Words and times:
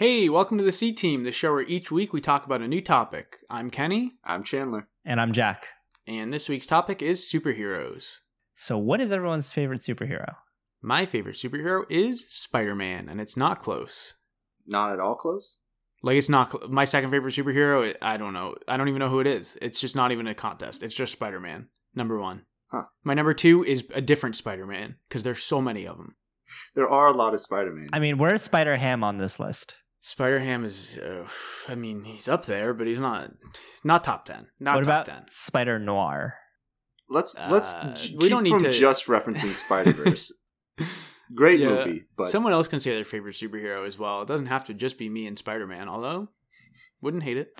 Hey, 0.00 0.30
welcome 0.30 0.56
to 0.56 0.64
the 0.64 0.72
C 0.72 0.92
Team, 0.92 1.24
the 1.24 1.30
show 1.30 1.52
where 1.52 1.60
each 1.60 1.90
week 1.92 2.14
we 2.14 2.22
talk 2.22 2.46
about 2.46 2.62
a 2.62 2.66
new 2.66 2.80
topic. 2.80 3.36
I'm 3.50 3.68
Kenny, 3.68 4.12
I'm 4.24 4.42
Chandler. 4.42 4.88
And 5.04 5.20
I'm 5.20 5.34
Jack. 5.34 5.66
and 6.06 6.32
this 6.32 6.48
week's 6.48 6.66
topic 6.66 7.02
is 7.02 7.30
superheroes. 7.30 8.20
So, 8.54 8.78
what 8.78 9.02
is 9.02 9.12
everyone's 9.12 9.52
favorite 9.52 9.82
superhero? 9.82 10.36
My 10.80 11.04
favorite 11.04 11.36
superhero 11.36 11.84
is 11.90 12.24
Spider 12.30 12.74
Man, 12.74 13.10
and 13.10 13.20
it's 13.20 13.36
not 13.36 13.58
close. 13.58 14.14
Not 14.66 14.90
at 14.90 15.00
all 15.00 15.16
close. 15.16 15.58
Like, 16.02 16.16
it's 16.16 16.30
not 16.30 16.50
cl- 16.50 16.70
my 16.70 16.86
second 16.86 17.10
favorite 17.10 17.34
superhero. 17.34 17.94
I 18.00 18.16
don't 18.16 18.32
know. 18.32 18.54
I 18.66 18.78
don't 18.78 18.88
even 18.88 19.00
know 19.00 19.10
who 19.10 19.20
it 19.20 19.26
is. 19.26 19.58
It's 19.60 19.82
just 19.82 19.96
not 19.96 20.12
even 20.12 20.26
a 20.26 20.34
contest. 20.34 20.82
It's 20.82 20.96
just 20.96 21.12
Spider 21.12 21.40
Man, 21.40 21.68
number 21.94 22.18
one. 22.18 22.46
Huh. 22.68 22.84
My 23.04 23.12
number 23.12 23.34
two 23.34 23.66
is 23.66 23.84
a 23.92 24.00
different 24.00 24.34
Spider 24.34 24.66
Man 24.66 24.94
because 25.10 25.24
there's 25.24 25.42
so 25.42 25.60
many 25.60 25.86
of 25.86 25.98
them. 25.98 26.16
There 26.74 26.88
are 26.88 27.08
a 27.08 27.12
lot 27.12 27.34
of 27.34 27.40
Spider-Mans. 27.40 27.90
I 27.92 27.98
mean, 28.00 28.18
where's 28.18 28.42
Spider 28.42 28.76
Ham 28.76 29.04
on 29.04 29.18
this 29.18 29.38
list? 29.38 29.74
Spider 30.02 30.38
Ham 30.38 30.64
is, 30.64 30.98
uh, 30.98 31.26
I 31.68 31.74
mean, 31.74 32.04
he's 32.04 32.28
up 32.28 32.46
there, 32.46 32.72
but 32.72 32.86
he's 32.86 32.98
not, 32.98 33.32
not 33.84 34.02
top 34.02 34.24
ten. 34.24 34.46
Not 34.58 34.76
what 34.76 34.84
top 34.84 34.92
about 34.92 35.04
ten. 35.06 35.22
Spider 35.30 35.78
Noir? 35.78 36.34
let's 37.12 37.36
let's 37.48 37.72
Uh, 37.72 37.94
j- 37.96 38.14
we 38.14 38.20
keep 38.22 38.30
don't 38.30 38.42
need 38.44 38.50
from 38.50 38.62
to- 38.62 38.70
just 38.72 39.06
referencing 39.06 39.52
Spider 39.54 39.92
Verse. 39.92 40.32
Great 41.34 41.60
Yeah, 41.60 41.68
movie, 41.68 42.04
but 42.16 42.28
Someone 42.28 42.52
else 42.52 42.66
can 42.68 42.80
say 42.80 42.94
their 42.94 43.04
favorite 43.04 43.34
superhero 43.36 43.86
as 43.86 43.98
well. 43.98 44.22
It 44.22 44.28
doesn't 44.28 44.46
have 44.46 44.64
to 44.66 44.74
just 44.74 44.96
be 44.98 45.08
me 45.08 45.26
and 45.26 45.38
Spider 45.38 45.66
Man, 45.66 45.88
although 45.88 46.28
wouldn't 47.00 47.22
hate 47.22 47.36
it. 47.36 47.52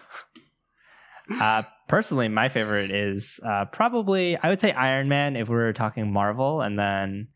Uh, 1.41 1.62
personally, 1.88 2.27
my 2.28 2.48
favorite 2.48 2.91
is 2.91 3.38
uh, 3.44 3.66
probably 3.66 4.36
I 4.36 4.48
would 4.48 4.61
say 4.61 4.72
Iron 4.72 5.08
Man 5.08 5.36
if 5.36 5.48
we 5.48 5.55
were 5.55 5.72
talking 5.72 6.12
Marvel, 6.12 6.61
and 6.61 6.77
then 6.78 7.28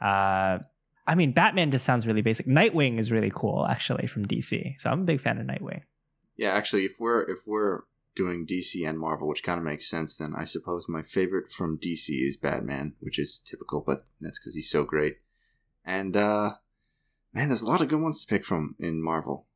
uh, 0.00 0.58
I 1.06 1.14
mean 1.14 1.32
Batman 1.32 1.70
just 1.70 1.84
sounds 1.84 2.06
really 2.06 2.22
basic. 2.22 2.46
Nightwing 2.46 2.98
is 2.98 3.10
really 3.10 3.32
cool 3.34 3.66
actually 3.68 4.06
from 4.06 4.26
DC, 4.26 4.80
so 4.80 4.90
I'm 4.90 5.02
a 5.02 5.04
big 5.04 5.20
fan 5.20 5.38
of 5.38 5.46
Nightwing. 5.46 5.82
yeah, 6.36 6.50
actually, 6.50 6.84
if 6.84 6.94
we're 6.98 7.22
if 7.30 7.40
we're 7.46 7.82
doing 8.14 8.46
DC 8.46 8.88
and 8.88 8.98
Marvel, 8.98 9.28
which 9.28 9.42
kind 9.42 9.58
of 9.58 9.64
makes 9.64 9.88
sense, 9.88 10.16
then 10.16 10.34
I 10.36 10.44
suppose 10.44 10.88
my 10.88 11.02
favorite 11.02 11.50
from 11.50 11.78
DC 11.78 12.08
is 12.08 12.36
Batman, 12.36 12.94
which 13.00 13.18
is 13.18 13.40
typical, 13.44 13.82
but 13.84 14.06
that's 14.20 14.38
because 14.38 14.54
he's 14.54 14.70
so 14.70 14.84
great. 14.84 15.16
And 15.84 16.16
uh 16.16 16.54
man, 17.32 17.48
there's 17.48 17.62
a 17.62 17.68
lot 17.68 17.80
of 17.80 17.88
good 17.88 18.00
ones 18.00 18.24
to 18.24 18.26
pick 18.32 18.44
from 18.44 18.76
in 18.78 19.02
Marvel. 19.02 19.46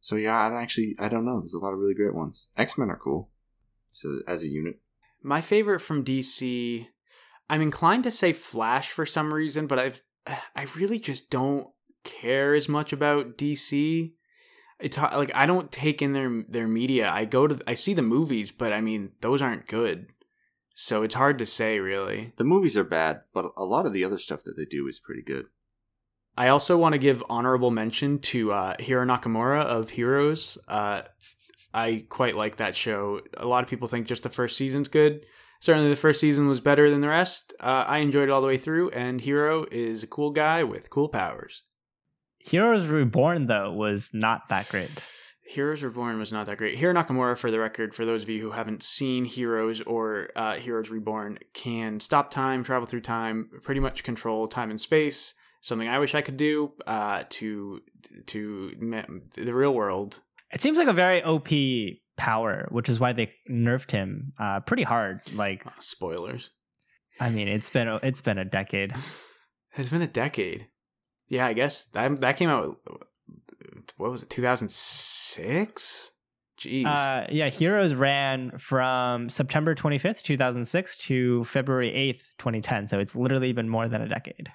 So 0.00 0.16
yeah, 0.16 0.36
I 0.36 0.62
actually 0.62 0.94
I 0.98 1.08
don't 1.08 1.24
know. 1.24 1.40
There's 1.40 1.54
a 1.54 1.58
lot 1.58 1.72
of 1.72 1.78
really 1.78 1.94
great 1.94 2.14
ones. 2.14 2.48
X 2.56 2.78
Men 2.78 2.90
are 2.90 2.96
cool, 2.98 3.30
so 3.92 4.20
as 4.26 4.42
a 4.42 4.48
unit. 4.48 4.80
My 5.22 5.40
favorite 5.40 5.80
from 5.80 6.04
DC, 6.04 6.86
I'm 7.48 7.62
inclined 7.62 8.04
to 8.04 8.10
say 8.10 8.32
Flash 8.32 8.90
for 8.90 9.06
some 9.06 9.32
reason, 9.32 9.66
but 9.66 9.78
I've 9.78 10.02
I 10.56 10.66
really 10.76 10.98
just 10.98 11.30
don't 11.30 11.68
care 12.04 12.54
as 12.54 12.68
much 12.68 12.92
about 12.92 13.38
DC. 13.38 14.12
It's 14.80 14.98
like 14.98 15.34
I 15.34 15.46
don't 15.46 15.72
take 15.72 16.02
in 16.02 16.12
their 16.12 16.44
their 16.48 16.68
media. 16.68 17.10
I 17.10 17.24
go 17.24 17.46
to 17.46 17.60
I 17.66 17.74
see 17.74 17.94
the 17.94 18.02
movies, 18.02 18.50
but 18.50 18.72
I 18.72 18.80
mean 18.80 19.12
those 19.20 19.40
aren't 19.40 19.68
good. 19.68 20.08
So 20.74 21.02
it's 21.02 21.14
hard 21.14 21.38
to 21.38 21.46
say 21.46 21.78
really. 21.78 22.32
The 22.36 22.44
movies 22.44 22.76
are 22.76 22.84
bad, 22.84 23.22
but 23.32 23.52
a 23.56 23.64
lot 23.64 23.86
of 23.86 23.92
the 23.92 24.04
other 24.04 24.18
stuff 24.18 24.42
that 24.44 24.56
they 24.56 24.64
do 24.64 24.88
is 24.88 24.98
pretty 24.98 25.22
good. 25.22 25.46
I 26.36 26.48
also 26.48 26.76
want 26.76 26.94
to 26.94 26.98
give 26.98 27.22
honorable 27.28 27.70
mention 27.70 28.18
to 28.18 28.52
uh, 28.52 28.74
Hiro 28.80 29.06
Nakamura 29.06 29.62
of 29.62 29.90
Heroes. 29.90 30.58
Uh, 30.66 31.02
I 31.72 32.06
quite 32.08 32.36
like 32.36 32.56
that 32.56 32.76
show. 32.76 33.20
A 33.36 33.46
lot 33.46 33.62
of 33.62 33.70
people 33.70 33.86
think 33.86 34.08
just 34.08 34.24
the 34.24 34.30
first 34.30 34.56
season's 34.56 34.88
good. 34.88 35.24
Certainly, 35.64 35.88
the 35.88 35.96
first 35.96 36.20
season 36.20 36.46
was 36.46 36.60
better 36.60 36.90
than 36.90 37.00
the 37.00 37.08
rest. 37.08 37.54
Uh, 37.58 37.86
I 37.88 38.00
enjoyed 38.00 38.28
it 38.28 38.30
all 38.30 38.42
the 38.42 38.46
way 38.46 38.58
through, 38.58 38.90
and 38.90 39.18
Hiro 39.18 39.64
is 39.72 40.02
a 40.02 40.06
cool 40.06 40.30
guy 40.30 40.62
with 40.62 40.90
cool 40.90 41.08
powers. 41.08 41.62
Heroes 42.38 42.86
Reborn 42.86 43.46
though 43.46 43.72
was 43.72 44.10
not 44.12 44.50
that 44.50 44.68
great. 44.68 44.90
Heroes 45.40 45.82
Reborn 45.82 46.18
was 46.18 46.30
not 46.30 46.44
that 46.44 46.58
great. 46.58 46.76
Hiro 46.76 46.92
Nakamura, 46.92 47.38
for 47.38 47.50
the 47.50 47.58
record, 47.58 47.94
for 47.94 48.04
those 48.04 48.24
of 48.24 48.28
you 48.28 48.42
who 48.42 48.50
haven't 48.50 48.82
seen 48.82 49.24
Heroes 49.24 49.80
or 49.80 50.28
uh, 50.36 50.56
Heroes 50.56 50.90
Reborn, 50.90 51.38
can 51.54 51.98
stop 51.98 52.30
time, 52.30 52.62
travel 52.62 52.86
through 52.86 53.00
time, 53.00 53.48
pretty 53.62 53.80
much 53.80 54.04
control 54.04 54.46
time 54.46 54.68
and 54.68 54.78
space. 54.78 55.32
Something 55.62 55.88
I 55.88 55.98
wish 55.98 56.14
I 56.14 56.20
could 56.20 56.36
do 56.36 56.72
uh, 56.86 57.24
to 57.30 57.80
to 58.26 59.22
the 59.34 59.54
real 59.54 59.72
world. 59.72 60.20
It 60.52 60.60
seems 60.60 60.76
like 60.76 60.88
a 60.88 60.92
very 60.92 61.22
OP 61.22 61.48
power, 62.16 62.68
which 62.70 62.88
is 62.88 62.98
why 63.00 63.12
they 63.12 63.32
nerfed 63.50 63.90
him 63.90 64.32
uh, 64.40 64.60
pretty 64.60 64.82
hard. 64.84 65.20
Like, 65.34 65.66
Uh, 65.66 65.70
spoilers. 65.80 66.50
I 67.20 67.30
mean, 67.30 67.48
it's 67.48 67.70
been 67.70 67.88
a- 67.88 68.00
it's 68.02 68.20
been 68.20 68.38
a 68.38 68.44
decade. 68.44 68.94
It's 69.76 69.90
been 69.90 70.02
a 70.02 70.06
decade. 70.06 70.68
Yeah, 71.28 71.46
I 71.46 71.52
guess 71.52 71.86
that 71.86 72.20
that 72.20 72.36
came 72.36 72.48
out. 72.48 72.76
What 73.96 74.12
was 74.12 74.22
it? 74.22 74.30
Two 74.30 74.40
thousand 74.42 74.70
six. 74.70 76.12
Jeez. 76.60 76.86
Uh, 76.86 77.26
yeah, 77.32 77.48
Heroes 77.48 77.92
ran 77.94 78.56
from 78.60 79.28
September 79.28 79.74
25th, 79.74 80.22
2006 80.22 80.96
to 80.98 81.42
February 81.46 81.90
8th, 81.90 82.20
2010. 82.38 82.86
So 82.86 83.00
it's 83.00 83.16
literally 83.16 83.52
been 83.52 83.68
more 83.68 83.88
than 83.88 84.00
a 84.02 84.08
decade. 84.08 84.48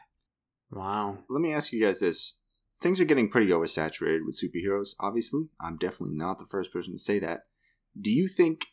wow. 0.72 1.18
Let 1.30 1.42
me 1.42 1.54
ask 1.54 1.74
you 1.74 1.84
guys 1.86 2.00
this. 2.00 2.40
Things 2.80 3.02
are 3.02 3.06
getting 3.06 3.30
pretty 3.30 3.52
oversaturated 3.52 4.26
with 4.26 4.40
superheroes, 4.40 4.90
obviously. 5.00 5.50
I'm 5.60 5.78
definitely 5.78 6.16
not 6.16 6.40
the 6.40 6.46
first 6.46 6.72
person 6.72 6.94
to 6.94 7.00
say 7.00 7.20
that. 7.20 7.42
Do 8.00 8.10
you 8.10 8.28
think 8.28 8.68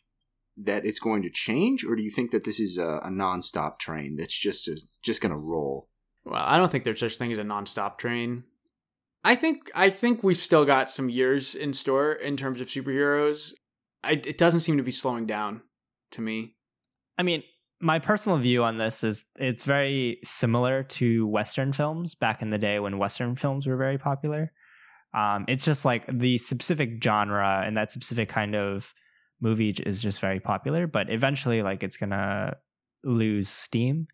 that 0.55 0.85
it's 0.85 0.99
going 0.99 1.23
to 1.23 1.29
change, 1.29 1.83
or 1.83 1.95
do 1.95 2.01
you 2.01 2.09
think 2.09 2.31
that 2.31 2.43
this 2.43 2.59
is 2.59 2.77
a, 2.77 3.01
a 3.03 3.11
non-stop 3.11 3.79
train 3.79 4.15
that's 4.15 4.37
just 4.37 4.67
a, 4.67 4.79
just 5.03 5.21
going 5.21 5.31
to 5.31 5.37
roll? 5.37 5.89
Well, 6.25 6.41
I 6.43 6.57
don't 6.57 6.71
think 6.71 6.83
there's 6.83 6.99
such 6.99 7.17
thing 7.17 7.31
as 7.31 7.37
a 7.37 7.43
nonstop 7.43 7.97
train. 7.97 8.43
I 9.23 9.35
think 9.35 9.69
I 9.75 9.89
think 9.89 10.23
we've 10.23 10.37
still 10.37 10.65
got 10.65 10.89
some 10.89 11.09
years 11.09 11.53
in 11.53 11.73
store 11.73 12.13
in 12.13 12.37
terms 12.37 12.61
of 12.61 12.67
superheroes. 12.67 13.53
I, 14.03 14.11
it 14.13 14.37
doesn't 14.37 14.61
seem 14.61 14.77
to 14.77 14.83
be 14.83 14.91
slowing 14.91 15.25
down 15.25 15.61
to 16.11 16.21
me. 16.21 16.55
I 17.17 17.23
mean, 17.23 17.43
my 17.79 17.99
personal 17.99 18.37
view 18.37 18.63
on 18.63 18.77
this 18.77 19.03
is 19.03 19.23
it's 19.35 19.63
very 19.63 20.19
similar 20.23 20.83
to 20.83 21.27
Western 21.27 21.73
films 21.73 22.15
back 22.15 22.41
in 22.41 22.49
the 22.49 22.57
day 22.57 22.79
when 22.79 22.97
Western 22.97 23.35
films 23.35 23.67
were 23.67 23.77
very 23.77 23.97
popular. 23.97 24.51
Um, 25.13 25.45
it's 25.47 25.63
just 25.63 25.85
like 25.85 26.05
the 26.11 26.37
specific 26.37 27.01
genre 27.03 27.63
and 27.65 27.77
that 27.77 27.91
specific 27.91 28.29
kind 28.29 28.55
of 28.55 28.91
movie 29.39 29.69
is 29.85 30.01
just 30.01 30.19
very 30.19 30.39
popular, 30.39 30.87
but 30.87 31.09
eventually, 31.09 31.61
like, 31.61 31.83
it's 31.83 31.97
gonna 31.97 32.55
lose 33.03 33.47
steam. 33.49 34.07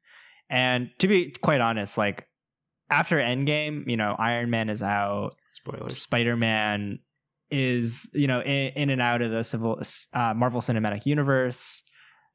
And 0.50 0.90
to 1.00 1.07
be 1.07 1.31
quite 1.41 1.62
honest, 1.62 1.97
like, 1.97 2.28
after 2.90 3.18
Endgame, 3.18 3.90
you 3.90 3.97
know, 3.97 4.16
Iron 4.19 4.50
Man 4.50 4.69
is 4.69 4.84
out, 4.84 5.35
Spoilers. 5.53 6.01
Spider 6.01 6.35
Man 6.35 7.00
is 7.51 8.09
you 8.13 8.25
know 8.25 8.41
in, 8.41 8.72
in 8.75 8.90
and 8.90 9.01
out 9.01 9.22
of 9.22 9.30
the 9.30 9.44
civil 9.44 9.80
uh, 10.13 10.34
Marvel 10.34 10.62
Cinematic 10.62 11.06
Universe. 11.06 11.84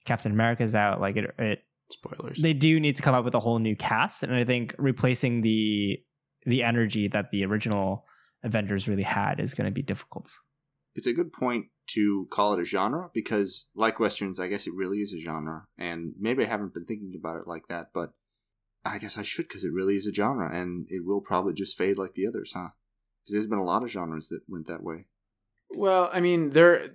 Captain 0.09 0.33
America's 0.33 0.75
out. 0.75 1.01
Like 1.01 1.17
it, 1.17 1.31
it, 1.39 1.61
Spoilers. 1.91 2.39
they 2.39 2.53
do 2.53 2.81
need 2.81 2.97
to 2.97 3.03
come 3.03 3.15
up 3.15 3.25
with 3.25 3.35
a 3.35 3.41
whole 3.41 3.59
new 3.59 3.77
cast, 3.77 4.23
and 4.23 4.35
I 4.35 4.45
think 4.45 4.75
replacing 4.79 5.43
the 5.43 5.99
the 6.45 6.63
energy 6.63 7.09
that 7.09 7.31
the 7.31 7.45
original 7.45 8.05
Avengers 8.43 8.89
really 8.89 9.03
had 9.03 9.41
is 9.41 9.55
going 9.55 9.67
to 9.67 9.75
be 9.75 9.83
difficult. 9.83 10.31
It's 10.95 11.07
a 11.07 11.13
good 11.13 11.33
point 11.33 11.67
to 11.91 12.27
call 12.31 12.55
it 12.55 12.61
a 12.61 12.65
genre 12.65 13.11
because, 13.13 13.69
like 13.75 14.01
westerns, 14.01 14.41
I 14.41 14.49
guess 14.49 14.67
it 14.67 14.75
really 14.75 14.99
is 14.99 15.13
a 15.13 15.21
genre. 15.21 15.67
And 15.77 16.15
maybe 16.19 16.45
I 16.45 16.49
haven't 16.49 16.75
been 16.75 16.85
thinking 16.87 17.13
about 17.19 17.39
it 17.41 17.47
like 17.47 17.69
that, 17.69 17.89
but 17.95 18.13
I 18.85 18.99
guess 18.99 19.19
I 19.19 19.23
should 19.23 19.49
because 19.49 19.65
it 19.65 19.73
really 19.73 19.95
is 19.95 20.07
a 20.07 20.13
genre, 20.13 20.55
and 20.55 20.87
it 20.89 21.05
will 21.05 21.21
probably 21.21 21.55
just 21.55 21.77
fade 21.77 21.99
like 21.99 22.15
the 22.15 22.27
others, 22.27 22.53
huh? 22.55 22.71
Because 23.23 23.33
there's 23.33 23.47
been 23.47 23.59
a 23.59 23.65
lot 23.65 23.83
of 23.83 23.91
genres 23.91 24.29
that 24.29 24.41
went 24.49 24.67
that 24.69 24.83
way. 24.83 25.07
Well, 25.71 26.11
I 26.13 26.21
mean, 26.21 26.51
there. 26.51 26.91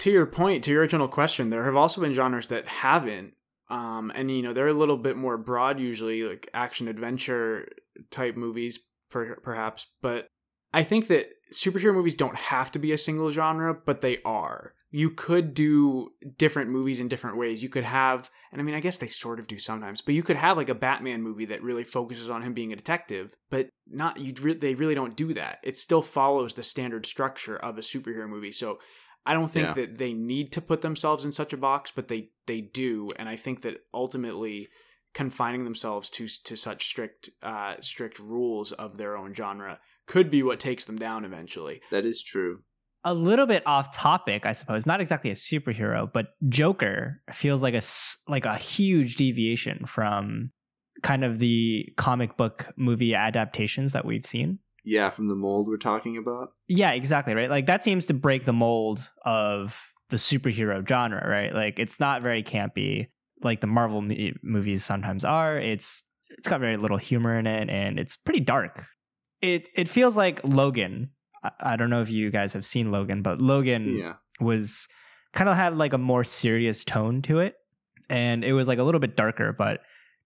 To 0.00 0.10
your 0.10 0.26
point, 0.26 0.64
to 0.64 0.70
your 0.70 0.80
original 0.80 1.08
question, 1.08 1.50
there 1.50 1.64
have 1.64 1.76
also 1.76 2.00
been 2.00 2.12
genres 2.12 2.48
that 2.48 2.68
haven't, 2.68 3.34
um, 3.70 4.12
and 4.14 4.30
you 4.30 4.42
know 4.42 4.52
they're 4.52 4.68
a 4.68 4.74
little 4.74 4.98
bit 4.98 5.16
more 5.16 5.38
broad, 5.38 5.80
usually 5.80 6.22
like 6.22 6.48
action 6.52 6.86
adventure 6.86 7.68
type 8.10 8.36
movies, 8.36 8.78
per, 9.10 9.36
perhaps. 9.36 9.86
But 10.02 10.28
I 10.72 10.82
think 10.82 11.08
that 11.08 11.30
superhero 11.52 11.94
movies 11.94 12.16
don't 12.16 12.36
have 12.36 12.70
to 12.72 12.78
be 12.78 12.92
a 12.92 12.98
single 12.98 13.30
genre, 13.30 13.74
but 13.74 14.00
they 14.00 14.18
are. 14.24 14.72
You 14.90 15.10
could 15.10 15.54
do 15.54 16.10
different 16.38 16.70
movies 16.70 17.00
in 17.00 17.08
different 17.08 17.36
ways. 17.36 17.62
You 17.62 17.68
could 17.68 17.84
have, 17.84 18.30
and 18.52 18.60
I 18.60 18.64
mean, 18.64 18.74
I 18.74 18.80
guess 18.80 18.98
they 18.98 19.08
sort 19.08 19.38
of 19.38 19.46
do 19.46 19.58
sometimes, 19.58 20.00
but 20.00 20.14
you 20.14 20.22
could 20.22 20.36
have 20.36 20.56
like 20.56 20.68
a 20.68 20.74
Batman 20.74 21.22
movie 21.22 21.46
that 21.46 21.62
really 21.62 21.84
focuses 21.84 22.30
on 22.30 22.42
him 22.42 22.54
being 22.54 22.72
a 22.72 22.76
detective, 22.76 23.34
but 23.50 23.68
not 23.86 24.18
you. 24.20 24.32
Re- 24.40 24.54
they 24.54 24.74
really 24.74 24.94
don't 24.94 25.16
do 25.16 25.34
that. 25.34 25.58
It 25.62 25.76
still 25.76 26.02
follows 26.02 26.54
the 26.54 26.62
standard 26.62 27.06
structure 27.06 27.56
of 27.56 27.78
a 27.78 27.82
superhero 27.82 28.28
movie. 28.28 28.52
So 28.52 28.78
I 29.26 29.34
don't 29.34 29.50
think 29.50 29.68
Yeah. 29.68 29.74
that 29.74 29.98
they 29.98 30.12
need 30.12 30.52
to 30.52 30.60
put 30.60 30.80
themselves 30.82 31.24
in 31.24 31.32
such 31.32 31.52
a 31.52 31.56
box, 31.56 31.92
but 31.94 32.08
they 32.08 32.30
they 32.46 32.60
do, 32.60 33.12
and 33.16 33.28
I 33.28 33.36
think 33.36 33.62
that 33.62 33.78
ultimately 33.92 34.68
confining 35.14 35.64
themselves 35.64 36.10
to 36.10 36.28
to 36.44 36.56
such 36.56 36.86
strict 36.86 37.30
uh, 37.42 37.74
strict 37.80 38.18
rules 38.18 38.72
of 38.72 38.96
their 38.96 39.16
own 39.16 39.34
genre 39.34 39.78
could 40.06 40.30
be 40.30 40.42
what 40.42 40.60
takes 40.60 40.84
them 40.84 40.96
down 40.96 41.24
eventually. 41.24 41.80
That 41.90 42.04
is 42.06 42.22
true. 42.22 42.60
A 43.04 43.14
little 43.14 43.46
bit 43.46 43.62
off 43.66 43.94
topic, 43.94 44.46
I 44.46 44.52
suppose. 44.52 44.84
Not 44.86 45.00
exactly 45.00 45.30
a 45.30 45.34
superhero, 45.34 46.08
but 46.12 46.26
Joker 46.48 47.22
feels 47.32 47.62
like 47.62 47.74
a 47.74 47.78
s- 47.78 48.16
like 48.28 48.44
a 48.44 48.56
huge 48.56 49.16
deviation 49.16 49.86
from 49.86 50.50
kind 51.02 51.24
of 51.24 51.38
the 51.38 51.86
comic 51.96 52.36
book 52.36 52.66
movie 52.76 53.14
adaptations 53.14 53.92
that 53.92 54.04
we've 54.04 54.26
seen. 54.26 54.58
Yeah, 54.86 55.10
from 55.10 55.26
the 55.28 55.34
mold 55.34 55.66
we're 55.68 55.76
talking 55.78 56.16
about. 56.16 56.52
Yeah, 56.68 56.92
exactly, 56.92 57.34
right? 57.34 57.50
Like 57.50 57.66
that 57.66 57.82
seems 57.84 58.06
to 58.06 58.14
break 58.14 58.46
the 58.46 58.52
mold 58.52 59.10
of 59.24 59.74
the 60.10 60.16
superhero 60.16 60.88
genre, 60.88 61.28
right? 61.28 61.52
Like 61.52 61.78
it's 61.78 61.98
not 62.00 62.22
very 62.22 62.42
campy 62.42 63.08
like 63.42 63.60
the 63.60 63.66
Marvel 63.66 63.98
m- 63.98 64.38
movies 64.42 64.84
sometimes 64.84 65.24
are. 65.24 65.58
It's 65.58 66.02
it's 66.30 66.48
got 66.48 66.60
very 66.60 66.76
little 66.76 66.96
humor 66.96 67.38
in 67.38 67.46
it 67.46 67.68
and 67.68 67.98
it's 67.98 68.16
pretty 68.16 68.40
dark. 68.40 68.84
It 69.42 69.68
it 69.74 69.88
feels 69.88 70.16
like 70.16 70.40
Logan. 70.44 71.10
I, 71.42 71.50
I 71.60 71.76
don't 71.76 71.90
know 71.90 72.00
if 72.02 72.08
you 72.08 72.30
guys 72.30 72.52
have 72.52 72.64
seen 72.64 72.90
Logan, 72.92 73.22
but 73.22 73.40
Logan 73.40 73.84
Yeah. 73.98 74.14
was 74.40 74.86
kind 75.34 75.50
of 75.50 75.56
had 75.56 75.76
like 75.76 75.92
a 75.92 75.98
more 75.98 76.24
serious 76.24 76.84
tone 76.84 77.20
to 77.22 77.40
it 77.40 77.54
and 78.08 78.44
it 78.44 78.52
was 78.52 78.68
like 78.68 78.78
a 78.78 78.82
little 78.84 79.00
bit 79.00 79.16
darker, 79.16 79.52
but 79.52 79.80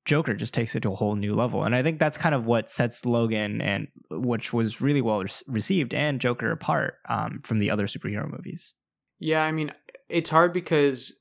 Joker 0.07 0.35
just 0.35 0.55
takes 0.55 0.75
it 0.75 0.81
to 0.81 0.93
a 0.93 0.97
whole 0.97 1.15
new 1.15 1.35
level. 1.35 1.65
And 1.65 1.75
I 1.75 1.83
think 1.83 1.99
that's 1.99 2.17
kind 2.17 2.35
of 2.35 2.47
what 2.47 2.71
sets 2.71 3.05
Logan 3.05 3.61
and 3.61 3.89
which 4.11 4.53
was 4.53 4.81
really 4.81 5.03
well 5.03 5.21
re- 5.23 5.31
received 5.47 5.95
and 5.95 6.21
Joker 6.21 6.51
apart 6.51 6.95
um, 7.09 7.41
from 7.45 7.59
the 7.59 7.71
other 7.71 7.87
superhero 7.87 8.31
movies. 8.31 8.75
Yeah, 9.19 9.43
I 9.45 9.53
mean, 9.53 9.73
it's 10.09 10.31
hard 10.31 10.53
because 10.53 11.13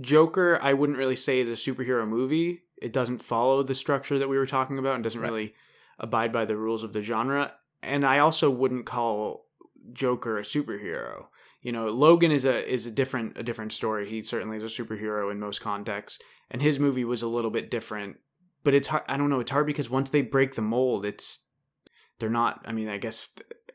Joker, 0.00 0.58
I 0.62 0.72
wouldn't 0.72 0.98
really 0.98 1.16
say 1.16 1.40
is 1.40 1.48
a 1.48 1.70
superhero 1.70 2.08
movie. 2.08 2.62
It 2.80 2.92
doesn't 2.92 3.18
follow 3.18 3.62
the 3.62 3.74
structure 3.74 4.18
that 4.18 4.28
we 4.28 4.38
were 4.38 4.46
talking 4.46 4.78
about 4.78 4.94
and 4.96 5.04
doesn't 5.04 5.20
Right. 5.20 5.28
really 5.30 5.54
abide 5.98 6.32
by 6.32 6.44
the 6.46 6.56
rules 6.56 6.82
of 6.82 6.92
the 6.92 7.02
genre. 7.02 7.52
And 7.82 8.04
I 8.04 8.18
also 8.18 8.50
wouldn't 8.50 8.86
call 8.86 9.46
Joker 9.92 10.38
a 10.38 10.42
superhero. 10.42 11.26
You 11.60 11.70
know, 11.70 11.88
Logan 11.88 12.32
is 12.32 12.44
a 12.44 12.68
is 12.68 12.86
a 12.86 12.90
different 12.90 13.36
a 13.38 13.42
different 13.44 13.72
story. 13.72 14.08
He 14.08 14.22
certainly 14.22 14.56
is 14.56 14.62
a 14.64 14.82
superhero 14.82 15.30
in 15.30 15.38
most 15.38 15.60
contexts, 15.60 16.20
and 16.52 16.62
his 16.62 16.78
movie 16.78 17.04
was 17.04 17.22
a 17.22 17.26
little 17.28 17.50
bit 17.50 17.68
different. 17.68 18.18
But 18.62 18.74
it's 18.74 18.86
hard. 18.86 19.02
I 19.08 19.16
don't 19.16 19.28
know. 19.30 19.40
It's 19.40 19.50
hard 19.50 19.66
because 19.66 19.90
once 19.90 20.10
they 20.10 20.22
break 20.22 20.54
the 20.54 20.62
mold, 20.62 21.04
it's 21.04 21.44
they're 22.20 22.30
not. 22.30 22.62
I 22.64 22.70
mean, 22.70 22.88
I 22.88 22.98
guess 22.98 23.28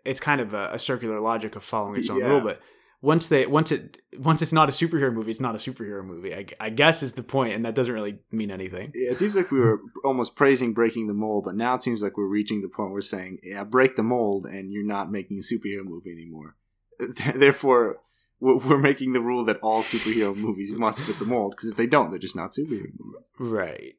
it's 0.06 0.21
kind 0.21 0.39
of 0.39 0.53
a, 0.53 0.69
a 0.74 0.79
circular 0.79 1.19
logic 1.19 1.57
of 1.57 1.63
following 1.65 2.00
its 2.00 2.09
own 2.09 2.19
Yeah. 2.19 2.29
rule. 2.29 2.41
But 2.41 2.62
once 3.01 3.27
they 3.27 3.45
once 3.45 3.71
it 3.74 3.97
once 4.18 4.41
it's 4.41 4.53
not 4.53 4.69
a 4.69 4.71
superhero 4.71 5.13
movie, 5.13 5.29
it's 5.31 5.41
not 5.41 5.56
a 5.56 5.57
superhero 5.57 6.06
movie. 6.06 6.33
I, 6.33 6.45
I 6.59 6.69
guess 6.69 7.03
is 7.03 7.13
the 7.13 7.21
point, 7.24 7.53
and 7.53 7.65
that 7.65 7.75
doesn't 7.75 7.94
really 7.94 8.19
mean 8.31 8.50
anything. 8.50 8.91
Yeah, 8.95 9.12
it 9.12 9.19
seems 9.19 9.35
like 9.35 9.51
we 9.51 9.59
were 9.59 9.81
almost 10.06 10.35
praising 10.38 10.73
breaking 10.73 11.07
the 11.07 11.13
mold, 11.13 11.44
but 11.45 11.56
now 11.56 11.75
it 11.75 11.83
seems 11.83 12.01
like 12.01 12.15
we're 12.18 12.30
reaching 12.30 12.62
the 12.62 12.69
point 12.69 12.89
where 12.89 12.94
we're 12.95 13.01
saying, 13.01 13.39
yeah, 13.44 13.65
break 13.65 13.97
the 13.97 14.03
mold, 14.03 14.45
and 14.45 14.71
you're 14.71 14.85
not 14.85 15.12
making 15.12 15.38
a 15.38 15.41
superhero 15.41 15.83
movie 15.83 16.12
anymore. 16.13 16.56
Therefore, 17.35 17.97
we're 18.39 18.78
making 18.78 19.13
the 19.13 19.22
rule 19.22 19.44
that 19.45 19.57
all 19.62 19.81
superhero 19.81 20.36
movies 20.36 20.74
must 20.74 21.01
fit 21.01 21.18
the 21.19 21.25
mold, 21.25 21.51
because 21.51 21.69
if 21.69 21.78
they 21.78 21.88
don't, 21.88 22.10
they're 22.10 22.19
just 22.19 22.36
not 22.36 22.51
superhero 22.51 22.92
movies. 23.00 23.25
Right. 23.39 23.95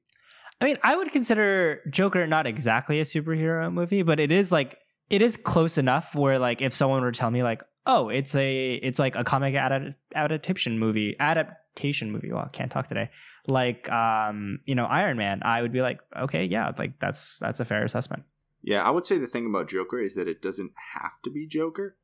I 0.60 0.64
mean, 0.64 0.78
I 0.82 0.96
would 0.96 1.12
consider 1.12 1.80
Joker 1.90 2.26
not 2.26 2.46
exactly 2.46 3.00
a 3.00 3.04
superhero 3.04 3.72
movie, 3.72 4.02
but 4.02 4.18
it 4.18 4.32
is 4.32 4.50
like 4.50 4.78
it 5.10 5.22
is 5.22 5.36
close 5.36 5.78
enough 5.78 6.14
where 6.14 6.38
like 6.38 6.60
if 6.62 6.74
someone 6.74 7.00
were 7.02 7.12
to 7.12 7.18
tell 7.18 7.30
me 7.30 7.42
like, 7.42 7.62
"Oh, 7.86 8.08
it's 8.08 8.34
a 8.34 8.74
it's 8.74 8.98
like 8.98 9.14
a 9.14 9.24
comic 9.24 9.54
adapt- 9.54 9.94
adaptation 10.14 10.78
movie, 10.78 11.16
adaptation 11.20 12.10
movie." 12.10 12.32
Well, 12.32 12.44
I 12.44 12.48
can't 12.48 12.70
talk 12.70 12.88
today. 12.88 13.10
Like 13.46 13.88
um, 13.90 14.60
you 14.66 14.74
know, 14.74 14.84
Iron 14.84 15.16
Man, 15.16 15.42
I 15.44 15.62
would 15.62 15.72
be 15.72 15.80
like, 15.80 16.00
"Okay, 16.16 16.44
yeah, 16.44 16.72
like 16.76 16.98
that's 17.00 17.38
that's 17.38 17.60
a 17.60 17.64
fair 17.64 17.84
assessment." 17.84 18.24
Yeah, 18.62 18.82
I 18.82 18.90
would 18.90 19.06
say 19.06 19.18
the 19.18 19.26
thing 19.28 19.46
about 19.46 19.68
Joker 19.68 20.00
is 20.00 20.16
that 20.16 20.26
it 20.26 20.42
doesn't 20.42 20.72
have 20.94 21.22
to 21.22 21.30
be 21.30 21.46
Joker. 21.46 21.96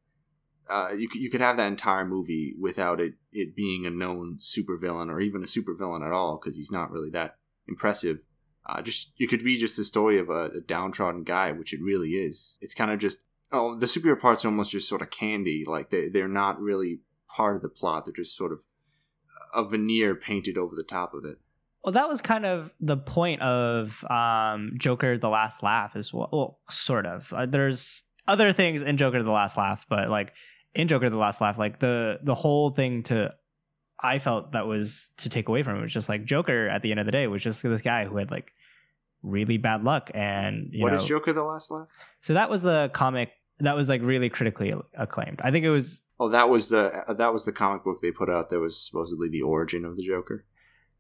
Uh, 0.69 0.93
you 0.97 1.09
could, 1.09 1.21
you 1.21 1.31
could 1.31 1.41
have 1.41 1.57
that 1.57 1.69
entire 1.69 2.07
movie 2.07 2.55
without 2.59 3.01
it 3.01 3.15
it 3.33 3.55
being 3.55 3.85
a 3.85 3.91
known 3.91 4.39
supervillain 4.39 5.11
or 5.11 5.21
even 5.21 5.43
a 5.43 5.47
supervillain 5.47 6.05
at 6.05 6.13
all 6.13 6.39
because 6.39 6.57
he's 6.57 6.73
not 6.73 6.91
really 6.91 7.11
that 7.11 7.37
impressive. 7.69 8.19
Uh, 8.67 8.81
just 8.81 9.13
you 9.17 9.29
could 9.29 9.45
be 9.45 9.59
just 9.59 9.77
the 9.77 9.85
story 9.85 10.19
of 10.19 10.31
a, 10.31 10.47
a 10.47 10.61
downtrodden 10.61 11.23
guy, 11.23 11.53
which 11.53 11.75
it 11.75 11.83
really 11.83 12.13
is. 12.13 12.59
It's 12.63 12.75
kind 12.75 12.91
of 12.91 12.99
just 12.99 13.25
oh, 13.53 13.75
the 13.75 13.87
superhero 13.87 14.19
parts 14.19 14.45
are 14.45 14.49
almost 14.49 14.71
just 14.71 14.89
sort 14.89 15.03
of 15.03 15.11
candy. 15.11 15.65
Like 15.67 15.91
they 15.91 16.09
they're 16.09 16.29
not 16.29 16.61
really 16.61 17.01
part 17.29 17.57
of 17.57 17.63
the 17.63 17.69
plot. 17.69 18.05
They're 18.05 18.15
just 18.15 18.37
sort 18.37 18.53
of 18.53 18.63
a 19.55 19.65
veneer 19.65 20.15
painted 20.15 20.57
over 20.57 20.75
the 20.75 20.85
top 20.85 21.15
of 21.15 21.25
it. 21.25 21.39
Well, 21.83 21.93
that 21.93 22.09
was 22.09 22.23
kind 22.23 22.47
of 22.47 22.71
the 22.81 22.97
point 22.97 23.43
of 23.43 24.03
um, 24.11 24.73
Joker: 24.79 25.19
The 25.19 25.29
Last 25.29 25.63
Laugh, 25.63 25.97
as 25.97 26.13
well. 26.13 26.31
Well, 26.33 26.59
sort 26.71 27.07
of. 27.07 27.33
Uh, 27.33 27.47
there's 27.47 28.03
other 28.27 28.53
things 28.53 28.81
in 28.83 28.97
Joker: 28.97 29.23
The 29.23 29.31
Last 29.31 29.57
Laugh, 29.57 29.85
but 29.89 30.09
like 30.09 30.33
in 30.75 30.89
Joker: 30.89 31.11
The 31.11 31.17
Last 31.17 31.41
Laugh, 31.41 31.59
like 31.59 31.81
the 31.81 32.19
the 32.23 32.35
whole 32.35 32.71
thing 32.71 33.03
to 33.05 33.33
I 34.03 34.19
felt 34.19 34.53
that 34.53 34.67
was 34.67 35.09
to 35.19 35.29
take 35.29 35.49
away 35.49 35.63
from 35.63 35.79
it 35.79 35.83
was 35.83 35.93
just 35.93 36.09
like 36.09 36.25
Joker 36.25 36.69
at 36.69 36.83
the 36.83 36.91
end 36.91 37.01
of 37.01 37.07
the 37.07 37.13
day 37.13 37.27
was 37.27 37.43
just 37.43 37.63
this 37.63 37.81
guy 37.81 38.05
who 38.05 38.17
had 38.17 38.31
like 38.31 38.53
really 39.23 39.57
bad 39.57 39.83
luck 39.85 40.11
and 40.13 40.69
you 40.73 40.83
What 40.83 40.93
know 40.93 40.99
is 40.99 41.05
Joker: 41.05 41.33
The 41.33 41.43
Last 41.45 41.71
Laugh? 41.71 41.89
so 42.21 42.35
that 42.35 42.51
was 42.51 42.63
the 42.63 42.91
comic 42.93 43.31
that 43.61 43.77
was 43.77 43.89
like 43.89 44.03
really 44.03 44.29
critically 44.29 44.75
acclaimed. 44.99 45.41
I 45.43 45.51
think 45.51 45.65
it 45.65 45.71
was 45.71 46.01
Oh, 46.21 46.29
that 46.29 46.49
was 46.49 46.69
the 46.69 47.05
that 47.19 47.33
was 47.33 47.45
the 47.45 47.53
comic 47.53 47.83
book 47.83 48.01
they 48.01 48.13
put 48.13 48.31
out 48.31 48.51
that 48.51 48.61
was 48.61 48.79
supposedly 48.79 49.29
the 49.29 49.43
origin 49.43 49.85
of 49.85 49.97
the 49.97 50.03
Joker. 50.05 50.45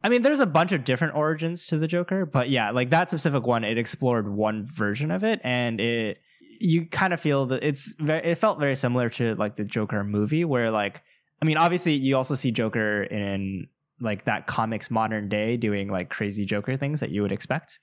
I 0.02 0.08
mean, 0.08 0.22
there's 0.22 0.40
a 0.40 0.46
bunch 0.46 0.72
of 0.72 0.84
different 0.84 1.14
origins 1.14 1.66
to 1.68 1.78
the 1.78 1.86
Joker, 1.86 2.26
but 2.26 2.50
yeah, 2.50 2.72
like 2.72 2.90
that 2.90 3.10
specific 3.10 3.46
one, 3.46 3.64
it 3.64 3.78
explored 3.78 4.28
one 4.28 4.66
version 4.66 5.10
of 5.10 5.22
it, 5.24 5.40
and 5.44 5.80
it 5.80 6.18
you 6.64 6.86
kind 6.86 7.12
of 7.12 7.20
feel 7.20 7.46
that 7.46 7.62
it's 7.62 7.94
very, 7.98 8.32
it 8.32 8.38
felt 8.38 8.58
very 8.58 8.76
similar 8.76 9.10
to 9.10 9.34
like 9.36 9.56
the 9.56 9.64
Joker 9.64 10.02
movie, 10.02 10.44
where 10.44 10.70
like, 10.70 11.02
I 11.42 11.44
mean, 11.44 11.56
obviously 11.56 11.94
you 11.94 12.16
also 12.16 12.34
see 12.34 12.50
Joker 12.50 13.04
in 13.04 13.68
like 14.00 14.24
that 14.24 14.46
comics 14.46 14.90
modern 14.90 15.28
day 15.28 15.56
doing 15.56 15.88
like 15.88 16.10
crazy 16.10 16.44
Joker 16.44 16.76
things 16.76 17.00
that 17.00 17.10
you 17.10 17.22
would 17.22 17.32
expect, 17.32 17.78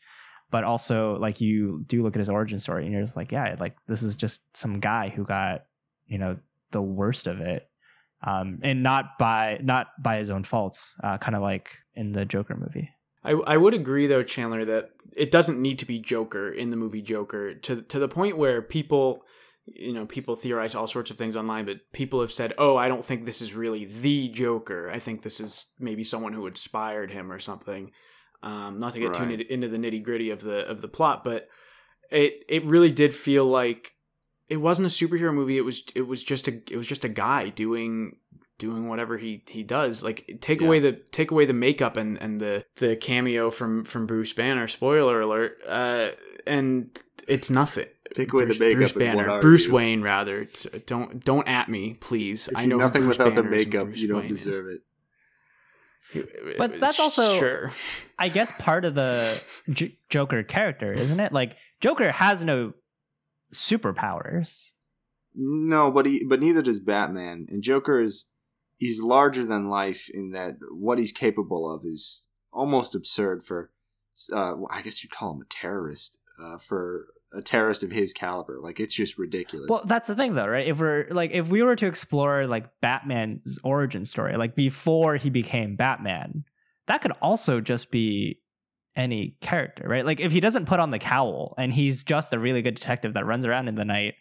but 0.49 0.63
also 0.63 1.17
like 1.19 1.39
you 1.39 1.83
do 1.87 2.03
look 2.03 2.15
at 2.15 2.19
his 2.19 2.29
origin 2.29 2.59
story 2.59 2.85
and 2.85 2.93
you're 2.93 3.03
just 3.03 3.15
like, 3.15 3.31
yeah, 3.31 3.55
like 3.59 3.75
this 3.87 4.03
is 4.03 4.15
just 4.15 4.41
some 4.53 4.79
guy 4.79 5.09
who 5.09 5.23
got 5.23 5.65
you 6.07 6.17
know 6.17 6.37
the 6.71 6.81
worst 6.81 7.27
of 7.27 7.39
it 7.39 7.69
um, 8.25 8.59
and 8.63 8.83
not 8.83 9.17
by 9.17 9.59
not 9.63 9.87
by 10.01 10.17
his 10.17 10.29
own 10.29 10.43
faults, 10.43 10.95
uh, 11.03 11.17
kind 11.17 11.35
of 11.35 11.41
like 11.41 11.69
in 11.95 12.11
the 12.11 12.25
Joker 12.25 12.55
movie. 12.55 12.89
I, 13.23 13.31
I 13.31 13.57
would 13.57 13.73
agree 13.73 14.07
though, 14.07 14.23
Chandler, 14.23 14.65
that 14.65 14.89
it 15.15 15.31
doesn't 15.31 15.61
need 15.61 15.79
to 15.79 15.85
be 15.85 15.99
Joker 15.99 16.49
in 16.51 16.69
the 16.69 16.77
movie 16.77 17.01
Joker 17.01 17.53
to 17.55 17.81
to 17.81 17.99
the 17.99 18.07
point 18.07 18.37
where 18.37 18.61
people 18.61 19.23
you 19.67 19.93
know, 19.93 20.07
people 20.07 20.35
theorize 20.35 20.73
all 20.73 20.87
sorts 20.87 21.11
of 21.11 21.17
things 21.17 21.35
online, 21.35 21.65
but 21.65 21.77
people 21.93 22.19
have 22.21 22.31
said, 22.31 22.51
"Oh, 22.57 22.77
I 22.77 22.87
don't 22.87 23.05
think 23.05 23.25
this 23.25 23.41
is 23.41 23.53
really 23.53 23.85
the 23.85 24.27
Joker. 24.29 24.89
I 24.89 24.97
think 24.99 25.21
this 25.21 25.39
is 25.39 25.67
maybe 25.79 26.03
someone 26.03 26.33
who 26.33 26.47
inspired 26.47 27.11
him 27.11 27.31
or 27.31 27.39
something." 27.39 27.91
Um, 28.43 28.79
not 28.79 28.93
to 28.93 28.99
get 28.99 29.13
too 29.13 29.21
Right. 29.23 29.37
nit- 29.37 29.49
into 29.51 29.67
the 29.67 29.77
nitty 29.77 30.03
gritty 30.03 30.31
of 30.31 30.41
the 30.41 30.67
of 30.67 30.81
the 30.81 30.87
plot, 30.87 31.23
but 31.23 31.47
it 32.09 32.43
it 32.49 32.65
really 32.65 32.91
did 32.91 33.13
feel 33.13 33.45
like 33.45 33.93
it 34.49 34.57
wasn't 34.57 34.87
a 34.87 34.89
superhero 34.89 35.33
movie. 35.33 35.57
It 35.57 35.65
was 35.65 35.83
it 35.93 36.07
was 36.07 36.23
just 36.23 36.47
a 36.47 36.53
it 36.71 36.75
was 36.75 36.87
just 36.87 37.05
a 37.05 37.09
guy 37.09 37.49
doing 37.49 38.17
doing 38.61 38.87
whatever 38.87 39.17
he 39.17 39.43
he 39.47 39.63
does. 39.63 40.03
Like 40.03 40.37
take 40.39 40.61
Yeah. 40.61 40.67
away 40.67 40.79
the 40.79 40.93
take 40.93 41.31
away 41.31 41.45
the 41.45 41.53
makeup 41.53 41.97
and 41.97 42.17
and 42.21 42.39
the 42.39 42.63
the 42.77 42.95
cameo 42.95 43.51
from 43.51 43.83
from 43.83 44.05
Bruce 44.05 44.31
Banner. 44.33 44.67
Spoiler 44.69 45.19
alert. 45.21 45.57
Uh, 45.67 46.09
and 46.47 46.89
it's 47.27 47.49
nothing. 47.49 47.87
Take 48.13 48.31
away 48.33 48.43
the 48.43 48.47
Bruce, 48.55 48.59
makeup 48.59 48.77
Bruce 48.77 48.91
Banner, 48.93 49.29
are 49.29 49.41
Bruce 49.41 49.65
you? 49.67 49.73
Wayne, 49.73 50.01
rather. 50.01 50.45
T- 50.45 50.69
Don't 50.85 51.23
don't 51.25 51.47
at 51.47 51.67
me, 51.69 51.95
please. 51.99 52.47
If 52.47 52.57
I 52.57 52.65
know 52.65 52.77
nothing 52.77 53.03
Bruce 53.03 53.17
without 53.17 53.35
the 53.35 53.41
Banner 53.43 53.55
is 53.55 53.63
and 53.65 53.73
makeup, 53.73 53.97
you 53.97 54.07
don't 54.07 54.21
Wayne 54.21 54.31
is. 54.31 54.43
deserve 54.43 54.67
it. 54.67 54.81
But 56.57 56.79
that's 56.79 56.99
also- 56.99 57.37
sure. 57.39 57.71
I 58.19 58.27
guess 58.29 58.51
part 58.59 58.83
of 58.85 58.95
the 58.95 59.41
J- 59.69 59.97
Joker 60.09 60.43
character, 60.43 60.91
isn't 60.93 61.19
it? 61.21 61.31
Like 61.31 61.55
Joker 61.79 62.11
has 62.11 62.43
no 62.43 62.73
superpowers. 63.53 64.71
No, 65.33 65.89
but 65.91 66.05
he, 66.05 66.25
but 66.25 66.41
neither 66.41 66.61
does 66.61 66.79
Batman. 66.81 67.47
And 67.49 67.63
Joker 67.63 68.01
is 68.01 68.25
he's 68.81 68.99
larger 68.99 69.45
than 69.45 69.69
life 69.69 70.09
in 70.11 70.31
that 70.31 70.55
what 70.71 70.97
he's 70.97 71.11
capable 71.11 71.71
of 71.71 71.85
is 71.85 72.25
almost 72.51 72.95
absurd 72.95 73.43
for. 73.43 73.69
Uh, 74.33 74.55
I 74.69 74.81
guess 74.81 75.03
you'd 75.03 75.11
call 75.11 75.33
him 75.33 75.41
a 75.41 75.45
terrorist 75.45 76.19
uh, 76.41 76.57
for 76.57 77.05
a 77.31 77.41
terrorist 77.41 77.83
of 77.83 77.91
his 77.91 78.11
caliber. 78.11 78.59
Like 78.59 78.79
it's 78.79 78.93
just 78.93 79.19
ridiculous. 79.19 79.69
Well, 79.69 79.83
that's 79.85 80.07
the 80.07 80.15
thing, 80.15 80.33
though, 80.33 80.47
right? 80.47 80.67
If 80.67 80.79
we're 80.79 81.07
like, 81.11 81.31
if 81.31 81.47
we 81.47 81.61
were 81.61 81.75
to 81.75 81.85
explore 81.85 82.47
like 82.47 82.65
Batman's 82.81 83.59
origin 83.63 84.03
story, 84.03 84.35
like 84.35 84.55
before 84.55 85.15
he 85.15 85.29
became 85.29 85.75
Batman, 85.75 86.43
that 86.87 87.03
could 87.03 87.13
also 87.21 87.61
just 87.61 87.91
be 87.91 88.39
any 88.95 89.37
character, 89.41 89.87
right? 89.87 90.05
Like 90.05 90.19
if 90.19 90.31
he 90.31 90.39
doesn't 90.39 90.65
put 90.65 90.79
on 90.79 90.89
the 90.89 90.99
cowl 90.99 91.53
and 91.59 91.71
he's 91.71 92.03
just 92.03 92.33
a 92.33 92.39
really 92.39 92.63
good 92.63 92.75
detective 92.75 93.13
that 93.13 93.27
runs 93.27 93.45
around 93.45 93.67
in 93.67 93.75
the 93.75 93.85
night 93.85 94.15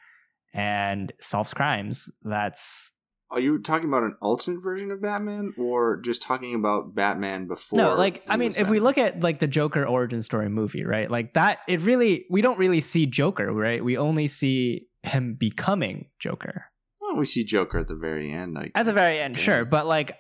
and 0.53 1.13
solves 1.19 1.55
crimes, 1.55 2.11
that's 2.23 2.93
Are 3.33 3.41
you 3.41 3.59
talking 3.61 3.89
about 3.89 4.03
an 4.03 4.17
alternate 4.21 4.61
version 4.61 4.91
of 4.91 5.01
Batman, 5.01 5.55
or 5.57 6.01
just 6.01 6.23
talking 6.23 6.55
about 6.55 6.95
Batman 6.95 7.47
before? 7.47 7.77
no, 7.79 7.95
like 7.95 8.23
I 8.29 8.37
mean, 8.37 8.55
if 8.57 8.69
we 8.69 8.81
look 8.81 8.99
at 8.99 9.21
like 9.21 9.39
the 9.41 9.47
Joker 9.47 9.85
origin 9.87 10.23
story 10.23 10.49
movie, 10.49 10.85
right? 10.85 11.11
Like 11.11 11.35
that, 11.35 11.59
it 11.69 11.81
really 11.81 12.27
we 12.31 12.43
don't 12.43 12.59
really 12.59 12.81
see 12.81 13.07
Joker, 13.07 13.53
right? 13.53 13.85
We 13.85 13.97
only 13.97 14.27
see 14.27 14.89
him 15.03 15.37
becoming 15.39 16.07
Joker. 16.19 16.65
well, 17.01 17.17
we 17.17 17.25
see 17.25 17.45
Joker 17.45 17.79
at 17.79 17.89
the 17.89 17.95
very 17.97 18.33
end. 18.33 18.55
Like 18.55 18.73
At 18.75 18.87
the 18.87 18.93
very 18.93 19.19
end, 19.19 19.37
Yeah. 19.37 19.43
sure, 19.43 19.65
but 19.65 19.87
like, 19.87 20.17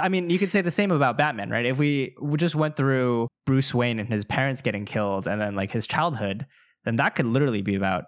I 0.00 0.08
mean, 0.08 0.30
you 0.30 0.38
could 0.38 0.50
say 0.50 0.60
the 0.62 0.70
same 0.70 0.90
about 0.92 1.18
Batman, 1.18 1.50
right? 1.50 1.66
If 1.66 1.78
we, 1.78 2.14
we 2.22 2.36
just 2.36 2.54
went 2.54 2.76
through 2.76 3.26
Bruce 3.44 3.74
Wayne 3.74 3.98
and 3.98 4.08
his 4.08 4.24
parents 4.24 4.60
getting 4.60 4.84
killed, 4.84 5.26
and 5.26 5.40
then 5.40 5.56
like 5.56 5.72
his 5.72 5.86
childhood, 5.86 6.46
then 6.84 6.96
that 6.96 7.16
could 7.16 7.26
literally 7.26 7.62
be 7.62 7.74
about 7.74 8.04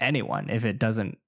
anyone 0.00 0.48
if 0.50 0.64
it 0.64 0.78
doesn't 0.78 1.18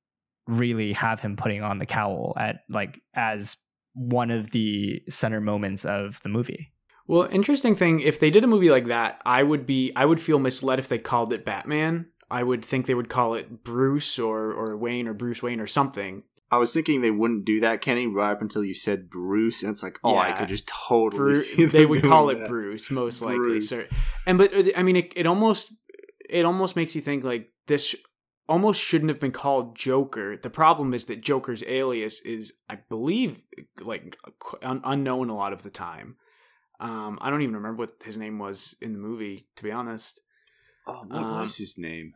really 0.47 0.93
have 0.93 1.21
him 1.21 1.37
putting 1.37 1.63
on 1.63 1.79
the 1.79 1.87
cowl 1.87 2.35
at 2.39 2.61
like 2.69 3.01
as 3.15 3.57
one 3.95 4.31
of 4.31 4.51
the 4.51 5.03
center 5.09 5.41
moments 5.41 5.85
of 5.85 6.21
the 6.23 6.29
movie. 6.29 6.73
Well, 7.09 7.29
interesting 7.31 7.77
thing, 7.77 8.01
if 8.01 8.19
they 8.19 8.31
did 8.31 8.45
a 8.45 8.49
movie 8.49 8.71
like 8.71 8.89
that, 8.89 9.21
I 9.25 9.43
would 9.43 9.67
be 9.67 9.93
I 9.95 10.05
would 10.05 10.21
feel 10.21 10.39
misled 10.39 10.79
if 10.79 10.89
they 10.89 10.99
called 10.99 11.33
it 11.33 11.45
Batman. 11.45 12.07
I 12.31 12.43
would 12.43 12.65
think 12.65 12.87
they 12.87 12.95
would 12.95 13.09
call 13.09 13.35
it 13.35 13.63
Bruce 13.65 14.19
or 14.19 14.53
or 14.53 14.77
Wayne 14.77 15.07
or 15.07 15.15
Bruce 15.15 15.43
Wayne 15.43 15.61
or 15.61 15.67
something. 15.67 16.25
I 16.51 16.59
was 16.59 16.73
thinking 16.73 17.01
they 17.01 17.11
wouldn't 17.11 17.45
do 17.45 17.61
that, 17.61 17.81
Kenny, 17.81 18.07
right 18.07 18.31
up 18.31 18.41
until 18.41 18.65
you 18.65 18.75
said 18.75 19.11
Bruce, 19.11 19.63
and 19.63 19.73
it's 19.73 19.83
like, 19.83 19.99
oh, 20.05 20.17
I 20.17 20.33
could 20.33 20.47
just 20.47 20.69
totally 20.69 21.33
Bruce, 21.33 21.51
see 21.51 21.65
them 21.65 21.71
they 21.71 21.87
would 21.87 22.05
call 22.05 22.29
doing 22.29 22.43
it. 22.43 22.49
Bruce 22.49 22.91
most 22.91 23.21
likely. 23.21 23.39
Bruce. 23.39 23.73
And 24.27 24.39
but 24.39 24.55
uh, 24.55 24.63
I 24.77 24.83
mean, 24.83 24.97
it, 24.97 25.13
it 25.17 25.27
almost 25.27 25.73
it 26.29 26.45
almost 26.45 26.77
makes 26.77 26.95
you 26.95 27.01
think 27.01 27.25
like 27.25 27.51
this 27.67 27.97
almost 28.49 28.81
shouldn't 28.81 29.09
have 29.11 29.21
been 29.21 29.33
called 29.33 29.77
Joker. 29.77 30.37
The 30.37 30.51
problem 30.51 30.95
is 30.95 31.07
that 31.07 31.21
Joker's 31.21 31.63
alias 31.67 32.21
is, 32.21 32.53
I 32.69 32.77
believe, 32.89 33.43
like 33.81 34.17
un- 34.63 34.81
unknown 34.85 35.31
a 35.31 35.37
lot 35.37 35.53
of 35.53 35.63
the 35.63 35.71
time. 35.71 36.15
Um, 36.79 37.19
I 37.21 37.31
don't 37.31 37.43
even 37.43 37.57
remember 37.57 37.85
what 37.85 38.03
his 38.05 38.17
name 38.17 38.39
was 38.39 38.75
in 38.81 38.93
the 38.93 38.99
movie, 38.99 39.47
to 39.57 39.63
be 39.65 39.73
honest. 39.73 40.21
Oh, 40.87 41.05
what 41.09 41.23
Um, 41.23 41.41
was 41.41 41.57
his 41.57 41.77
name? 41.79 42.13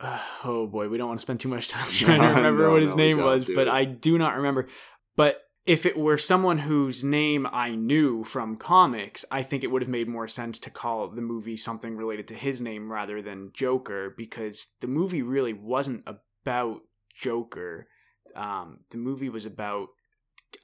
Uh, 0.00 0.18
oh 0.44 0.66
boy, 0.66 0.88
we 0.88 0.98
don't 0.98 1.08
want 1.08 1.20
to 1.20 1.22
spend 1.22 1.40
too 1.40 1.48
much 1.48 1.68
time 1.68 1.86
trying 1.90 2.20
to 2.20 2.26
remember 2.28 2.64
no, 2.64 2.70
what 2.72 2.82
his 2.82 2.90
no, 2.90 2.96
name 2.96 3.18
was, 3.18 3.44
but. 3.44 3.68
I 3.68 3.84
do 3.84 4.18
not 4.18 4.36
remember. 4.36 4.68
But 5.16 5.40
if 5.64 5.86
it 5.86 5.96
were 5.96 6.18
someone 6.18 6.58
whose 6.58 7.04
name 7.04 7.46
I 7.50 7.70
knew 7.70 8.24
from 8.24 8.56
comics, 8.56 9.24
I 9.30 9.42
think 9.42 9.62
it 9.62 9.70
would 9.70 9.82
have 9.82 9.88
made 9.88 10.08
more 10.08 10.26
sense 10.26 10.58
to 10.60 10.70
call 10.70 11.08
the 11.08 11.22
movie 11.22 11.56
something 11.56 11.96
related 11.96 12.26
to 12.28 12.34
his 12.34 12.60
name 12.60 12.90
rather 12.90 13.22
than 13.22 13.52
Joker, 13.54 14.12
because 14.16 14.68
the 14.80 14.88
movie 14.88 15.22
really 15.22 15.52
wasn't 15.52 16.04
about 16.06 16.80
Joker. 17.14 17.86
Um, 18.34 18.80
the 18.90 18.98
movie 18.98 19.28
was 19.28 19.46
about 19.46 19.88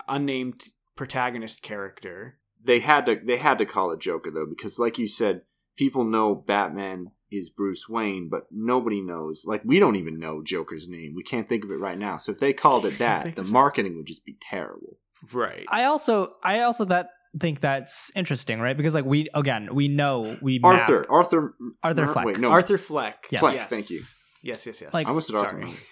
unnamed 0.09 0.65
protagonist 0.97 1.63
character. 1.63 2.39
They 2.63 2.81
had 2.81 3.07
to 3.07 3.21
they 3.25 3.37
had 3.37 3.59
to 3.59 3.67
call 3.67 3.93
it 3.93 4.01
Joker 4.01 4.33
though, 4.33 4.47
because 4.47 4.81
like 4.81 4.99
you 4.99 5.07
said, 5.07 5.43
people 5.77 6.05
know 6.05 6.35
Batman 6.35 7.13
is 7.31 7.51
Bruce 7.51 7.89
Wayne, 7.89 8.29
but 8.31 8.47
nobody 8.51 9.01
knows. 9.03 9.45
Like 9.47 9.63
we 9.65 9.79
don't 9.79 9.97
even 9.97 10.19
know 10.19 10.43
Joker's 10.43 10.89
name. 10.89 11.15
We 11.15 11.23
can't 11.23 11.49
think 11.49 11.65
of 11.65 11.71
it 11.71 11.79
right 11.81 11.99
now. 11.99 12.17
So 12.17 12.33
if 12.33 12.39
they 12.39 12.53
called 12.53 12.87
it 12.87 12.99
that, 12.99 13.37
the 13.37 13.45
marketing 13.45 13.97
would 13.97 14.07
just 14.07 14.25
be 14.25 14.37
terrible. 14.41 14.99
Right. 15.33 15.67
I 15.69 15.85
also 15.85 16.35
I 16.45 16.61
also 16.61 16.85
that 16.87 17.09
think 17.39 17.61
that's 17.61 18.11
interesting, 18.17 18.61
right? 18.61 18.77
Because 18.77 18.95
like 18.95 19.05
we 19.05 19.29
again 19.35 19.75
we 19.75 19.89
know 19.89 20.37
we 20.41 20.59
map- 20.61 20.81
Arthur, 20.81 21.07
Arthur, 21.11 21.55
Arthur 21.83 22.07
Fleck. 22.13 22.27
Wait, 22.27 22.39
no, 22.39 22.51
Arthur 22.51 22.79
Fleck. 22.79 23.27
Yes. 23.31 23.41
Fleck, 23.41 23.55
Yes. 23.55 23.69
thank 23.69 23.91
you. 23.91 24.01
Yes, 24.43 24.67
yes, 24.67 24.81
yes. 24.81 24.95
Like- 24.95 25.07
I 25.07 25.11
almost 25.11 25.27
said 25.29 25.37
Arthur. 25.37 25.61
Sorry. 25.63 25.75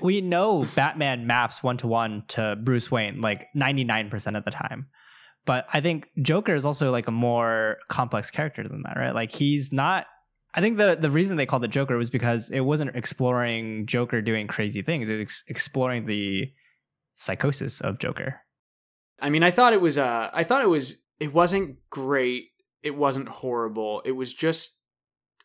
We 0.00 0.20
know 0.20 0.64
Batman 0.76 1.26
maps 1.26 1.60
one 1.62 1.76
to 1.78 1.88
one 1.88 2.22
to 2.28 2.54
Bruce 2.62 2.88
Wayne 2.88 3.20
like 3.20 3.48
99% 3.56 4.38
of 4.38 4.44
the 4.44 4.52
time. 4.52 4.86
But 5.44 5.66
I 5.72 5.80
think 5.80 6.06
Joker 6.22 6.54
is 6.54 6.64
also 6.64 6.92
like 6.92 7.08
a 7.08 7.12
more 7.12 7.76
complex 7.88 8.30
character 8.30 8.66
than 8.66 8.82
that, 8.82 8.96
right? 8.96 9.14
Like 9.14 9.32
he's 9.32 9.72
not 9.72 10.06
I 10.56 10.60
think 10.62 10.78
the 10.78 10.96
the 10.98 11.10
reason 11.10 11.36
they 11.36 11.44
called 11.44 11.64
it 11.64 11.70
Joker 11.70 11.98
was 11.98 12.08
because 12.08 12.50
it 12.50 12.60
wasn't 12.60 12.96
exploring 12.96 13.86
Joker 13.86 14.22
doing 14.22 14.46
crazy 14.46 14.80
things. 14.80 15.08
It 15.08 15.18
was 15.18 15.44
exploring 15.48 16.06
the 16.06 16.50
psychosis 17.14 17.80
of 17.82 17.98
Joker. 17.98 18.40
I 19.20 19.28
mean, 19.28 19.42
I 19.42 19.50
thought 19.50 19.74
it 19.74 19.80
was 19.82 19.98
uh 19.98 20.30
I 20.32 20.44
thought 20.44 20.62
it 20.62 20.68
was 20.68 21.02
it 21.20 21.34
wasn't 21.34 21.76
great. 21.90 22.46
It 22.82 22.96
wasn't 22.96 23.28
horrible. 23.28 24.02
It 24.06 24.12
was 24.12 24.32
just 24.32 24.72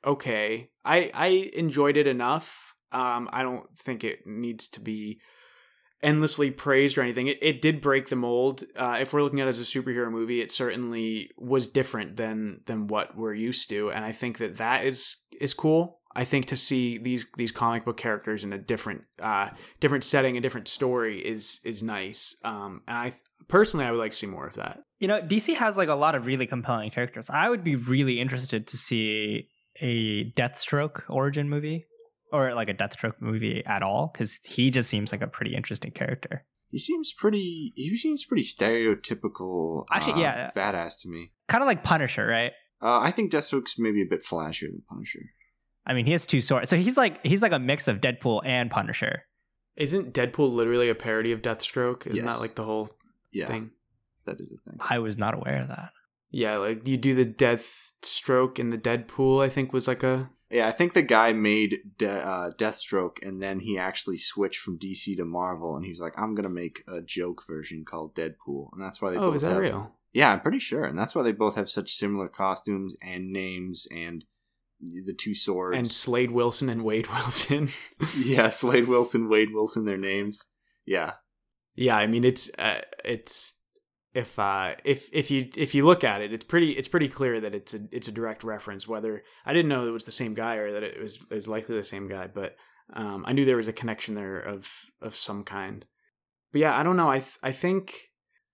okay. 0.06 0.70
I 0.86 1.12
I 1.14 1.28
enjoyed 1.54 1.98
it 1.98 2.08
enough. 2.08 2.74
Um 2.94 3.30
I 3.34 3.44
don't 3.44 3.68
think 3.78 4.06
it 4.06 4.26
needs 4.26 4.70
to 4.70 4.80
be 4.80 5.20
endlessly 6.04 6.52
praised 6.52 6.98
or 6.98 7.02
anything. 7.02 7.28
It 7.28 7.40
it 7.42 7.62
did 7.62 7.82
break 7.82 8.10
the 8.10 8.16
mold. 8.16 8.64
Uh 8.76 8.98
if 9.00 9.14
we're 9.14 9.24
looking 9.24 9.40
at 9.40 9.48
it 9.48 9.52
as 9.52 9.60
a 9.60 9.64
superhero 9.64 10.12
movie, 10.12 10.42
it 10.42 10.52
certainly 10.52 11.32
was 11.38 11.68
different 11.68 12.18
than 12.18 12.62
than 12.66 12.88
what 12.88 13.16
we're 13.16 13.34
used 13.34 13.70
to 13.70 13.92
and 13.92 14.04
I 14.04 14.12
think 14.12 14.38
that 14.40 14.58
that 14.58 14.86
is 14.86 15.18
is 15.40 15.54
cool. 15.54 16.00
I 16.16 16.26
think 16.26 16.48
to 16.48 16.58
see 16.58 16.98
these 16.98 17.26
these 17.38 17.52
comic 17.52 17.86
book 17.86 17.98
characters 17.98 18.44
in 18.44 18.54
a 18.54 18.58
different 18.58 19.04
uh 19.22 19.50
different 19.80 20.04
setting, 20.04 20.38
a 20.38 20.42
different 20.42 20.68
story 20.68 21.20
is 21.20 21.60
is 21.64 21.84
nice. 21.84 22.36
Um 22.44 22.82
and 22.88 22.98
I 22.98 23.14
personally 23.48 23.86
I 23.86 23.92
would 23.92 24.00
like 24.00 24.12
to 24.12 24.18
see 24.18 24.28
more 24.28 24.48
of 24.48 24.56
that. 24.56 24.80
You 25.00 25.08
know, 25.08 25.22
DC 25.22 25.56
has 25.56 25.78
like 25.78 25.90
a 25.90 25.96
lot 25.96 26.16
of 26.16 26.26
really 26.26 26.48
compelling 26.48 26.92
characters. 26.92 27.26
I 27.30 27.50
would 27.50 27.64
be 27.64 27.76
really 27.76 28.20
interested 28.20 28.68
to 28.68 28.78
see 28.78 29.50
a 29.80 30.32
Deathstroke 30.32 31.04
origin 31.10 31.50
movie 31.50 31.86
or 32.32 32.54
like 32.54 32.70
a 32.70 32.74
Deathstroke 32.74 33.16
movie 33.20 33.64
at 33.66 33.84
all 33.84 34.10
because 34.14 34.38
he 34.44 34.70
just 34.72 34.90
seems 34.90 35.12
like 35.12 35.22
a 35.22 35.28
pretty 35.28 35.56
interesting 35.56 35.92
character. 35.92 36.46
He 36.70 36.80
seems 36.80 37.12
pretty. 37.14 37.74
He 37.76 37.96
seems 37.98 38.26
pretty 38.26 38.44
stereotypical. 38.44 39.86
Actually, 39.92 40.14
uh, 40.14 40.20
yeah. 40.20 40.52
badass 40.56 41.02
to 41.02 41.10
me. 41.10 41.32
Kind 41.48 41.62
of 41.64 41.68
like 41.68 41.84
Punisher, 41.84 42.26
right? 42.26 42.52
Uh, 42.82 43.00
I 43.00 43.12
think 43.12 43.32
Deathstroke's 43.32 43.76
maybe 43.78 44.02
a 44.02 44.06
bit 44.10 44.24
flashier 44.24 44.68
than 44.72 44.82
Punisher. 44.90 45.20
I 45.86 45.94
mean, 45.94 46.06
he 46.06 46.12
has 46.14 46.26
two 46.26 46.42
swords, 46.42 46.70
so 46.70 46.78
he's 46.78 46.98
like 46.98 47.20
he's 47.26 47.42
like 47.42 47.52
a 47.52 47.60
mix 47.60 47.88
of 47.88 47.98
Deadpool 47.98 48.42
and 48.46 48.70
Punisher. 48.72 49.24
Isn't 49.76 50.14
Deadpool 50.14 50.52
literally 50.54 50.90
a 50.90 50.96
parody 50.96 51.32
of 51.32 51.42
Deathstroke? 51.42 52.06
Isn't 52.08 52.24
Yes. 52.24 52.36
that 52.36 52.42
like 52.42 52.56
the 52.56 52.64
whole 52.64 52.90
Yeah, 53.32 53.48
thing? 53.48 53.72
that 54.26 54.40
is 54.40 54.52
a 54.52 54.70
thing. 54.70 54.80
I 54.80 55.00
was 55.00 55.18
not 55.18 55.34
aware 55.34 55.62
of 55.62 55.68
that. 55.70 55.90
Yeah, 56.30 56.58
like 56.58 56.88
you 56.88 56.98
do 56.98 57.14
the 57.14 57.26
Deathstroke 57.26 58.60
and 58.60 58.72
the 58.72 58.78
Deadpool. 58.78 59.44
I 59.44 59.50
think 59.50 59.74
was 59.74 59.88
like 59.88 60.04
a 60.04 60.30
Yeah, 60.52 60.68
I 60.68 60.72
think 60.72 60.94
the 60.94 61.02
guy 61.02 61.34
made 61.34 61.80
De- 61.98 62.10
uh, 62.10 62.52
Deathstroke, 62.52 63.18
and 63.22 63.42
then 63.42 63.60
he 63.60 63.78
actually 63.78 64.18
switched 64.18 64.60
from 64.60 64.78
DC 64.78 65.16
to 65.18 65.26
Marvel, 65.26 65.76
and 65.76 65.86
he 65.86 65.92
was 65.92 66.02
like, 66.02 66.14
"I'm 66.18 66.36
gonna 66.36 66.50
make 66.50 66.84
a 66.88 67.02
joke 67.02 67.46
version 67.48 67.86
called 67.86 68.16
Deadpool," 68.16 68.70
and 68.74 68.82
that's 68.82 69.02
why 69.02 69.12
they 69.12 69.18
oh, 69.18 69.28
both 69.28 69.38
is 69.38 69.42
that 69.44 69.54
have. 69.54 69.62
real? 69.62 69.96
Yeah, 70.14 70.32
I'm 70.32 70.42
pretty 70.42 70.60
sure, 70.60 70.84
and 70.84 70.98
that's 70.98 71.16
why 71.16 71.24
they 71.24 71.32
both 71.32 71.56
have 71.56 71.70
such 71.70 71.96
similar 71.96 72.28
costumes 72.28 72.98
and 73.02 73.32
names 73.32 73.88
and 73.92 74.26
the 74.82 75.14
two 75.14 75.34
swords. 75.34 75.78
And 75.78 75.90
Slade 75.92 76.32
Wilson 76.32 76.70
and 76.70 76.84
Wade 76.84 77.08
Wilson. 77.14 77.70
yeah, 78.18 78.50
Slade 78.50 78.88
Wilson, 78.88 79.30
Wade 79.30 79.54
Wilson, 79.54 79.86
their 79.86 79.98
names. 79.98 80.46
Yeah, 80.86 81.14
yeah, 81.76 81.96
I 81.96 82.08
mean 82.08 82.24
it's 82.24 82.50
uh, 82.60 82.82
it's 83.06 83.54
if 84.14 84.38
uh 84.38 84.76
if 84.84 85.10
if 85.14 85.32
you 85.32 85.48
if 85.56 85.74
you 85.74 85.86
look 85.86 86.04
at 86.04 86.22
it, 86.22 86.34
it's 86.34 86.46
pretty 86.46 86.72
it's 86.72 86.88
pretty 86.88 87.08
clear 87.08 87.40
that 87.40 87.56
it's 87.56 87.74
a 87.74 87.82
it's 87.92 88.08
a 88.08 88.12
direct 88.12 88.44
reference. 88.44 88.88
Whether 88.88 89.24
I 89.46 89.54
didn't 89.54 89.70
know 89.70 89.88
it 89.88 89.92
was 89.92 90.04
the 90.04 90.12
same 90.12 90.34
guy 90.34 90.56
or 90.56 90.74
that 90.74 90.84
it 90.84 91.02
was 91.02 91.24
is 91.32 91.48
likely 91.48 91.76
the 91.76 91.84
same 91.84 92.08
guy, 92.08 92.28
but 92.28 92.56
um, 92.94 93.24
I 93.26 93.34
knew 93.34 93.46
there 93.46 93.58
was 93.58 93.68
a 93.68 93.74
connection 93.74 94.16
there 94.16 94.40
of 94.40 94.70
of 95.02 95.16
some 95.16 95.44
kind. 95.44 95.86
But 96.52 96.62
yeah, 96.62 96.78
I 96.78 96.84
don't 96.84 96.98
know. 96.98 97.10
I 97.10 97.20
th- 97.20 97.40
I 97.42 97.52
think, 97.52 97.96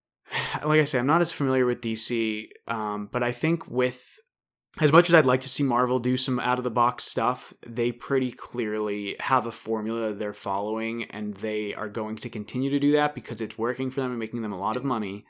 like 0.64 0.80
I 0.80 0.84
say, 0.84 1.00
I'm 1.00 1.08
not 1.08 1.22
as 1.22 1.32
familiar 1.32 1.66
with 1.66 1.82
DC, 1.82 2.48
um, 2.68 3.10
but 3.12 3.24
I 3.24 3.32
think 3.32 3.68
with 3.68 4.04
as 4.80 4.92
much 4.92 5.10
as 5.10 5.16
I'd 5.16 5.26
like 5.26 5.42
to 5.42 5.50
see 5.50 5.64
Marvel 5.64 5.98
do 5.98 6.18
some 6.18 6.40
out 6.40 6.60
of 6.60 6.64
the 6.64 6.70
box 6.70 7.06
stuff, 7.06 7.52
they 7.66 7.92
pretty 7.92 8.32
clearly 8.32 9.16
have 9.20 9.48
a 9.48 9.52
formula 9.52 10.14
they're 10.14 10.34
following, 10.34 11.06
and 11.06 11.34
they 11.36 11.74
are 11.74 11.90
going 11.90 12.18
to 12.18 12.30
continue 12.30 12.70
to 12.70 12.80
do 12.80 12.92
that 12.92 13.16
because 13.16 13.42
it's 13.42 13.58
working 13.58 13.90
for 13.90 14.02
them 14.02 14.12
and 14.12 14.20
making 14.20 14.44
them 14.44 14.54
a 14.54 14.60
lot 14.60 14.78
of 14.78 14.84
money. 14.84 15.26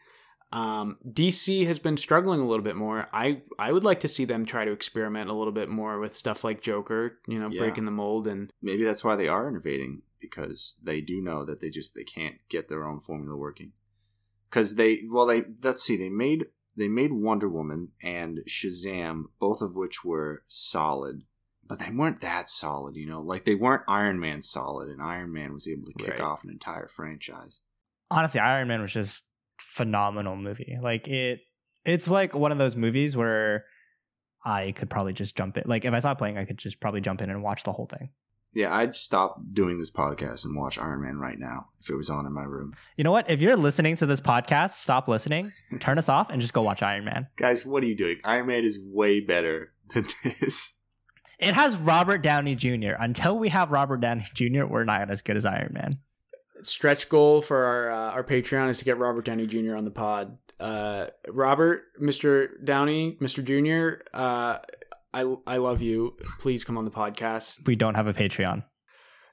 Um, 0.52 0.98
DC 1.06 1.66
has 1.68 1.78
been 1.80 1.98
struggling 1.98 2.40
a 2.40 2.48
little 2.48 2.64
bit 2.64 2.76
more. 2.78 3.08
I 3.12 3.42
I 3.60 3.72
would 3.72 3.84
like 3.84 4.00
to 4.02 4.08
see 4.08 4.24
them 4.26 4.46
try 4.46 4.64
to 4.66 4.72
experiment 4.72 5.30
a 5.30 5.34
little 5.34 5.52
bit 5.52 5.68
more 5.70 6.00
with 6.00 6.16
stuff 6.16 6.44
like 6.44 6.62
Joker, 6.62 7.20
you 7.28 7.38
know, 7.40 7.50
Yeah. 7.50 7.60
breaking 7.60 7.86
the 7.86 7.92
mold 7.92 8.28
and 8.28 8.52
maybe 8.62 8.84
that's 8.84 9.04
why 9.04 9.16
they 9.18 9.28
are 9.28 9.50
innovating 9.50 10.04
because 10.22 10.76
they 10.82 11.02
do 11.02 11.22
know 11.22 11.44
that 11.44 11.60
they 11.60 11.70
just 11.70 11.96
they 11.96 12.06
can't 12.06 12.36
get 12.50 12.70
their 12.70 12.86
own 12.86 13.00
formula 13.02 13.36
working. 13.36 13.74
Because 14.46 14.76
they 14.76 15.02
well 15.12 15.26
they 15.26 15.44
let's 15.62 15.84
see 15.84 15.98
they 15.98 16.10
made 16.10 16.46
they 16.78 16.88
made 16.88 17.12
Wonder 17.12 17.50
Woman 17.50 17.90
and 18.02 18.40
Shazam 18.48 19.26
both 19.40 19.62
of 19.62 19.76
which 19.76 20.06
were 20.06 20.44
solid, 20.48 21.24
but 21.68 21.80
they 21.80 21.90
weren't 21.92 22.22
that 22.22 22.50
solid. 22.50 22.96
You 22.96 23.08
know, 23.08 23.20
like 23.20 23.44
they 23.44 23.56
weren't 23.56 23.84
Iron 23.90 24.18
Man 24.18 24.42
solid, 24.42 24.88
and 24.88 25.02
Iron 25.02 25.34
Man 25.34 25.52
was 25.52 25.68
able 25.68 25.88
to 25.88 25.94
kick 25.94 26.12
Right. 26.12 26.22
off 26.22 26.46
an 26.46 26.50
entire 26.52 26.88
franchise. 26.88 27.60
Honestly, 28.10 28.40
Iron 28.40 28.70
Man 28.70 28.82
was 28.82 28.94
just 28.94 29.24
phenomenal 29.74 30.36
movie. 30.36 30.78
Like 30.82 31.08
it, 31.08 31.40
it's 31.86 32.08
like 32.08 32.34
one 32.34 32.52
of 32.52 32.58
those 32.58 32.76
movies 32.76 33.16
where 33.16 33.66
I 34.46 34.72
could 34.72 34.90
probably 34.90 35.14
just 35.14 35.36
jump 35.36 35.58
in. 35.58 35.64
Like 35.66 35.86
if 35.86 35.94
I 35.94 36.00
it 36.00 36.18
playing, 36.18 36.38
I 36.38 36.46
could 36.46 36.58
just 36.58 36.80
probably 36.80 37.02
jump 37.02 37.22
in 37.22 37.30
and 37.30 37.44
watch 37.44 37.64
the 37.64 37.74
whole 37.74 37.88
thing. 37.88 38.10
Yeah, 38.54 38.76
I'd 38.76 38.94
stop 38.94 39.40
doing 39.54 39.78
this 39.78 39.92
podcast 39.92 40.46
and 40.46 40.56
watch 40.56 40.78
Iron 40.78 41.04
Man 41.04 41.18
right 41.18 41.38
now 41.38 41.68
if 41.82 41.90
it 41.90 41.96
was 41.96 42.10
on 42.10 42.26
in 42.26 42.34
my 42.34 42.44
room. 42.44 42.74
You 42.96 43.04
know 43.04 43.12
what? 43.12 43.30
If 43.30 43.42
you're 43.42 43.58
listening 43.58 43.96
to 43.98 44.06
this 44.06 44.22
podcast, 44.22 44.72
stop 44.72 45.08
listening, 45.08 45.52
turn 45.80 45.98
us 45.98 46.10
off, 46.10 46.30
and 46.30 46.42
just 46.42 46.54
go 46.54 46.62
watch 46.62 46.82
Iron 46.82 47.06
Man. 47.06 47.28
Guys, 47.36 47.66
what 47.66 47.84
are 47.84 47.88
you 47.88 47.96
doing? 47.96 48.18
Iron 48.24 48.48
Man 48.48 48.64
is 48.64 48.80
way 48.82 49.20
better 49.20 49.74
than 49.94 50.08
this. 50.24 50.82
It 51.40 51.54
has 51.54 51.76
Robert 51.76 52.24
Downey 52.24 52.56
Jr. 52.56 52.94
Until 53.00 53.38
we 53.38 53.50
have 53.50 53.72
Robert 53.72 53.98
Downey 53.98 54.26
Jr., 54.34 54.66
we're 54.66 54.86
not 54.86 55.12
as 55.12 55.22
good 55.22 55.38
as 55.38 55.46
Iron 55.46 55.74
Man. 55.74 55.92
Stretch 56.62 57.10
goal 57.10 57.42
for 57.42 57.66
our 57.66 57.92
uh, 57.92 58.12
our 58.12 58.24
Patreon 58.24 58.70
is 58.70 58.78
to 58.80 58.86
get 58.86 58.98
Robert 58.98 59.26
Downey 59.26 59.48
Jr. 59.48 59.76
on 59.76 59.86
the 59.86 59.92
pod. 59.92 60.38
Uh, 60.60 61.08
Robert, 61.28 61.84
Mr. 62.02 62.50
Downey, 62.64 63.18
Mr. 63.22 63.44
Jr. 63.44 64.04
Uh, 64.14 64.60
I 65.14 65.36
I 65.46 65.58
love 65.58 65.82
you. 65.82 66.18
Please 66.40 66.64
come 66.64 66.78
on 66.78 66.86
the 66.86 66.92
podcast. 66.92 67.66
We 67.66 67.76
don't 67.76 67.96
have 67.96 68.08
a 68.08 68.14
Patreon. 68.14 68.64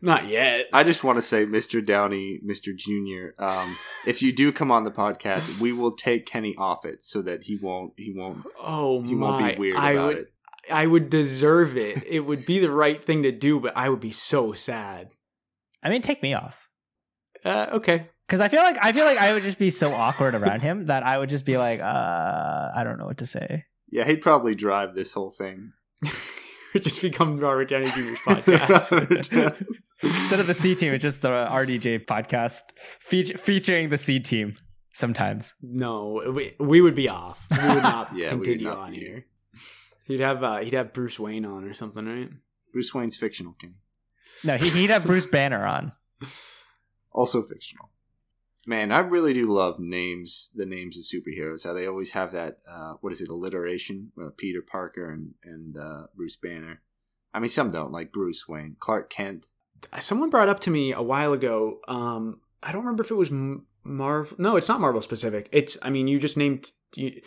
Not 0.05 0.29
yet. 0.29 0.67
I 0.71 0.85
just 0.85 1.03
want 1.03 1.17
to 1.17 1.23
say, 1.23 1.47
Mr. 1.47 1.85
Downey, 1.85 2.39
Mr. 2.47 2.77
Junior, 2.77 3.35
um, 3.39 3.75
if 4.07 4.21
you 4.21 4.33
do 4.35 4.53
come 4.53 4.71
on 4.71 4.85
the 4.85 4.91
podcast, 4.91 5.59
we 5.61 5.73
will 5.73 5.93
take 5.93 6.27
Kenny 6.27 6.55
off 6.59 6.85
it 6.85 7.03
so 7.03 7.23
that 7.23 7.45
he 7.45 7.57
won't 7.57 7.95
he 7.97 8.13
won't 8.15 8.45
oh 8.63 9.03
he 9.03 9.15
my! 9.15 9.31
won't 9.31 9.55
be 9.55 9.59
weird 9.59 9.77
I 9.79 9.93
about 9.93 10.07
would, 10.07 10.17
it. 10.19 10.33
I 10.71 10.87
would 10.87 11.09
deserve 11.09 11.79
it. 11.79 12.05
It 12.07 12.21
would 12.21 12.45
be 12.45 12.59
the 12.59 12.71
right 12.71 13.01
thing 13.01 13.23
to 13.23 13.33
do, 13.33 13.61
but 13.61 13.77
I 13.77 13.89
would 13.89 14.01
be 14.01 14.11
so 14.11 14.53
sad. 14.53 15.09
I 15.83 15.89
mean, 15.89 16.03
take 16.03 16.23
me 16.23 16.35
off. 16.35 16.55
Uh, 17.45 17.67
okay. 17.73 18.09
Because 18.27 18.41
I 18.41 18.49
feel 18.49 18.63
like 18.63 18.77
I 18.81 18.93
feel 18.93 19.05
like 19.05 19.19
I 19.19 19.35
would 19.35 19.43
just 19.43 19.59
be 19.59 19.69
so 19.71 19.93
awkward 19.93 20.35
around 20.35 20.61
him 20.63 20.87
that 20.87 21.03
I 21.03 21.19
would 21.19 21.29
just 21.29 21.45
be 21.45 21.59
like, 21.59 21.81
uh, 21.81 21.85
I 22.75 22.83
don't 22.85 22.99
know 22.99 23.05
what 23.05 23.19
to 23.19 23.27
say. 23.27 23.65
Yeah, 23.91 24.05
he'd 24.05 24.23
probably 24.23 24.55
drive 24.55 24.95
this 24.95 25.13
whole 25.13 25.31
thing. 25.31 25.73
just 26.81 27.03
become 27.03 27.39
Robert 27.39 27.69
Downey 27.69 27.87
Jr.'s 27.87 28.19
podcast. 28.27 29.55
Instead 30.03 30.41
of 30.41 30.47
the 30.47 30.55
C 30.55 30.75
team, 30.75 30.93
it's 30.95 31.03
just 31.03 31.21
the 31.23 31.29
RDJ 31.29 32.07
podcast 32.07 32.61
fe- 33.09 33.35
featuring 33.35 33.91
the 33.91 33.99
C 33.99 34.19
team 34.21 34.57
sometimes. 34.95 35.53
no, 35.63 36.23
we, 36.35 36.55
we 36.59 36.81
would 36.81 36.95
be 36.95 37.09
off. 37.09 37.47
We 37.51 37.57
would 37.59 37.67
not 37.83 38.17
Yeah, 38.17 38.31
we 38.33 38.37
would 38.39 38.45
continue 38.45 38.65
not 38.69 38.79
on 38.79 38.91
be. 38.93 39.01
here. 39.01 39.27
He'd 40.07 40.21
have 40.21 40.43
uh, 40.43 40.59
he'd 40.59 40.73
have 40.75 40.93
Bruce 40.93 41.19
Wayne 41.19 41.45
on 41.45 41.65
or 41.65 41.75
something, 41.75 42.05
right? 42.07 42.31
Bruce 42.73 42.93
Wayne's 42.95 43.17
fictional, 43.17 43.53
Kenny. 43.55 43.75
No, 44.43 44.57
he, 44.57 44.69
he'd 44.71 44.91
have 44.91 45.05
Bruce 45.05 45.27
Banner 45.27 45.65
on. 45.67 45.93
Also 47.15 47.43
fictional. 47.43 47.89
Man, 48.67 48.93
I 48.93 48.99
really 48.99 49.33
do 49.35 49.45
love 49.53 49.79
names, 49.79 50.51
the 50.55 50.65
names 50.67 50.97
of 50.99 51.05
superheroes. 51.05 51.65
How 51.65 51.75
they 51.75 51.87
always 51.87 52.13
have 52.13 52.33
that, 52.33 52.59
uh, 52.69 52.95
what 53.03 53.13
is 53.13 53.21
it, 53.21 53.29
alliteration? 53.29 54.11
Uh, 54.21 54.31
Peter 54.37 54.63
Parker 54.63 55.11
and 55.11 55.35
and 55.45 55.77
uh, 55.77 56.07
Bruce 56.17 56.37
Banner. 56.37 56.81
I 57.35 57.41
mean, 57.41 57.51
some 57.51 57.71
don't, 57.71 57.93
like 57.93 58.11
Bruce 58.13 58.49
Wayne, 58.49 58.77
Clark 58.79 59.11
Kent. 59.11 59.49
Someone 59.99 60.31
brought 60.31 60.49
up 60.49 60.61
to 60.61 60.71
me 60.71 60.93
a 60.93 61.03
while 61.03 61.33
ago. 61.35 61.81
Um, 61.89 62.41
I 62.63 62.73
don't 62.73 62.83
remember 62.83 63.03
if 63.03 63.11
it 63.11 63.15
was 63.17 63.31
Marvel. 63.83 64.37
No, 64.41 64.57
it's 64.57 64.69
not 64.69 64.81
Marvel 64.81 65.03
specific. 65.03 65.49
It's. 65.53 65.77
I 65.83 65.91
mean, 65.91 66.09
you 66.09 66.19
just 66.19 66.37
named. 66.39 66.71
You, 66.97 67.21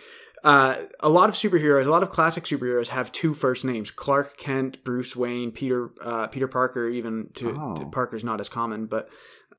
uh, 0.44 0.75
a 1.01 1.10
lot 1.10 1.29
of 1.29 1.36
superheroes, 1.36 1.86
a 1.86 1.89
lot 1.91 2.03
of 2.03 2.10
classic 2.10 2.46
superheroes 2.46 2.88
have 2.88 3.12
two 3.12 3.36
first 3.36 3.63
names: 3.63 3.91
Clark 3.91 4.38
Kent, 4.38 4.84
Bruce 4.84 5.15
Wayne, 5.15 5.51
Peter, 5.51 5.91
uh, 6.03 6.27
Peter 6.27 6.48
Parker. 6.48 6.88
Even 6.89 7.29
to, 7.36 7.56
Oh. 7.60 7.75
to 7.75 7.86
Parker's 7.86 8.24
not 8.24 8.39
as 8.41 8.50
common, 8.50 8.88
but 8.88 9.08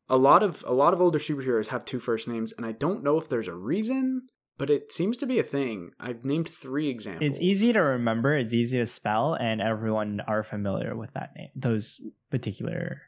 a 0.09 0.17
lot 0.17 0.43
of 0.43 0.65
a 0.67 0.73
lot 0.73 0.95
of 0.95 1.01
older 1.01 1.19
superheroes 1.19 1.69
have 1.69 1.85
two 1.85 2.01
first 2.01 2.29
names, 2.29 2.53
and 2.57 2.65
I 2.65 2.73
don't 2.73 3.03
know 3.03 3.19
if 3.19 3.29
there's 3.29 3.49
a 3.49 3.55
reason, 3.55 4.29
but 4.57 4.71
it 4.71 4.93
seems 4.93 5.17
to 5.19 5.27
be 5.27 5.39
a 5.39 5.43
thing. 5.43 5.93
I've 6.01 6.25
named 6.25 6.49
three 6.49 6.89
examples. 6.89 7.31
It's 7.31 7.41
easy 7.41 7.73
to 7.73 7.81
remember, 7.81 8.35
it's 8.35 8.53
easy 8.53 8.79
to 8.79 8.87
spell, 8.87 9.35
and 9.35 9.61
everyone 9.61 10.21
are 10.27 10.43
familiar 10.43 10.97
with 10.97 11.13
that 11.15 11.31
name. 11.37 11.51
Those 11.55 12.01
particular 12.31 13.03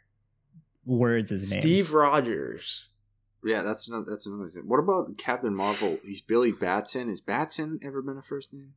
words 0.84 1.32
as 1.32 1.50
names. 1.50 1.62
Steve 1.62 1.92
Rogers. 1.92 2.88
Yeah, 3.42 3.62
that's 3.62 3.88
another. 3.88 4.04
That's 4.08 4.26
another 4.26 4.48
thing. 4.48 4.64
What 4.66 4.80
about 4.80 5.16
Captain 5.16 5.54
Marvel? 5.54 5.98
He's 6.04 6.20
Billy 6.20 6.52
Batson. 6.52 7.08
Has 7.08 7.22
Batson 7.22 7.80
ever 7.82 8.02
been 8.02 8.18
a 8.18 8.22
first 8.22 8.52
name? 8.52 8.74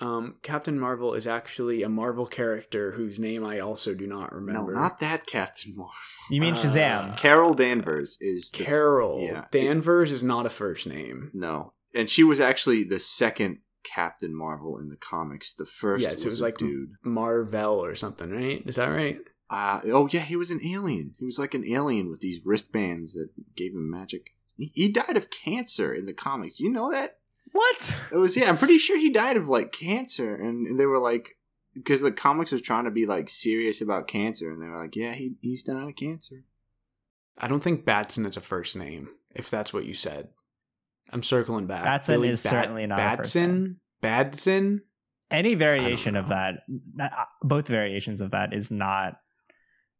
Um, 0.00 0.36
Captain 0.42 0.78
Marvel 0.78 1.14
is 1.14 1.26
actually 1.26 1.82
a 1.82 1.88
Marvel 1.88 2.26
character 2.26 2.92
whose 2.92 3.18
name 3.18 3.44
I 3.44 3.60
also 3.60 3.94
do 3.94 4.06
not 4.06 4.32
remember. 4.34 4.74
No, 4.74 4.80
not 4.80 5.00
that 5.00 5.26
Captain 5.26 5.74
Marvel. 5.74 5.92
You 6.30 6.40
mean 6.40 6.54
Uh, 6.54 6.58
Shazam? 6.62 7.16
Carol 7.16 7.54
Danvers 7.54 8.18
is 8.20 8.50
the 8.50 8.60
f- 8.60 8.66
Carol. 8.66 9.20
yeah. 9.22 9.46
Danvers 9.50 10.12
is 10.12 10.22
not 10.22 10.44
a 10.46 10.50
first 10.50 10.86
name. 10.86 11.30
No, 11.32 11.72
and 11.94 12.10
she 12.10 12.22
was 12.24 12.40
actually 12.40 12.84
the 12.84 12.98
second 13.00 13.58
Captain 13.84 14.34
Marvel 14.34 14.78
in 14.78 14.88
the 14.90 14.96
comics. 14.96 15.54
The 15.54 15.64
first 15.64 16.02
Yes, 16.02 16.12
was, 16.12 16.22
it 16.24 16.26
was 16.26 16.40
a 16.40 16.44
like 16.44 16.58
dude. 16.58 16.90
Marvel 17.02 17.82
or 17.84 17.94
something, 17.94 18.30
right? 18.30 18.62
Is 18.66 18.76
that 18.76 18.86
right? 18.88 19.18
Uh, 19.48 19.80
oh 19.84 20.08
yeah, 20.10 20.20
he 20.20 20.36
was 20.36 20.50
an 20.50 20.60
alien. 20.64 21.14
He 21.18 21.24
was 21.24 21.38
like 21.38 21.54
an 21.54 21.64
alien 21.64 22.10
with 22.10 22.20
these 22.20 22.40
wristbands 22.44 23.14
that 23.14 23.28
gave 23.54 23.72
him 23.72 23.88
magic. 23.88 24.34
He, 24.56 24.72
he 24.74 24.88
died 24.88 25.16
of 25.16 25.30
cancer 25.30 25.94
in 25.94 26.04
the 26.06 26.12
comics. 26.12 26.58
You 26.60 26.70
know 26.70 26.90
that? 26.90 27.18
What? 27.52 27.94
It 28.12 28.16
was 28.16 28.36
yeah. 28.36 28.48
I'm 28.48 28.58
pretty 28.58 28.78
sure 28.78 28.98
he 28.98 29.10
died 29.10 29.36
of 29.36 29.48
like 29.48 29.72
cancer, 29.72 30.34
and, 30.34 30.66
and 30.66 30.78
they 30.78 30.86
were 30.86 30.98
like 30.98 31.36
because 31.74 32.00
the 32.00 32.12
comics 32.12 32.52
was 32.52 32.62
trying 32.62 32.84
to 32.84 32.90
be 32.90 33.06
like 33.06 33.28
serious 33.28 33.80
about 33.80 34.08
cancer, 34.08 34.50
and 34.50 34.62
they 34.62 34.66
were 34.66 34.78
like, 34.78 34.96
yeah, 34.96 35.12
he 35.12 35.34
he's 35.40 35.62
died 35.62 35.88
of 35.88 35.96
cancer. 35.96 36.44
I 37.38 37.48
don't 37.48 37.62
think 37.62 37.84
Batson 37.84 38.24
is 38.26 38.36
a 38.36 38.40
first 38.40 38.76
name, 38.76 39.08
if 39.34 39.50
that's 39.50 39.72
what 39.72 39.84
you 39.84 39.94
said. 39.94 40.28
I'm 41.12 41.22
circling 41.22 41.66
back. 41.66 41.84
Batson 41.84 42.24
is 42.24 42.40
certainly 42.40 42.86
not 42.86 42.98
a 42.98 43.02
first 43.02 43.34
Batson? 43.34 43.80
Batson? 44.00 44.82
Any 45.30 45.54
variation 45.54 46.14
of 46.16 46.28
that, 46.28 46.54
uh, 47.00 47.08
both 47.42 47.66
variations 47.66 48.20
of 48.20 48.30
that, 48.30 48.54
is 48.54 48.70
not 48.70 49.14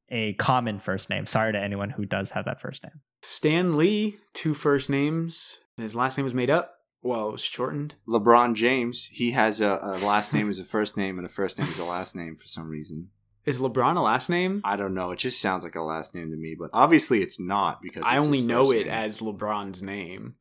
a 0.09 0.35
common 0.35 0.79
first 0.79 1.11
name. 1.11 1.27
Sorry 1.27 1.53
to 1.53 1.59
anyone 1.59 1.91
who 1.91 2.05
does 2.05 2.31
have 2.31 2.45
that 2.45 2.61
first 2.61 2.83
name. 2.85 3.01
Stan 3.23 3.77
Lee, 3.77 4.19
two 4.35 4.55
first 4.55 4.89
names. 4.89 5.59
His 5.77 5.97
last 5.97 6.17
name 6.17 6.25
was 6.25 6.35
made 6.35 6.51
up. 6.51 6.76
Well, 7.03 7.29
it 7.29 7.33
was 7.33 7.43
shortened. 7.43 7.95
LeBron 8.09 8.55
James, 8.55 9.07
he 9.07 9.31
has 9.33 9.61
a, 9.61 9.79
a 9.81 9.99
last 9.99 10.35
name 10.35 10.49
as 10.49 10.59
a 10.59 10.65
first 10.65 10.97
name 10.97 11.19
and 11.19 11.27
a 11.27 11.31
first 11.31 11.59
name 11.59 11.69
as 11.69 11.79
a 11.79 11.85
last 11.85 12.17
name 12.17 12.37
for 12.37 12.49
some 12.49 12.69
reason. 12.69 13.11
Is 13.45 13.61
LeBron 13.61 13.97
a 13.97 14.01
last 14.01 14.29
name? 14.29 14.61
I 14.65 14.77
don't 14.77 14.95
know. 14.95 15.13
It 15.13 15.21
just 15.21 15.41
sounds 15.41 15.63
like 15.63 15.77
a 15.77 15.83
last 15.83 16.17
name 16.17 16.33
to 16.33 16.37
me, 16.37 16.57
but 16.59 16.71
obviously 16.73 17.23
it's 17.23 17.39
not 17.39 17.81
because 17.81 18.03
I 18.05 18.19
only 18.19 18.43
know 18.43 18.73
it 18.73 18.87
name. 18.87 18.89
as 18.89 19.21
LeBron's 19.21 19.85
name. 19.85 20.35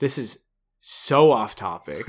This 0.00 0.18
is 0.18 0.38
so 0.78 1.30
off 1.30 1.54
topic. 1.54 2.02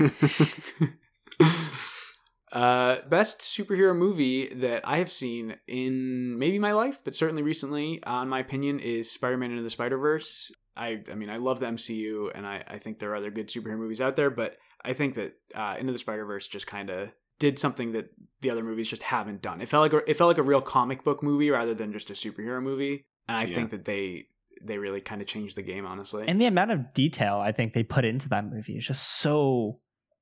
uh, 2.52 2.96
best 3.08 3.40
superhero 3.40 3.96
movie 3.96 4.48
that 4.54 4.86
I 4.86 4.98
have 4.98 5.12
seen 5.12 5.54
in 5.68 6.36
maybe 6.40 6.58
my 6.58 6.72
life, 6.72 6.98
but 7.04 7.14
certainly 7.14 7.42
recently, 7.42 8.02
uh, 8.02 8.24
my 8.24 8.40
opinion, 8.40 8.80
is 8.80 9.12
Spider-Man 9.12 9.52
into 9.52 9.62
the 9.62 9.70
Spider-Verse. 9.70 10.50
I, 10.76 11.02
I 11.10 11.14
mean, 11.14 11.28
I 11.30 11.36
love 11.36 11.60
the 11.60 11.66
MCU, 11.66 12.30
and 12.34 12.46
I, 12.46 12.64
I 12.66 12.78
think 12.78 12.98
there 12.98 13.10
are 13.12 13.16
other 13.16 13.30
good 13.30 13.48
superhero 13.48 13.78
movies 13.78 14.00
out 14.00 14.16
there, 14.16 14.30
but 14.30 14.56
I 14.84 14.92
think 14.94 15.14
that 15.16 15.34
uh, 15.54 15.76
Into 15.78 15.92
the 15.92 15.98
Spider-Verse 15.98 16.46
just 16.48 16.66
kind 16.66 16.90
of 16.90 17.10
did 17.38 17.58
something 17.58 17.92
that 17.92 18.10
the 18.40 18.50
other 18.50 18.62
movies 18.62 18.88
just 18.88 19.02
haven't 19.02 19.42
done. 19.42 19.60
It 19.60 19.68
felt 19.68 19.82
like 19.82 19.92
a, 20.02 20.10
it 20.10 20.16
felt 20.16 20.28
like 20.28 20.38
a 20.38 20.42
real 20.42 20.60
comic 20.60 21.04
book 21.04 21.22
movie 21.22 21.50
rather 21.50 21.74
than 21.74 21.92
just 21.92 22.08
a 22.10 22.14
superhero 22.14 22.62
movie, 22.62 23.04
and 23.28 23.36
I 23.36 23.44
Yeah. 23.44 23.54
think 23.54 23.70
that 23.70 23.84
they 23.84 24.26
they 24.64 24.78
really 24.78 25.00
kind 25.00 25.20
of 25.20 25.26
changed 25.26 25.56
the 25.56 25.62
game, 25.62 25.84
honestly. 25.84 26.24
And 26.28 26.40
the 26.40 26.46
amount 26.46 26.70
of 26.70 26.94
detail 26.94 27.38
I 27.38 27.50
think 27.50 27.72
they 27.74 27.82
put 27.82 28.04
into 28.04 28.28
that 28.28 28.44
movie 28.44 28.76
is 28.76 28.86
just 28.86 29.18
so, 29.18 29.74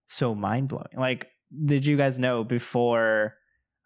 so 0.09 0.35
mind 0.35 0.69
blowing. 0.69 0.87
Like, 0.97 1.27
did 1.67 1.85
you 1.85 1.99
guys 1.99 2.19
know 2.19 2.43
before 2.43 3.35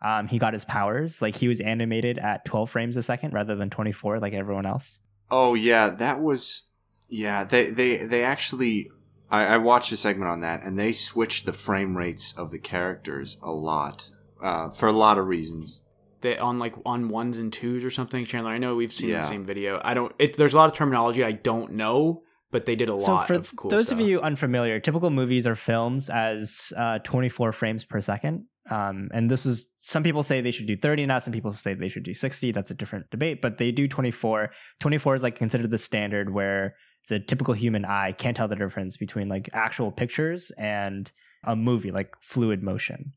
um, 0.04 0.28
he 0.28 0.38
got 0.38 0.52
his 0.52 0.64
powers, 0.64 1.20
like 1.20 1.34
he 1.34 1.48
was 1.48 1.58
animated 1.60 2.18
at 2.18 2.44
12 2.44 2.70
frames 2.70 2.96
a 2.96 3.02
second 3.02 3.32
rather 3.32 3.56
than 3.56 3.68
24 3.68 4.20
like 4.20 4.32
everyone 4.32 4.66
else? 4.66 5.00
Oh 5.30 5.54
yeah, 5.54 5.88
that 5.90 6.20
was 6.20 6.68
yeah. 7.08 7.44
They 7.44 7.70
they 7.70 7.96
they 7.98 8.24
actually. 8.24 8.90
I, 9.30 9.44
I 9.46 9.56
watched 9.56 9.90
a 9.90 9.96
segment 9.96 10.30
on 10.30 10.40
that, 10.40 10.62
and 10.62 10.78
they 10.78 10.92
switched 10.92 11.46
the 11.46 11.52
frame 11.52 11.96
rates 11.96 12.36
of 12.36 12.50
the 12.50 12.58
characters 12.58 13.36
a 13.42 13.50
lot 13.50 14.08
uh, 14.42 14.70
for 14.70 14.86
a 14.86 14.92
lot 14.92 15.18
of 15.18 15.26
reasons. 15.26 15.82
they 16.20 16.36
on 16.38 16.58
like 16.58 16.74
on 16.86 17.08
ones 17.08 17.38
and 17.38 17.52
twos 17.52 17.84
or 17.84 17.90
something 17.90 18.24
chandler 18.24 18.52
i 18.52 18.58
know 18.58 18.74
we've 18.76 18.92
seen 18.92 19.08
Yeah. 19.10 19.22
the 19.22 19.26
same 19.28 19.44
video 19.44 19.80
i 19.84 19.92
don't 19.94 20.12
it, 20.18 20.36
there's 20.36 20.54
a 20.54 20.56
lot 20.56 20.70
of 20.70 20.76
terminology 20.76 21.22
i 21.24 21.32
don't 21.32 21.72
know 21.72 22.22
but 22.50 22.64
they 22.66 22.76
did 22.76 22.88
a 22.88 22.94
lot 22.94 23.26
so 23.28 23.34
for 23.34 23.34
of 23.40 23.56
cool 23.56 23.70
those 23.70 23.86
stuff 23.86 23.98
of 24.00 24.06
you 24.08 24.20
unfamiliar, 24.20 24.78
typical 24.78 25.10
movies 25.10 25.46
are 25.46 25.56
films 25.56 26.08
as 26.08 26.72
uh, 26.76 26.98
24 27.00 27.50
frames 27.52 27.84
per 27.84 28.00
second. 28.00 28.44
Um, 28.70 29.08
and 29.12 29.28
this 29.28 29.44
is 29.44 29.64
some 29.86 30.02
people 30.02 30.22
say 30.22 30.40
they 30.40 30.50
should 30.50 30.66
do 30.66 30.78
30 30.78 31.04
now, 31.04 31.18
some 31.18 31.32
people 31.32 31.52
say 31.52 31.74
they 31.74 31.90
should 31.90 32.04
do 32.04 32.14
60. 32.14 32.52
That's 32.52 32.70
a 32.70 32.74
different 32.74 33.10
debate, 33.10 33.42
but 33.42 33.58
they 33.58 33.70
do 33.70 33.86
24. 33.86 34.50
24 34.80 35.14
is 35.14 35.22
like 35.22 35.36
considered 35.36 35.70
the 35.70 35.76
standard 35.76 36.32
where 36.32 36.74
the 37.10 37.20
typical 37.20 37.52
human 37.52 37.84
eye 37.84 38.12
can't 38.12 38.34
tell 38.34 38.48
the 38.48 38.56
difference 38.56 38.96
between 38.96 39.28
like 39.28 39.50
actual 39.52 39.92
pictures 39.92 40.50
and 40.56 41.12
a 41.46 41.54
movie, 41.54 41.90
like 41.90 42.14
fluid 42.22 42.62
motion. 42.62 43.12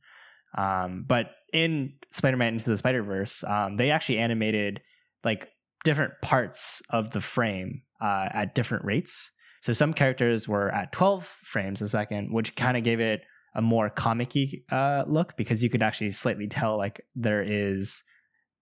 Um, 0.57 1.05
but 1.07 1.27
in 1.53 1.93
Spider-Man 2.11 2.55
Into 2.55 2.69
the 2.69 2.75
Spider-Verse, 2.75 3.45
um, 3.45 3.77
they 3.77 3.89
actually 3.89 4.17
animated 4.17 4.81
like 5.23 5.47
different 5.85 6.15
parts 6.21 6.81
of 6.89 7.11
the 7.11 7.21
frame 7.21 7.81
uh, 8.01 8.27
at 8.33 8.55
different 8.55 8.83
rates. 8.83 9.31
So 9.61 9.71
some 9.71 9.93
characters 9.93 10.49
were 10.49 10.69
at 10.71 10.91
12 10.91 11.29
frames 11.45 11.81
a 11.81 11.87
second, 11.87 12.33
which 12.33 12.57
kind 12.57 12.75
of 12.75 12.83
gave 12.83 12.99
it 12.99 13.21
a 13.57 13.61
more 13.61 13.89
comic-y 13.89 14.61
uh, 14.71 15.03
look 15.07 15.35
because 15.35 15.61
you 15.61 15.69
could 15.69 15.81
actually 15.83 16.11
slightly 16.11 16.47
tell 16.47 16.77
like 16.77 17.01
there 17.15 17.43
is 17.43 18.03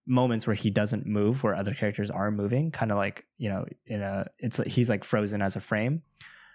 moments 0.08 0.48
where 0.48 0.56
he 0.56 0.70
doesn't 0.70 1.06
move 1.06 1.44
where 1.44 1.56
other 1.56 1.74
characters 1.74 2.10
are 2.10 2.32
moving 2.32 2.72
kind 2.72 2.92
of 2.92 2.98
like 2.98 3.26
you 3.38 3.50
know 3.50 3.66
in 3.88 4.02
a 4.02 4.26
it's 4.40 4.58
like 4.60 4.68
he's 4.68 4.88
like 4.90 5.04
frozen 5.04 5.42
as 5.42 5.56
a 5.56 5.62
frame 5.62 6.02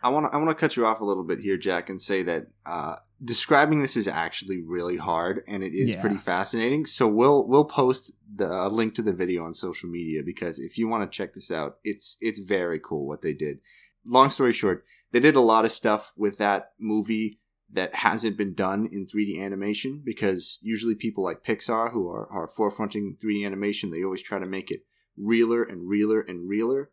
I 0.02 0.08
want 0.08 0.26
to 0.26 0.34
I 0.34 0.38
want 0.38 0.48
to 0.48 0.54
cut 0.54 0.76
you 0.76 0.86
off 0.86 1.00
a 1.00 1.04
little 1.04 1.24
bit 1.24 1.40
here, 1.40 1.58
Jack, 1.58 1.90
and 1.90 2.00
say 2.00 2.22
that 2.22 2.46
uh, 2.64 2.96
describing 3.22 3.82
this 3.82 3.96
is 3.96 4.08
actually 4.08 4.62
really 4.62 4.96
hard, 4.96 5.42
and 5.46 5.62
it 5.62 5.74
is 5.74 5.90
Yeah. 5.90 6.00
pretty 6.00 6.16
fascinating. 6.16 6.86
So 6.86 7.06
we'll 7.06 7.46
we'll 7.46 7.66
post 7.66 8.12
the 8.34 8.50
a 8.50 8.68
link 8.68 8.94
to 8.94 9.02
the 9.02 9.12
video 9.12 9.44
on 9.44 9.52
social 9.52 9.90
media 9.90 10.22
because 10.24 10.58
if 10.58 10.78
you 10.78 10.88
want 10.88 11.10
to 11.10 11.14
check 11.14 11.34
this 11.34 11.50
out, 11.50 11.78
it's 11.84 12.16
it's 12.20 12.38
very 12.38 12.80
cool 12.80 13.06
what 13.06 13.20
they 13.20 13.34
did. 13.34 13.60
Long 14.06 14.30
story 14.30 14.52
short, 14.52 14.84
they 15.12 15.20
did 15.20 15.36
a 15.36 15.40
lot 15.40 15.66
of 15.66 15.70
stuff 15.70 16.12
with 16.16 16.38
that 16.38 16.72
movie 16.78 17.38
that 17.72 17.94
hasn't 17.94 18.36
been 18.36 18.54
done 18.54 18.88
in 18.90 19.06
3D 19.06 19.40
animation 19.40 20.02
because 20.04 20.58
usually 20.62 20.94
people 20.94 21.22
like 21.22 21.44
Pixar 21.44 21.92
who 21.92 22.08
are, 22.08 22.26
are 22.30 22.48
forefronting 22.48 23.16
3D 23.18 23.46
animation, 23.46 23.90
they 23.90 24.02
always 24.02 24.22
try 24.22 24.38
to 24.38 24.48
make 24.48 24.70
it 24.70 24.84
realer 25.16 25.62
and 25.62 25.88
realer 25.88 26.20
and 26.20 26.48
realer. 26.48 26.90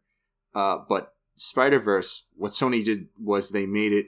Uh, 0.54 0.80
but 0.88 1.16
Spider 1.36 1.80
Verse, 1.80 2.28
what 2.36 2.52
Sony 2.52 2.84
did 2.84 3.08
was 3.20 3.50
they 3.50 3.66
made 3.66 3.94
it 3.94 4.08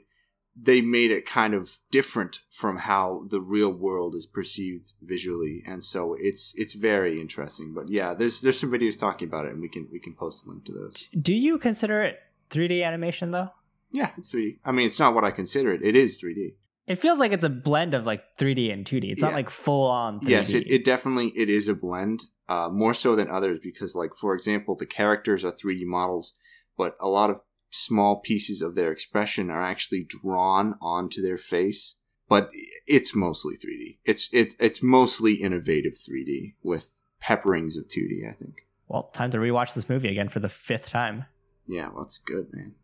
they 0.61 0.81
made 0.81 1.11
it 1.11 1.25
kind 1.25 1.53
of 1.53 1.77
different 1.89 2.39
from 2.49 2.77
how 2.77 3.23
the 3.29 3.39
real 3.39 3.71
world 3.71 4.13
is 4.13 4.25
perceived 4.25 4.91
visually, 5.01 5.63
and 5.65 5.83
so 5.83 6.15
it's 6.19 6.53
it's 6.57 6.73
very 6.73 7.21
interesting. 7.21 7.73
But 7.73 7.89
yeah, 7.89 8.13
there's 8.13 8.41
there's 8.41 8.59
some 8.59 8.71
videos 8.71 8.99
talking 8.99 9.27
about 9.27 9.45
it, 9.45 9.53
and 9.53 9.61
we 9.61 9.69
can 9.69 9.87
we 9.91 9.99
can 9.99 10.13
post 10.13 10.45
a 10.45 10.49
link 10.49 10.65
to 10.65 10.73
those. 10.73 11.07
Do 11.19 11.33
you 11.33 11.57
consider 11.59 12.03
it 12.03 12.19
3D 12.51 12.83
animation 12.83 13.31
though? 13.31 13.49
Yeah, 13.91 14.11
it's 14.17 14.31
3D. 14.33 14.59
I 14.65 14.71
mean, 14.71 14.85
it's 14.85 14.99
not 14.99 15.13
what 15.15 15.23
I 15.23 15.31
consider 15.31 15.73
it. 15.73 15.81
It 15.83 15.95
is 15.95 16.21
3D. 16.21 16.55
It 16.87 16.99
feels 17.01 17.19
like 17.19 17.31
it's 17.31 17.43
a 17.43 17.49
blend 17.49 17.93
of 17.93 18.05
like 18.05 18.23
3D 18.37 18.71
and 18.73 18.85
2D. 18.85 19.11
It's 19.11 19.21
Yeah. 19.21 19.27
not 19.27 19.35
like 19.35 19.49
full 19.49 19.87
on 19.87 20.19
3D. 20.19 20.29
Yes, 20.29 20.53
it, 20.53 20.69
it 20.69 20.83
definitely 20.83 21.27
it 21.35 21.49
is 21.49 21.67
a 21.67 21.75
blend, 21.75 22.23
uh, 22.47 22.69
more 22.71 22.93
so 22.93 23.15
than 23.15 23.29
others 23.29 23.59
because, 23.61 23.95
like 23.95 24.13
for 24.15 24.33
example, 24.33 24.75
the 24.75 24.85
characters 24.85 25.43
are 25.45 25.51
3D 25.51 25.85
models, 25.85 26.33
but 26.77 26.95
a 26.99 27.07
lot 27.07 27.29
of 27.29 27.41
small 27.71 28.19
pieces 28.19 28.61
of 28.63 28.73
their 28.75 28.91
expression 28.91 29.51
are 29.51 29.61
actually 29.61 30.03
drawn 30.03 30.75
onto 30.81 31.21
their 31.21 31.37
face. 31.37 31.95
But 32.27 32.51
it's 32.85 33.15
mostly 33.15 33.55
3D. 33.55 33.97
It's 34.05 34.29
it's 34.31 34.55
it's 34.59 34.83
mostly 34.83 35.33
innovative 35.35 35.93
3D 35.93 36.53
with 36.61 37.01
pepperings 37.23 37.75
of 37.77 37.85
2D. 37.87 38.27
I 38.29 38.33
think. 38.33 38.67
well, 38.87 39.09
time 39.13 39.31
to 39.31 39.37
rewatch 39.39 39.73
this 39.73 39.89
movie 39.89 40.09
again 40.09 40.29
for 40.29 40.39
the 40.39 40.49
fifth 40.49 40.87
time. 40.87 41.25
Yeah, 41.65 41.89
well, 41.89 42.03
that's 42.03 42.19
good, 42.19 42.47
man. 42.53 42.75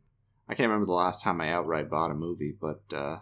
I 0.48 0.54
can't 0.56 0.70
remember 0.70 0.86
the 0.86 0.94
last 0.94 1.24
time 1.24 1.42
I 1.42 1.50
outright 1.52 1.90
bought 1.90 2.12
a 2.12 2.16
movie, 2.16 2.56
but 2.60 2.82
uh 2.94 3.20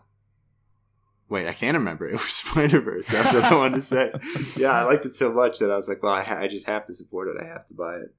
wait, 1.29 1.47
I 1.47 1.53
can't 1.53 1.77
remember. 1.77 2.07
It 2.09 2.13
was 2.13 2.21
Spider 2.23 2.81
Verse. 2.81 3.07
That's 3.07 3.33
what 3.33 3.43
I 3.43 3.55
wanted 3.55 3.75
to 3.75 3.81
say. 3.81 4.12
Yeah, 4.57 4.71
I 4.71 4.83
liked 4.83 5.05
it 5.05 5.15
so 5.15 5.31
much 5.33 5.59
that 5.59 5.71
I 5.71 5.75
was 5.75 5.89
like, 5.89 6.03
well, 6.03 6.13
I, 6.13 6.23
ha- 6.23 6.39
I 6.39 6.47
just 6.47 6.67
have 6.67 6.86
to 6.86 6.93
support 6.93 7.27
it. 7.29 7.41
I 7.41 7.47
have 7.47 7.65
to 7.67 7.73
buy 7.73 7.95
it. 7.95 8.13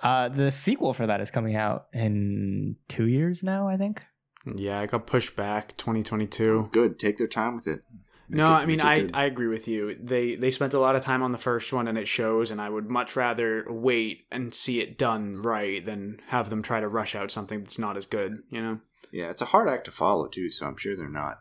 Uh, 0.00 0.28
the 0.28 0.50
sequel 0.50 0.92
for 0.92 1.06
that 1.06 1.20
is 1.20 1.30
coming 1.30 1.56
out 1.56 1.86
in 1.92 2.76
two 2.88 3.06
years 3.06 3.42
now, 3.42 3.66
I 3.68 3.76
think. 3.78 4.02
Yeah, 4.54 4.80
it 4.82 4.90
got 4.90 5.06
pushed 5.06 5.34
back 5.34 5.76
2022. 5.76 6.68
Good. 6.70 6.98
Take 6.98 7.16
their 7.16 7.26
time 7.26 7.56
with 7.56 7.66
it. 7.66 7.82
No, 8.28 8.46
I 8.48 8.66
mean 8.66 8.80
I, 8.80 9.00
good. 9.02 9.10
I 9.14 9.24
agree 9.24 9.46
with 9.46 9.68
you. 9.68 9.96
They 10.00 10.34
they 10.34 10.50
spent 10.50 10.74
a 10.74 10.80
lot 10.80 10.96
of 10.96 11.02
time 11.02 11.22
on 11.22 11.32
the 11.32 11.38
first 11.38 11.72
one 11.72 11.86
and 11.88 11.96
it 11.98 12.08
shows 12.08 12.50
and 12.50 12.60
I 12.60 12.68
would 12.68 12.88
much 12.90 13.14
rather 13.16 13.64
wait 13.68 14.26
and 14.32 14.52
see 14.54 14.80
it 14.80 14.98
done 14.98 15.40
right 15.42 15.84
than 15.84 16.20
have 16.28 16.50
them 16.50 16.62
try 16.62 16.80
to 16.80 16.88
rush 16.88 17.14
out 17.14 17.30
something 17.30 17.60
that's 17.60 17.78
not 17.78 17.96
as 17.96 18.06
good, 18.06 18.38
you 18.50 18.60
know. 18.60 18.80
yeah, 19.12 19.30
it's 19.30 19.42
a 19.42 19.46
hard 19.46 19.68
act 19.68 19.84
to 19.84 19.92
follow 19.92 20.26
too. 20.26 20.50
So 20.50 20.66
I'm 20.66 20.76
sure 20.76 20.96
they're 20.96 21.08
not 21.08 21.38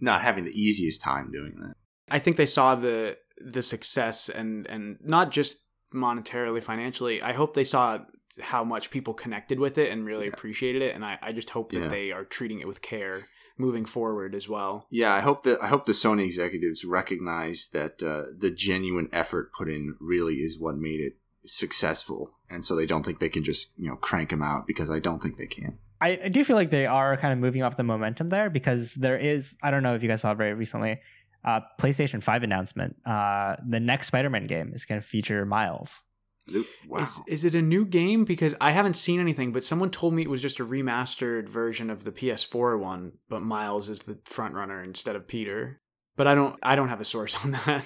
not 0.00 0.22
having 0.22 0.44
the 0.44 0.60
easiest 0.60 1.02
time 1.02 1.30
doing 1.32 1.54
that. 1.60 1.74
I 2.10 2.18
think 2.18 2.36
they 2.36 2.46
saw 2.46 2.74
the 2.74 3.16
the 3.38 3.62
success 3.62 4.28
and 4.28 4.66
and 4.68 4.98
not 5.02 5.30
just 5.32 5.58
monetarily 5.94 6.62
financially. 6.62 7.20
I 7.22 7.32
hope 7.32 7.54
they 7.54 7.64
saw 7.64 7.98
how 8.40 8.64
much 8.64 8.90
people 8.90 9.12
connected 9.12 9.58
with 9.58 9.76
it 9.76 9.90
and 9.90 10.06
really 10.06 10.26
Yeah. 10.26 10.32
appreciated 10.32 10.80
it 10.82 10.94
and 10.94 11.04
I, 11.04 11.18
I 11.20 11.32
just 11.32 11.50
hope 11.50 11.70
that 11.72 11.82
Yeah. 11.82 11.88
they 11.88 12.12
are 12.12 12.24
treating 12.24 12.60
it 12.60 12.66
with 12.66 12.80
care 12.80 13.22
moving 13.58 13.84
forward 13.84 14.34
as 14.34 14.48
well. 14.48 14.86
Yeah, 14.90 15.14
I 15.14 15.20
hope 15.20 15.42
that 15.44 15.62
I 15.62 15.68
hope 15.68 15.86
the 15.86 15.92
Sony 15.92 16.24
executives 16.24 16.84
recognize 16.84 17.68
that 17.72 18.02
uh, 18.02 18.24
the 18.36 18.50
genuine 18.50 19.08
effort 19.12 19.52
put 19.52 19.68
in 19.68 19.96
really 20.00 20.36
is 20.36 20.58
what 20.58 20.76
made 20.76 21.00
it 21.00 21.16
successful, 21.44 22.32
and 22.48 22.64
so 22.64 22.76
they 22.76 22.86
don't 22.86 23.04
think 23.04 23.18
they 23.18 23.28
can 23.28 23.44
just 23.44 23.72
you 23.76 23.88
know 23.88 23.96
crank 23.96 24.30
them 24.30 24.42
out 24.42 24.66
because 24.66 24.90
I 24.90 24.98
don't 24.98 25.22
think 25.22 25.36
they 25.36 25.46
can. 25.46 25.78
I, 26.00 26.18
I 26.24 26.28
do 26.28 26.44
feel 26.44 26.56
like 26.56 26.70
they 26.70 26.86
are 26.86 27.16
kind 27.16 27.32
of 27.32 27.38
moving 27.38 27.62
off 27.62 27.76
the 27.76 27.84
momentum 27.84 28.28
there 28.28 28.50
because 28.50 28.92
there 28.94 29.16
is 29.16 29.54
I 29.62 29.70
don't 29.70 29.82
know 29.82 29.94
if 29.94 30.02
you 30.02 30.08
guys 30.08 30.20
saw 30.22 30.34
very 30.34 30.54
recently 30.54 31.00
uh, 31.44 31.60
PlayStation 31.80 32.22
5 32.22 32.42
announcement. 32.42 32.96
Uh, 33.06 33.56
the 33.68 33.80
next 33.80 34.08
Spider-Man 34.08 34.46
game 34.46 34.72
is 34.74 34.84
going 34.84 35.00
to 35.00 35.06
feature 35.06 35.44
Miles. 35.44 36.02
Luke, 36.48 36.66
Wow. 36.88 37.02
Is 37.02 37.20
is 37.26 37.44
it 37.44 37.54
a 37.54 37.62
new 37.62 37.84
game? 37.84 38.24
Because 38.24 38.54
I 38.60 38.72
haven't 38.72 38.94
seen 38.96 39.20
anything, 39.20 39.52
but 39.52 39.62
someone 39.64 39.90
told 39.90 40.12
me 40.14 40.22
it 40.22 40.30
was 40.30 40.42
just 40.42 40.60
a 40.60 40.64
remastered 40.64 41.48
version 41.48 41.88
of 41.90 42.04
the 42.04 42.12
PS4 42.12 42.78
one, 42.80 43.12
but 43.28 43.42
Miles 43.42 43.88
is 43.88 44.00
the 44.00 44.18
front 44.24 44.54
runner 44.54 44.82
instead 44.82 45.14
of 45.16 45.28
Peter. 45.28 45.80
But 46.16 46.26
I 46.26 46.34
don't 46.34 46.58
I 46.62 46.74
don't 46.74 46.88
have 46.88 47.00
a 47.00 47.04
source 47.04 47.36
on 47.44 47.52
that. 47.52 47.84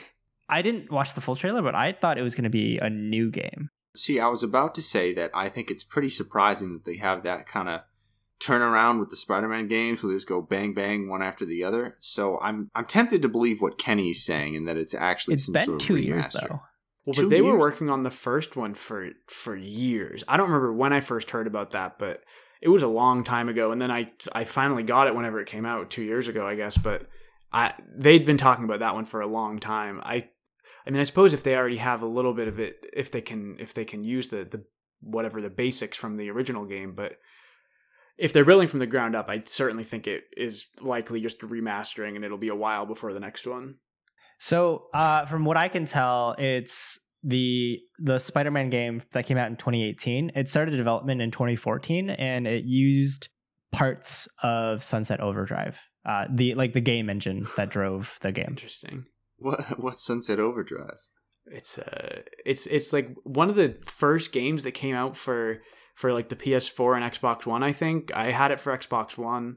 I 0.48 0.62
didn't 0.62 0.90
watch 0.90 1.14
the 1.14 1.20
full 1.20 1.36
trailer, 1.36 1.60
but 1.62 1.74
I 1.74 1.92
thought 1.92 2.18
it 2.18 2.22
was 2.22 2.34
going 2.34 2.44
to 2.44 2.50
be 2.50 2.78
a 2.78 2.88
new 2.88 3.30
game. 3.30 3.68
See, 3.94 4.20
I 4.20 4.28
was 4.28 4.42
about 4.42 4.74
to 4.76 4.82
say 4.82 5.12
that 5.14 5.30
I 5.34 5.48
think 5.48 5.70
it's 5.70 5.84
pretty 5.84 6.08
surprising 6.08 6.72
that 6.74 6.84
they 6.84 6.96
have 6.96 7.24
that 7.24 7.46
kind 7.46 7.68
of 7.68 7.80
turnaround 8.40 9.00
with 9.00 9.10
the 9.10 9.16
Spider-Man 9.16 9.66
games 9.66 10.02
where 10.02 10.10
they 10.12 10.16
just 10.16 10.28
go 10.28 10.42
bang 10.42 10.74
bang 10.74 11.08
one 11.08 11.22
after 11.22 11.44
the 11.44 11.64
other. 11.64 11.96
So 12.00 12.38
I'm 12.40 12.70
I'm 12.74 12.84
tempted 12.84 13.22
to 13.22 13.28
believe 13.28 13.60
what 13.62 13.78
Kenny's 13.78 14.24
saying 14.24 14.56
and 14.56 14.68
that 14.68 14.76
it's 14.76 14.94
actually 14.94 15.34
It's 15.34 15.46
some 15.46 15.52
been 15.54 15.64
sort 15.66 15.82
of 15.82 15.86
two 15.86 15.96
years 15.96 16.26
remaster. 16.26 16.48
though. 16.48 16.60
Well, 17.06 17.14
but 17.16 17.30
they 17.30 17.40
were 17.40 17.56
working 17.56 17.88
on 17.88 18.02
the 18.02 18.10
first 18.10 18.56
one 18.56 18.74
for 18.74 19.10
for 19.28 19.54
years. 19.54 20.24
I 20.26 20.36
don't 20.36 20.48
remember 20.48 20.72
when 20.72 20.92
I 20.92 21.00
first 21.00 21.30
heard 21.30 21.46
about 21.46 21.70
that, 21.70 21.98
but 21.98 22.24
it 22.60 22.68
was 22.68 22.82
a 22.82 22.88
long 22.88 23.22
time 23.22 23.48
ago. 23.48 23.70
And 23.70 23.80
then 23.80 23.92
I 23.92 24.10
I 24.32 24.44
finally 24.44 24.82
got 24.82 25.06
it 25.06 25.14
whenever 25.14 25.40
it 25.40 25.46
came 25.46 25.64
out 25.64 25.88
two 25.88 26.02
years 26.02 26.26
ago, 26.26 26.46
I 26.46 26.56
guess. 26.56 26.76
But 26.76 27.06
I 27.52 27.74
they'd 27.96 28.26
been 28.26 28.38
talking 28.38 28.64
about 28.64 28.80
that 28.80 28.94
one 28.94 29.04
for 29.04 29.20
a 29.20 29.26
long 29.26 29.58
time. 29.58 30.00
I 30.02 30.28
I 30.84 30.90
mean, 30.90 31.00
I 31.00 31.04
suppose 31.04 31.32
if 31.32 31.44
they 31.44 31.56
already 31.56 31.76
have 31.76 32.02
a 32.02 32.06
little 32.06 32.34
bit 32.34 32.48
of 32.48 32.58
it, 32.58 32.84
if 32.92 33.12
they 33.12 33.20
can 33.20 33.56
if 33.60 33.72
they 33.72 33.84
can 33.84 34.02
use 34.02 34.28
the 34.28 34.44
the 34.44 34.64
whatever 35.00 35.40
the 35.40 35.50
basics 35.50 35.96
from 35.96 36.16
the 36.16 36.30
original 36.30 36.64
game, 36.64 36.94
but 36.96 37.18
if 38.18 38.32
they're 38.32 38.44
building 38.44 38.68
from 38.68 38.80
the 38.80 38.86
ground 38.86 39.14
up, 39.14 39.28
I 39.28 39.42
certainly 39.44 39.84
think 39.84 40.06
it 40.06 40.24
is 40.36 40.66
likely 40.80 41.20
just 41.20 41.42
a 41.42 41.46
remastering, 41.46 42.16
and 42.16 42.24
it'll 42.24 42.38
be 42.38 42.48
a 42.48 42.54
while 42.54 42.86
before 42.86 43.12
the 43.12 43.20
next 43.20 43.46
one. 43.46 43.76
So, 44.38 44.86
uh, 44.92 45.26
from 45.26 45.44
what 45.44 45.56
I 45.56 45.68
can 45.68 45.86
tell, 45.86 46.34
it's 46.38 46.98
the 47.22 47.78
the 47.98 48.18
Spider-Man 48.18 48.70
game 48.70 49.02
that 49.12 49.26
came 49.26 49.38
out 49.38 49.50
in 49.50 49.56
2018. 49.56 50.32
It 50.34 50.48
started 50.48 50.76
development 50.76 51.22
in 51.22 51.30
2014, 51.30 52.10
and 52.10 52.46
it 52.46 52.64
used 52.64 53.28
parts 53.72 54.28
of 54.42 54.84
Sunset 54.84 55.20
Overdrive, 55.20 55.76
uh, 56.04 56.26
the 56.30 56.54
like 56.54 56.72
the 56.72 56.80
game 56.80 57.08
engine 57.08 57.46
that 57.56 57.70
drove 57.70 58.18
the 58.20 58.32
game. 58.32 58.46
Interesting. 58.48 59.06
What 59.38 59.60
what's 59.80 60.04
Sunset 60.04 60.38
Overdrive? 60.38 61.00
it's 61.46 61.78
uh 61.78 62.22
it's 62.44 62.66
it's 62.66 62.92
like 62.92 63.14
one 63.24 63.48
of 63.48 63.56
the 63.56 63.76
first 63.84 64.32
games 64.32 64.62
that 64.64 64.72
came 64.72 64.94
out 64.94 65.16
for 65.16 65.62
for 65.94 66.12
like 66.12 66.28
the 66.28 66.36
PS4 66.36 66.96
and 66.96 67.12
Xbox 67.12 67.46
One 67.46 67.62
I 67.62 67.72
think 67.72 68.12
I 68.14 68.30
had 68.30 68.50
it 68.50 68.60
for 68.60 68.76
Xbox 68.76 69.16
One 69.16 69.56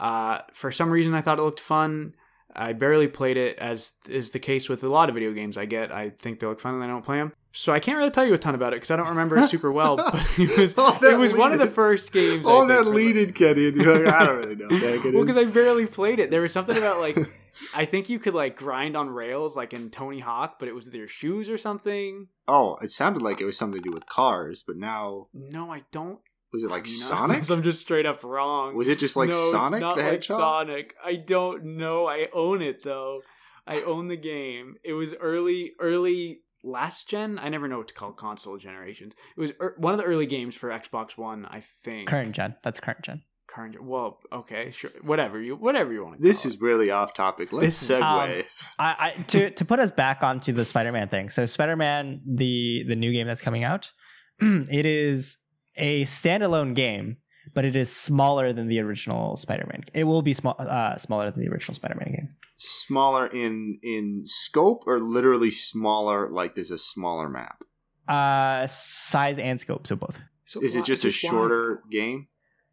uh 0.00 0.40
for 0.52 0.70
some 0.70 0.90
reason 0.90 1.14
I 1.14 1.20
thought 1.20 1.38
it 1.38 1.42
looked 1.42 1.60
fun 1.60 2.14
I 2.54 2.72
barely 2.72 3.08
played 3.08 3.36
it 3.36 3.58
as 3.58 3.92
is 4.08 4.30
the 4.30 4.38
case 4.38 4.68
with 4.68 4.82
a 4.84 4.88
lot 4.88 5.08
of 5.08 5.14
video 5.14 5.32
games 5.32 5.56
I 5.58 5.66
get 5.66 5.92
I 5.92 6.10
think 6.10 6.40
they 6.40 6.46
look 6.46 6.60
fun 6.60 6.74
and 6.74 6.82
I 6.84 6.86
don't 6.86 7.04
play 7.04 7.18
them 7.18 7.32
so 7.52 7.72
I 7.72 7.80
can't 7.80 7.98
really 7.98 8.10
tell 8.10 8.24
you 8.26 8.34
a 8.34 8.38
ton 8.38 8.54
about 8.54 8.72
it 8.72 8.76
because 8.76 8.90
I 8.90 8.96
don't 8.96 9.08
remember 9.08 9.36
it 9.38 9.48
super 9.48 9.70
well 9.72 9.96
but 9.96 10.38
it 10.38 10.56
was 10.56 10.74
it 10.76 11.18
was 11.18 11.34
one 11.34 11.52
of 11.52 11.58
the 11.58 11.66
first 11.66 12.12
games 12.12 12.46
I 12.46 12.50
All 12.50 12.66
think, 12.66 12.78
that 12.78 12.86
leaded 12.86 13.34
Kenny, 13.34 13.68
and 13.68 13.76
you're 13.76 14.04
like, 14.04 14.14
I 14.14 14.26
don't 14.26 14.36
really 14.38 14.56
know. 14.56 14.68
Well 15.12 15.24
because 15.24 15.38
I 15.38 15.44
barely 15.44 15.86
played 15.86 16.18
it 16.18 16.30
there 16.30 16.40
was 16.40 16.52
something 16.52 16.76
about 16.76 17.00
like 17.00 17.16
I 17.74 17.84
think 17.84 18.08
you 18.08 18.18
could 18.18 18.34
like 18.34 18.56
grind 18.56 18.96
on 18.96 19.08
rails 19.10 19.56
like 19.56 19.72
in 19.72 19.90
Tony 19.90 20.20
Hawk 20.20 20.58
but 20.58 20.68
it 20.68 20.74
was 20.74 20.90
their 20.90 21.08
shoes 21.08 21.48
or 21.48 21.58
something 21.58 22.28
oh, 22.46 22.76
it 22.80 22.90
sounded 22.90 23.20
like 23.22 23.40
it 23.40 23.44
was 23.44 23.58
something 23.58 23.82
to 23.82 23.88
do 23.90 23.92
with 23.94 24.06
cars, 24.06 24.64
but 24.66 24.76
now 24.76 25.26
No, 25.34 25.70
I 25.70 25.82
don't. 25.92 26.18
Was 26.52 26.64
it 26.64 26.70
like 26.70 26.84
No, 26.84 26.90
Sonic? 26.90 27.50
I'm 27.50 27.62
just 27.62 27.80
straight 27.82 28.06
up 28.06 28.22
wrong. 28.24 28.74
Was 28.76 28.88
it 28.88 28.98
just 28.98 29.16
like 29.16 29.30
no, 29.30 29.50
Sonic 29.52 29.74
it's 29.74 29.80
not 29.80 29.96
the 29.96 30.02
like 30.02 30.12
Hedgehog? 30.12 30.38
Sonic. 30.38 30.94
I 31.04 31.16
don't 31.16 31.76
know. 31.76 32.06
I 32.08 32.28
own 32.32 32.62
it 32.62 32.82
though. 32.82 33.20
I 33.66 33.80
own 33.86 34.08
the 34.08 34.16
game. 34.16 34.76
It 34.84 34.94
was 34.94 35.14
early, 35.14 35.72
early 35.80 36.40
last 36.64 37.08
gen. 37.08 37.38
I 37.38 37.48
never 37.50 37.68
know 37.68 37.78
what 37.78 37.88
to 37.88 37.94
call 37.94 38.12
console 38.12 38.56
generations. 38.58 39.14
It 39.36 39.40
was 39.40 39.52
er, 39.60 39.74
one 39.78 39.92
of 39.92 39.98
the 39.98 40.04
early 40.06 40.26
games 40.26 40.56
for 40.56 40.70
Xbox 40.70 41.16
One. 41.18 41.44
I 41.46 41.62
think 41.84 42.08
Current 42.08 42.32
gen. 42.32 42.56
That's 42.64 42.80
current 42.80 43.02
gen. 43.02 43.22
Current. 43.46 43.74
gen- 43.74 43.86
Well, 43.86 44.18
okay, 44.32 44.70
sure. 44.72 44.90
Whatever 45.02 45.40
you, 45.40 45.54
whatever 45.56 45.92
you 45.92 46.04
want 46.04 46.16
to. 46.16 46.22
This 46.22 46.42
call 46.42 46.50
is 46.52 46.60
really 46.60 46.90
off 46.90 47.14
topic. 47.14 47.52
Let's 47.52 47.80
This 47.80 47.90
is- 47.90 48.02
segue. 48.02 48.38
Um, 48.40 48.44
I, 48.78 49.12
I 49.18 49.22
to 49.28 49.50
to 49.50 49.64
put 49.64 49.80
us 49.80 49.90
back 49.90 50.22
onto 50.22 50.52
the 50.52 50.64
Spider-Man 50.64 51.08
thing. 51.08 51.28
So 51.30 51.44
Spider-Man, 51.46 52.22
the 52.26 52.84
the 52.88 52.96
new 52.96 53.12
game 53.12 53.26
that's 53.26 53.40
coming 53.42 53.64
out, 53.64 53.90
it 54.40 54.86
is 54.86 55.36
a 55.78 56.04
standalone 56.04 56.74
game, 56.74 57.16
but 57.54 57.64
it 57.64 57.74
is 57.76 57.94
smaller 57.94 58.52
than 58.52 58.68
the 58.68 58.80
original 58.80 59.36
Spider-Man. 59.36 59.84
It 59.94 60.04
will 60.04 60.22
be 60.22 60.32
small, 60.34 60.56
uh, 60.58 60.96
smaller 60.98 61.30
than 61.30 61.40
the 61.44 61.48
original 61.50 61.74
Spider-Man 61.74 62.12
game. 62.12 62.28
smaller 62.56 63.26
in 63.28 63.78
in 63.82 64.22
scope, 64.24 64.82
or 64.86 64.98
literally 65.00 65.50
smaller? 65.50 66.28
Like 66.28 66.54
there's 66.54 66.70
a 66.72 66.78
smaller 66.78 67.28
map. 67.28 67.62
Uh, 68.06 68.66
size 68.66 69.38
and 69.38 69.60
scope, 69.60 69.86
so 69.86 69.96
both. 69.96 70.16
So 70.44 70.60
is 70.62 70.76
it 70.76 70.84
just 70.84 71.04
a 71.04 71.08
why- 71.08 71.12
shorter 71.12 71.82
game? 71.90 72.28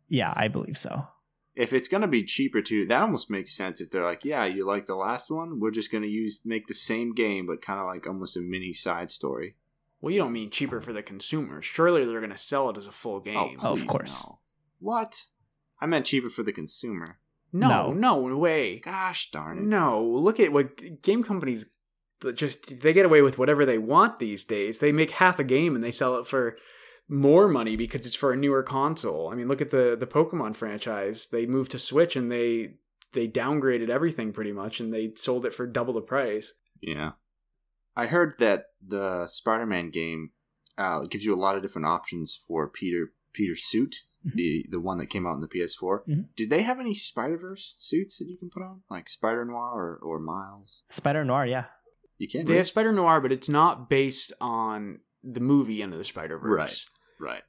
Yeah, 0.07 0.33
I 0.35 0.47
believe 0.47 0.77
so. 0.77 1.07
If 1.55 1.71
it's 1.71 1.87
gonna 1.87 2.07
be 2.07 2.23
cheaper 2.23 2.61
too, 2.61 2.85
that 2.87 3.01
almost 3.01 3.29
makes 3.31 3.55
sense. 3.55 3.79
If 3.81 3.89
they're 3.89 4.03
like, 4.03 4.25
yeah, 4.25 4.45
you 4.45 4.65
like 4.65 4.87
the 4.87 4.95
last 4.95 5.29
one, 5.31 5.59
we're 5.59 5.71
just 5.71 5.91
gonna 5.91 6.07
use 6.07 6.41
make 6.45 6.67
the 6.67 6.73
same 6.73 7.13
game, 7.13 7.45
but 7.47 7.61
kind 7.61 7.79
of 7.79 7.85
like 7.87 8.05
almost 8.07 8.35
a 8.37 8.41
mini 8.41 8.73
side 8.73 9.09
story. 9.09 9.55
Well, 10.05 10.13
you 10.13 10.19
don't 10.19 10.33
mean 10.33 10.51
cheaper 10.51 10.81
for 10.81 10.93
the 10.93 11.01
consumer. 11.01 11.63
Surely 11.63 12.05
they're 12.05 12.19
going 12.19 12.29
to 12.29 12.37
sell 12.37 12.69
it 12.69 12.77
as 12.77 12.85
a 12.85 12.91
full 12.91 13.15
oh, 13.15 13.19
game. 13.21 13.57
Oh, 13.63 13.73
of 13.73 13.87
course. 13.87 14.13
no. 14.13 14.37
What? 14.77 15.25
I 15.81 15.87
meant 15.87 16.05
cheaper 16.05 16.29
for 16.29 16.43
the 16.43 16.51
consumer. 16.51 17.17
no, 17.51 17.91
no. 17.91 18.27
no 18.27 18.37
way. 18.37 18.81
Gosh 18.81 19.31
darn 19.31 19.57
it! 19.57 19.63
No, 19.63 20.05
look 20.05 20.39
at 20.39 20.53
what 20.53 21.01
game 21.01 21.23
companies 21.23 21.65
just 22.35 22.83
they 22.83 22.93
get 22.93 23.07
away 23.07 23.23
with 23.23 23.39
whatever 23.39 23.65
they 23.65 23.79
want 23.79 24.19
these 24.19 24.43
days. 24.43 24.77
They 24.77 24.91
make 24.91 25.09
half 25.09 25.39
a 25.39 25.43
game 25.43 25.73
and 25.73 25.83
they 25.83 25.89
sell 25.89 26.17
it 26.17 26.27
for 26.27 26.55
more 27.09 27.47
money 27.47 27.75
because 27.75 28.05
it's 28.05 28.13
for 28.13 28.31
a 28.31 28.37
newer 28.37 28.61
console. 28.61 29.31
I 29.31 29.35
mean, 29.35 29.47
look 29.47 29.59
at 29.61 29.71
the 29.71 29.97
the 29.99 30.05
Pokemon 30.05 30.55
franchise. 30.55 31.29
They 31.31 31.47
moved 31.47 31.71
to 31.71 31.79
Switch 31.79 32.15
and 32.15 32.31
they 32.31 32.75
they 33.13 33.27
downgraded 33.27 33.89
everything 33.89 34.33
pretty 34.33 34.51
much 34.51 34.79
and 34.79 34.93
they 34.93 35.13
sold 35.15 35.47
it 35.47 35.53
for 35.55 35.65
double 35.65 35.95
the 35.95 36.01
price. 36.01 36.53
Yeah. 36.79 37.13
I 37.95 38.07
heard 38.07 38.35
that 38.39 38.67
the 38.85 39.27
Spider-Man 39.27 39.89
game 39.89 40.31
uh, 40.77 41.01
gives 41.05 41.23
you 41.23 41.33
a 41.33 41.37
lot 41.39 41.55
of 41.55 41.61
different 41.61 41.87
options 41.87 42.35
for 42.47 42.67
Peter 42.67 43.13
Peter's 43.33 43.63
suit, 43.63 44.03
Mhm. 44.25 44.33
the 44.35 44.65
the 44.69 44.79
one 44.81 44.97
that 44.97 45.07
came 45.07 45.25
out 45.27 45.35
in 45.35 45.41
the 45.41 45.47
PS4. 45.47 46.03
Mhm. 46.07 46.25
Did 46.35 46.49
they 46.49 46.63
have 46.63 46.79
any 46.79 46.93
Spider 46.95 47.37
Verse 47.37 47.75
suits 47.79 48.17
that 48.17 48.25
you 48.27 48.37
can 48.37 48.49
put 48.49 48.63
on, 48.63 48.81
like 48.89 49.07
Spider 49.07 49.45
Noir 49.45 49.71
or, 49.73 49.97
or 50.01 50.19
Miles? 50.19 50.83
Spider 50.89 51.23
Noir, 51.23 51.45
yeah. 51.45 51.65
You 52.17 52.27
can. 52.27 52.45
They 52.45 52.57
have 52.57 52.67
Spider 52.67 52.91
Noir, 52.91 53.21
but 53.21 53.31
it's 53.31 53.49
not 53.49 53.89
based 53.89 54.33
on 54.41 54.99
the 55.23 55.39
movie 55.41 55.81
Into 55.81 55.97
the 55.97 56.03
Spider 56.03 56.37
Verse. 56.39 56.85
Right. 57.19 57.31
right. 57.31 57.43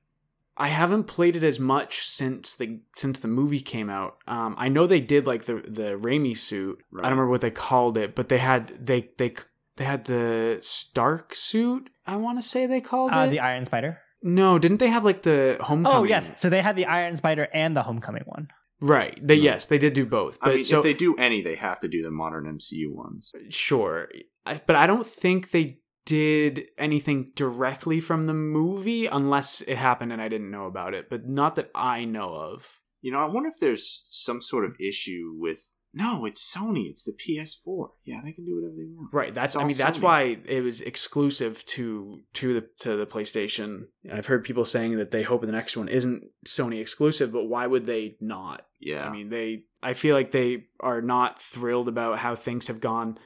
I 0.58 0.68
haven't 0.68 1.04
played 1.04 1.36
it 1.36 1.44
as 1.44 1.60
much 1.60 2.06
since 2.06 2.54
the 2.54 2.80
since 2.94 3.18
the 3.18 3.28
movie 3.28 3.60
came 3.60 3.90
out. 3.90 4.18
Um, 4.26 4.54
I 4.58 4.68
know 4.68 4.86
they 4.86 5.00
did 5.00 5.26
like 5.26 5.44
the 5.44 5.56
the 5.66 5.98
Raimi 5.98 6.36
suit. 6.36 6.82
I 6.94 7.02
don't 7.02 7.10
remember 7.10 7.28
what 7.30 7.42
they 7.42 7.50
called 7.50 7.96
it, 7.98 8.14
but 8.14 8.28
they 8.28 8.38
had 8.38 8.68
they 8.86 9.10
they 9.18 9.34
they 9.76 9.84
had 9.84 10.04
the 10.04 10.58
Stark 10.60 11.34
suit. 11.34 11.90
I 12.06 12.16
want 12.16 12.38
to 12.38 12.42
say 12.46 12.66
they 12.66 12.80
called 12.80 13.12
Uh, 13.12 13.20
it. 13.20 13.30
the 13.30 13.40
Iron 13.40 13.64
Spider. 13.64 13.98
no, 14.22 14.58
didn't 14.58 14.78
they 14.78 14.88
have 14.88 15.04
like 15.04 15.22
the 15.22 15.56
Homecoming? 15.60 15.98
Oh 15.98 16.04
yes, 16.04 16.30
so 16.36 16.48
they 16.50 16.62
had 16.62 16.76
the 16.76 16.86
Iron 16.86 17.16
Spider 17.16 17.48
and 17.52 17.76
the 17.76 17.82
Homecoming 17.82 18.22
one. 18.26 18.48
right. 18.80 19.18
They 19.22 19.38
Hmm. 19.38 19.44
yes, 19.44 19.66
they 19.66 19.78
did 19.78 19.94
do 19.94 20.04
both. 20.06 20.38
But 20.40 20.50
I 20.50 20.54
mean, 20.54 20.62
so 20.62 20.78
if 20.78 20.82
they 20.84 20.94
do 20.94 21.14
any, 21.16 21.40
they 21.42 21.54
have 21.56 21.80
to 21.80 21.88
do 21.88 22.02
the 22.02 22.10
modern 22.10 22.46
MCU 22.46 22.92
ones. 22.94 23.32
sure, 23.48 24.08
I, 24.44 24.60
but 24.66 24.76
I 24.76 24.86
don't 24.86 25.06
think 25.06 25.50
they 25.50 25.80
did 26.04 26.68
anything 26.78 27.30
directly 27.34 27.98
from 28.00 28.22
the 28.22 28.34
movie 28.34 29.06
unless 29.06 29.60
it 29.62 29.76
happened 29.76 30.12
and 30.12 30.22
I 30.22 30.28
didn't 30.28 30.50
know 30.52 30.66
about 30.66 30.94
it. 30.94 31.10
But 31.10 31.26
not 31.28 31.56
that 31.56 31.70
I 31.74 32.04
know 32.04 32.34
of. 32.34 32.78
You 33.02 33.10
know, 33.12 33.18
I 33.18 33.26
wonder 33.26 33.48
if 33.48 33.58
there's 33.58 34.06
some 34.10 34.40
sort 34.40 34.64
of 34.64 34.76
issue 34.80 35.32
with. 35.36 35.70
No, 35.98 36.26
it's 36.26 36.54
Sony. 36.54 36.90
It's 36.90 37.04
the 37.04 37.12
PS4. 37.12 37.88
Yeah, 38.04 38.20
they 38.22 38.32
can 38.32 38.44
do 38.44 38.56
whatever 38.56 38.74
they 38.76 38.84
want. 38.84 39.14
Right. 39.14 39.32
That's. 39.32 39.56
I 39.56 39.64
mean, 39.64 39.78
that's 39.78 39.98
why 39.98 40.36
it 40.44 40.62
was 40.62 40.82
exclusive 40.82 41.64
to 41.64 42.20
to 42.34 42.52
the 42.52 42.68
to 42.80 42.96
the 42.98 43.06
PlayStation. 43.06 43.86
I've 44.12 44.26
heard 44.26 44.44
people 44.44 44.66
saying 44.66 44.98
that 44.98 45.10
they 45.10 45.22
hope 45.22 45.40
the 45.40 45.52
next 45.52 45.74
one 45.74 45.88
isn't 45.88 46.24
Sony 46.46 46.82
exclusive, 46.82 47.32
but 47.32 47.44
why 47.44 47.66
would 47.66 47.86
they 47.86 48.18
not? 48.20 48.66
Yeah. 48.78 49.08
I 49.08 49.10
mean, 49.10 49.30
they. 49.30 49.62
I 49.82 49.94
feel 49.94 50.14
like 50.14 50.32
they 50.32 50.64
are 50.80 51.00
not 51.00 51.40
thrilled 51.40 51.88
about 51.88 52.18
how 52.18 52.34
things 52.34 52.66
have 52.66 52.82
gone 52.82 53.16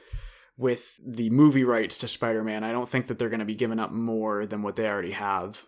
with 0.55 0.97
the 1.05 1.29
movie 1.29 1.65
rights 1.65 1.97
to 1.97 2.07
Spider-Man. 2.07 2.63
I 2.63 2.71
don't 2.71 2.87
think 2.87 3.07
that 3.07 3.19
they're 3.19 3.27
going 3.27 3.39
to 3.39 3.45
be 3.45 3.55
giving 3.55 3.79
up 3.79 3.91
more 3.91 4.45
than 4.45 4.61
what 4.61 4.77
they 4.77 4.87
already 4.87 5.11
have. 5.11 5.63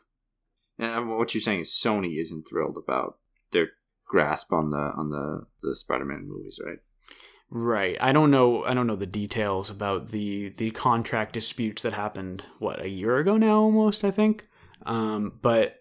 And 0.79 1.09
what 1.09 1.33
you're 1.33 1.41
saying 1.41 1.61
is 1.61 1.69
Sony 1.69 2.17
isn't 2.21 2.47
thrilled 2.47 2.77
about 2.77 3.17
their 3.51 3.71
grasp 4.07 4.53
on 4.53 4.69
the 4.69 4.93
on 4.95 5.09
the 5.09 5.47
the 5.61 5.75
Spider-Man 5.75 6.29
movies, 6.29 6.61
right? 6.65 6.77
Right. 7.49 7.97
I 8.01 8.11
don't 8.13 8.31
know. 8.31 8.63
I 8.63 8.73
don't 8.73 8.87
know 8.87 8.95
the 8.95 9.05
details 9.05 9.69
about 9.69 10.09
the 10.09 10.49
the 10.49 10.71
contract 10.71 11.33
disputes 11.33 11.81
that 11.83 11.93
happened. 11.93 12.43
What 12.59 12.81
a 12.81 12.89
year 12.89 13.17
ago 13.17 13.37
now, 13.37 13.61
almost. 13.61 14.03
I 14.03 14.11
think. 14.11 14.45
Um, 14.85 15.33
but 15.41 15.75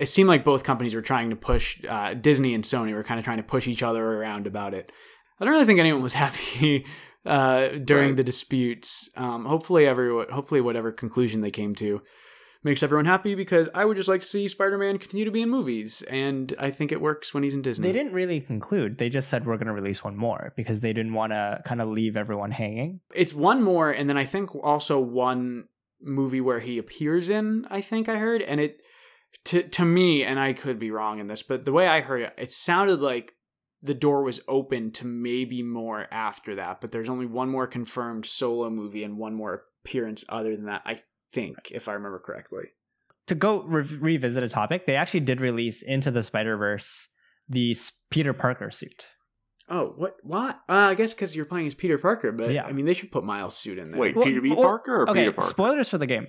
it 0.00 0.06
seemed 0.06 0.28
like 0.28 0.44
both 0.44 0.64
companies 0.64 0.94
were 0.94 1.02
trying 1.02 1.30
to 1.30 1.36
push. 1.36 1.80
Uh, 1.88 2.14
Disney 2.14 2.52
and 2.54 2.64
Sony 2.64 2.92
were 2.94 3.04
kind 3.04 3.20
of 3.20 3.24
trying 3.24 3.36
to 3.36 3.42
push 3.44 3.68
each 3.68 3.82
other 3.82 4.04
around 4.04 4.46
about 4.48 4.74
it. 4.74 4.90
I 5.38 5.44
don't 5.44 5.54
really 5.54 5.66
think 5.66 5.78
anyone 5.80 6.02
was 6.02 6.14
happy 6.24 6.84
uh, 7.24 7.68
during 7.84 8.08
Right. 8.08 8.16
the 8.16 8.24
disputes. 8.24 9.08
Um, 9.16 9.44
hopefully, 9.44 9.86
everyone. 9.86 10.26
Hopefully, 10.30 10.60
whatever 10.60 10.90
conclusion 10.90 11.42
they 11.42 11.52
came 11.52 11.76
to 11.76 12.02
makes 12.64 12.82
everyone 12.82 13.04
happy 13.04 13.34
because 13.34 13.68
I 13.74 13.84
would 13.84 13.96
just 13.96 14.08
like 14.08 14.22
to 14.22 14.26
see 14.26 14.48
Spider-Man 14.48 14.98
continue 14.98 15.24
to 15.26 15.30
be 15.30 15.42
in 15.42 15.50
movies, 15.50 16.02
and 16.08 16.52
I 16.58 16.70
think 16.70 16.90
it 16.92 17.00
works 17.00 17.32
when 17.34 17.42
he's 17.42 17.54
in 17.54 17.62
Disney. 17.62 17.86
They 17.88 17.92
didn't 17.92 18.14
really 18.14 18.40
conclude. 18.40 18.98
They 18.98 19.10
just 19.10 19.28
said 19.28 19.46
we're 19.46 19.56
going 19.58 19.66
to 19.66 19.72
release 19.72 20.02
one 20.02 20.16
more 20.16 20.52
because 20.56 20.80
they 20.80 20.92
didn't 20.92 21.12
want 21.12 21.32
to 21.32 21.60
kind 21.64 21.80
of 21.80 21.88
leave 21.88 22.16
everyone 22.16 22.50
hanging. 22.50 23.00
it's 23.14 23.34
one 23.34 23.62
more 23.62 23.90
and 23.90 24.08
then 24.08 24.16
i 24.16 24.24
think 24.24 24.54
also 24.54 24.98
one 24.98 25.64
movie 26.00 26.40
where 26.40 26.60
he 26.60 26.78
appears 26.78 27.28
in 27.28 27.66
i 27.70 27.80
think 27.80 28.08
i 28.08 28.16
heard 28.16 28.42
and 28.42 28.60
it 28.60 28.78
to 29.44 29.62
to 29.62 29.84
me 29.84 30.22
and 30.24 30.38
i 30.40 30.52
could 30.52 30.78
be 30.78 30.90
wrong 30.90 31.18
in 31.18 31.26
this 31.26 31.42
but 31.42 31.64
the 31.64 31.72
way 31.72 31.86
i 31.86 32.00
heard 32.00 32.22
it 32.22 32.34
it 32.38 32.52
sounded 32.52 33.00
like 33.00 33.32
the 33.82 33.94
door 33.94 34.22
was 34.22 34.40
open 34.48 34.90
to 34.90 35.06
maybe 35.06 35.62
more 35.62 36.06
after 36.10 36.54
that 36.54 36.80
but 36.80 36.90
there's 36.92 37.08
only 37.08 37.26
one 37.26 37.48
more 37.48 37.66
confirmed 37.66 38.26
solo 38.26 38.70
movie 38.70 39.04
and 39.04 39.16
one 39.18 39.34
more 39.34 39.64
appearance 39.84 40.24
other 40.28 40.56
than 40.56 40.66
that 40.66 40.82
i 40.84 41.00
think 41.34 41.56
if 41.72 41.88
i 41.88 41.92
remember 41.92 42.18
correctly 42.18 42.64
To 43.28 43.34
go 43.34 43.62
re- 43.62 43.98
revisit 44.00 44.42
a 44.42 44.48
topic, 44.48 44.86
they 44.86 44.96
actually 44.96 45.20
did 45.30 45.40
release 45.40 45.82
into 45.82 46.10
the 46.10 46.22
Spider 46.22 46.56
Verse 46.56 47.08
the 47.48 47.76
Peter 48.10 48.32
Parker 48.32 48.70
suit. 48.70 49.04
oh 49.68 49.94
what 49.96 50.16
what 50.22 50.54
uh, 50.68 50.92
i 50.92 50.94
guess 50.94 51.12
because 51.14 51.34
you're 51.36 51.46
playing 51.46 51.66
as 51.66 51.74
peter 51.74 51.96
parker 51.98 52.32
but 52.32 52.50
Yeah. 52.52 52.66
i 52.66 52.72
mean 52.72 52.84
they 52.86 52.94
should 52.94 53.10
put 53.12 53.24
miles 53.24 53.56
suit 53.56 53.78
in 53.78 53.90
there 53.90 54.00
Wait, 54.00 54.14
Well, 54.16 54.24
Peter 54.26 54.40
B. 54.42 54.50
well, 54.50 54.62
Parker 54.62 54.94
or 55.02 55.10
okay, 55.10 55.20
Peter 55.20 55.32
Parker? 55.32 55.50
spoilers 55.50 55.88
for 55.88 55.98
the 55.98 56.06
game. 56.06 56.26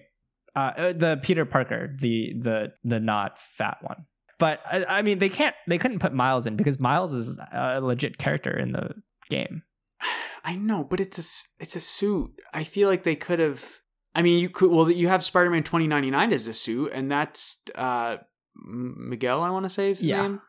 Uh, 0.56 0.60
uh, 0.60 0.94
the 0.94 1.20
Peter 1.22 1.46
Parker, 1.46 1.96
the 2.00 2.32
the 2.42 2.58
the 2.86 3.00
not 3.00 3.32
fat 3.58 3.78
one. 3.82 4.06
But 4.40 4.60
I, 4.70 4.86
I 4.98 5.02
mean, 5.02 5.20
they 5.20 5.28
can't. 5.30 5.56
They 5.68 5.78
couldn't 5.78 6.00
put 6.00 6.14
Miles 6.14 6.46
in 6.46 6.56
because 6.56 6.80
Miles 6.80 7.12
is 7.14 7.38
a 7.54 7.80
legit 7.82 8.18
character 8.18 8.58
in 8.58 8.72
the 8.72 8.86
game. 9.30 9.64
I 10.46 10.56
know, 10.56 10.84
but 10.86 11.00
it's 11.02 11.18
a 11.18 11.22
s- 11.22 11.48
it's 11.60 11.76
a 11.76 11.82
suit. 11.82 12.32
I 12.54 12.64
feel 12.64 12.88
like 12.88 13.04
they 13.04 13.16
could 13.18 13.40
have. 13.40 13.80
I 14.16 14.22
mean, 14.22 14.40
you 14.40 14.50
could. 14.50 14.72
Well, 14.72 14.90
you 14.90 15.08
have 15.10 15.24
Spider 15.24 15.50
Man 15.50 15.64
twenty 15.64 15.88
ninety 15.88 16.10
nine 16.10 16.32
as 16.34 16.48
a 16.48 16.54
suit, 16.54 16.92
and 16.94 17.12
that's 17.12 17.58
uh, 17.76 18.18
Miguel. 18.56 19.42
I 19.42 19.50
want 19.50 19.64
to 19.66 19.70
say 19.70 19.90
is 19.92 20.00
his 20.00 20.10
Yeah. 20.10 20.22
name. 20.22 20.42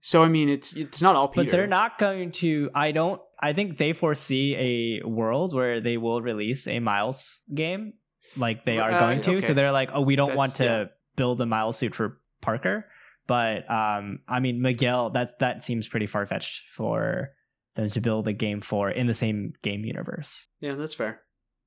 So 0.00 0.22
I 0.22 0.28
mean, 0.28 0.48
it's 0.48 0.74
it's 0.74 1.00
not 1.00 1.16
all 1.16 1.28
Peter. 1.28 1.44
But 1.44 1.52
they're 1.52 1.66
not 1.66 1.98
going 1.98 2.32
to. 2.32 2.70
I 2.74 2.92
don't. 2.92 3.20
I 3.40 3.52
think 3.52 3.78
they 3.78 3.92
foresee 3.92 5.00
a 5.02 5.06
world 5.06 5.54
where 5.54 5.80
they 5.80 5.96
will 5.98 6.22
release 6.22 6.66
a 6.66 6.78
Miles 6.80 7.40
game, 7.54 7.92
like 8.36 8.64
they 8.64 8.78
are 8.78 8.90
Uh, 8.90 8.98
going 9.00 9.20
to. 9.22 9.36
okay. 9.36 9.46
So 9.46 9.54
they're 9.54 9.72
like, 9.72 9.90
oh, 9.92 10.00
we 10.02 10.16
don't 10.16 10.26
That's- 10.28 10.38
want 10.38 10.54
to 10.56 10.64
yeah. 10.64 10.84
build 11.16 11.40
a 11.40 11.46
Miles 11.46 11.76
suit 11.78 11.94
for 11.94 12.20
Parker. 12.40 12.86
But 13.26 13.70
um, 13.70 14.20
I 14.28 14.40
mean, 14.40 14.60
Miguel. 14.60 15.10
That 15.10 15.38
that 15.40 15.64
seems 15.64 15.88
pretty 15.88 16.06
far 16.06 16.26
fetched 16.26 16.60
for 16.76 17.30
them 17.76 17.88
to 17.88 18.00
build 18.00 18.28
a 18.28 18.32
game 18.32 18.60
for 18.60 18.90
in 18.90 19.06
the 19.06 19.14
same 19.14 19.52
game 19.62 19.84
universe. 19.84 20.46
Yeah, 20.60 20.74
that's 20.74 20.94
fair. 20.94 21.20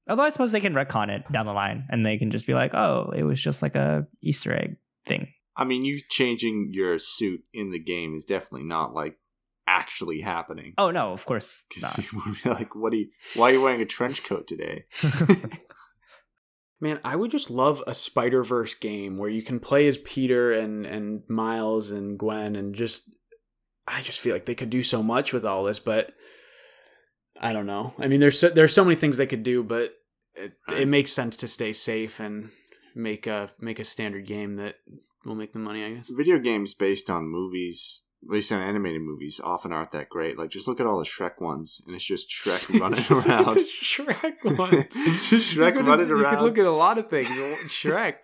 Although 0.09 0.23
I 0.23 0.29
suppose 0.29 0.51
they 0.51 0.59
can 0.59 0.73
retcon 0.73 1.09
it 1.09 1.29
down 1.31 1.45
the 1.45 1.53
line, 1.53 1.85
and 1.89 2.05
they 2.05 2.17
can 2.17 2.31
just 2.31 2.47
be 2.47 2.53
like, 2.53 2.73
oh, 2.73 3.11
it 3.15 3.23
was 3.23 3.41
just 3.41 3.61
like 3.61 3.75
a 3.75 4.05
Easter 4.21 4.53
egg 4.53 4.77
thing. 5.07 5.27
I 5.55 5.65
mean, 5.65 5.83
you 5.83 5.99
changing 6.09 6.69
your 6.71 6.99
suit 6.99 7.41
in 7.53 7.71
the 7.71 7.79
game 7.79 8.15
is 8.15 8.25
definitely 8.25 8.67
not 8.67 8.93
like 8.93 9.17
actually 9.65 10.21
happening. 10.21 10.73
Oh 10.77 10.91
no, 10.91 11.11
of 11.11 11.25
course 11.25 11.53
Because 11.69 11.83
not. 11.83 11.95
people 11.99 12.21
would 12.25 12.41
be 12.41 12.49
like, 12.49 12.75
"What 12.75 12.93
are 12.93 12.97
you? 12.97 13.09
Why 13.35 13.49
are 13.49 13.53
you 13.53 13.61
wearing 13.61 13.81
a 13.81 13.85
trench 13.85 14.23
coat 14.23 14.47
today?" 14.47 14.85
Man, 16.79 16.99
I 17.03 17.15
would 17.15 17.31
just 17.31 17.49
love 17.49 17.81
a 17.87 17.95
Spider 17.95 18.43
Verse 18.43 18.75
game 18.75 19.17
where 19.17 19.31
you 19.31 19.41
can 19.41 19.59
play 19.59 19.87
as 19.87 19.97
Peter 19.97 20.53
and 20.53 20.85
and 20.85 21.23
Miles 21.27 21.91
and 21.91 22.17
Gwen 22.17 22.55
and 22.55 22.73
just. 22.73 23.03
I 23.89 24.01
just 24.01 24.19
feel 24.19 24.35
like 24.35 24.45
they 24.45 24.53
could 24.53 24.69
do 24.69 24.83
so 24.83 25.01
much 25.01 25.31
with 25.31 25.45
all 25.45 25.63
this, 25.63 25.79
but 25.79 26.11
I 27.39 27.53
don't 27.53 27.65
know. 27.65 27.93
I 27.99 28.07
mean, 28.07 28.19
there's 28.19 28.39
so, 28.39 28.49
there's 28.49 28.73
so 28.73 28.83
many 28.83 28.95
things 28.95 29.17
they 29.17 29.27
could 29.27 29.43
do, 29.43 29.63
but 29.63 29.93
it, 30.35 30.53
it 30.75 30.87
makes 30.87 31.11
sense 31.11 31.37
to 31.37 31.47
stay 31.47 31.73
safe 31.73 32.19
and 32.19 32.49
make 32.95 33.27
a 33.27 33.51
make 33.59 33.79
a 33.79 33.83
standard 33.85 34.25
game 34.25 34.55
that 34.57 34.75
will 35.25 35.35
make 35.35 35.53
the 35.53 35.59
money. 35.59 35.83
I 35.83 35.91
guess. 35.93 36.09
Video 36.09 36.39
games 36.39 36.73
based 36.73 37.09
on 37.09 37.27
movies, 37.27 38.03
at 38.23 38.29
least 38.29 38.51
on 38.51 38.61
animated 38.61 39.01
movies, 39.01 39.39
often 39.43 39.71
aren't 39.71 39.91
that 39.91 40.09
great. 40.09 40.37
Like, 40.37 40.49
just 40.49 40.67
look 40.67 40.79
at 40.79 40.87
all 40.87 40.97
the 40.99 41.05
Shrek 41.05 41.39
ones, 41.41 41.81
and 41.85 41.95
it's 41.95 42.05
just 42.05 42.29
Shrek 42.29 42.67
running 42.79 42.95
Just 43.03 43.27
around. 43.27 43.55
the 43.55 43.61
Shrek 43.61 44.57
ones. 44.57 44.87
just 45.29 45.53
You 45.53 45.61
Shrek 45.61 45.73
could- 45.73 45.87
running 45.87 46.07
you 46.07 46.15
around. 46.21 46.37
could 46.37 46.43
look 46.43 46.57
at 46.57 46.65
a 46.65 46.71
lot 46.71 46.97
of 46.97 47.09
things. 47.09 47.27
Shrek. 47.69 48.15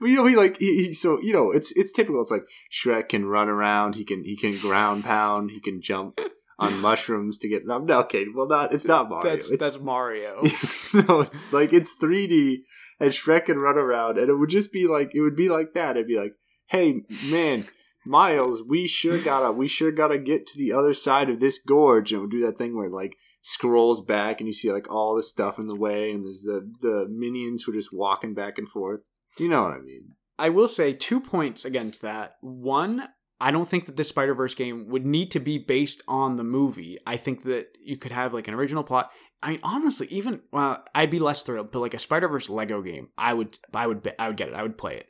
But 0.00 0.08
you 0.10 0.16
know, 0.16 0.26
he 0.26 0.36
like 0.36 0.58
he, 0.58 0.84
he 0.86 0.94
so 0.94 1.20
you 1.22 1.32
know 1.32 1.50
it's 1.52 1.72
it's 1.72 1.92
typical. 1.92 2.20
It's 2.22 2.30
like 2.30 2.44
Shrek 2.72 3.08
can 3.08 3.24
run 3.26 3.48
around. 3.48 3.94
He 3.94 4.04
can 4.04 4.24
he 4.24 4.36
can 4.36 4.58
ground 4.58 5.04
pound. 5.04 5.50
He 5.52 5.60
can 5.60 5.80
jump 5.80 6.20
on 6.58 6.80
mushrooms 6.80 7.38
to 7.38 7.48
get. 7.48 7.66
No, 7.66 7.84
okay, 8.00 8.26
well, 8.34 8.48
not 8.48 8.72
it's 8.72 8.86
not 8.86 9.08
Mario. 9.08 9.30
That's 9.30 9.50
it's, 9.50 9.62
that's 9.64 9.80
Mario. 9.80 10.42
no, 11.08 11.20
it's 11.20 11.52
like 11.52 11.72
it's 11.72 11.96
3D, 11.96 12.58
and 12.98 13.12
Shrek 13.12 13.46
can 13.46 13.58
run 13.58 13.78
around, 13.78 14.18
and 14.18 14.28
it 14.28 14.34
would 14.34 14.50
just 14.50 14.72
be 14.72 14.86
like 14.86 15.14
it 15.14 15.20
would 15.20 15.36
be 15.36 15.48
like 15.48 15.74
that. 15.74 15.96
It'd 15.96 16.08
be 16.08 16.18
like, 16.18 16.34
hey 16.66 17.02
man, 17.30 17.66
Miles, 18.04 18.62
we 18.66 18.86
sure 18.86 19.18
gotta 19.18 19.52
we 19.52 19.68
sure 19.68 19.92
gotta 19.92 20.18
get 20.18 20.46
to 20.48 20.58
the 20.58 20.72
other 20.72 20.94
side 20.94 21.30
of 21.30 21.40
this 21.40 21.58
gorge, 21.58 22.12
and 22.12 22.18
it 22.18 22.22
would 22.22 22.30
do 22.30 22.46
that 22.46 22.58
thing 22.58 22.76
where 22.76 22.86
it, 22.86 22.92
like 22.92 23.16
scrolls 23.40 24.00
back, 24.00 24.40
and 24.40 24.48
you 24.48 24.52
see 24.52 24.72
like 24.72 24.90
all 24.90 25.14
the 25.14 25.22
stuff 25.22 25.58
in 25.58 25.68
the 25.68 25.76
way, 25.76 26.10
and 26.10 26.24
there's 26.24 26.42
the 26.42 26.70
the 26.80 27.06
minions 27.08 27.64
who 27.64 27.72
are 27.72 27.76
just 27.76 27.92
walking 27.92 28.34
back 28.34 28.58
and 28.58 28.68
forth. 28.68 29.02
You 29.38 29.48
know 29.48 29.62
what 29.62 29.72
I 29.72 29.80
mean? 29.80 30.14
I 30.38 30.48
will 30.50 30.68
say 30.68 30.92
two 30.92 31.20
points 31.20 31.64
against 31.64 32.02
that. 32.02 32.34
One, 32.40 33.08
I 33.40 33.50
don't 33.50 33.68
think 33.68 33.86
that 33.86 33.96
the 33.96 34.04
Spider 34.04 34.34
Verse 34.34 34.54
game 34.54 34.88
would 34.88 35.06
need 35.06 35.30
to 35.30 35.40
be 35.40 35.58
based 35.58 36.02
on 36.08 36.36
the 36.36 36.44
movie. 36.44 36.98
I 37.06 37.16
think 37.16 37.44
that 37.44 37.68
you 37.80 37.96
could 37.96 38.12
have 38.12 38.34
like 38.34 38.48
an 38.48 38.54
original 38.54 38.82
plot. 38.82 39.10
I 39.42 39.50
mean, 39.50 39.60
honestly, 39.62 40.08
even 40.10 40.40
well, 40.52 40.84
I'd 40.94 41.10
be 41.10 41.20
less 41.20 41.42
thrilled, 41.42 41.70
but 41.70 41.78
like 41.78 41.94
a 41.94 41.98
Spider 41.98 42.28
Verse 42.28 42.50
Lego 42.50 42.82
game, 42.82 43.10
I 43.16 43.34
would, 43.34 43.56
I 43.72 43.86
would, 43.86 44.12
I 44.18 44.28
would 44.28 44.36
get 44.36 44.48
it. 44.48 44.54
I 44.54 44.62
would 44.62 44.76
play 44.76 44.96
it. 44.96 45.06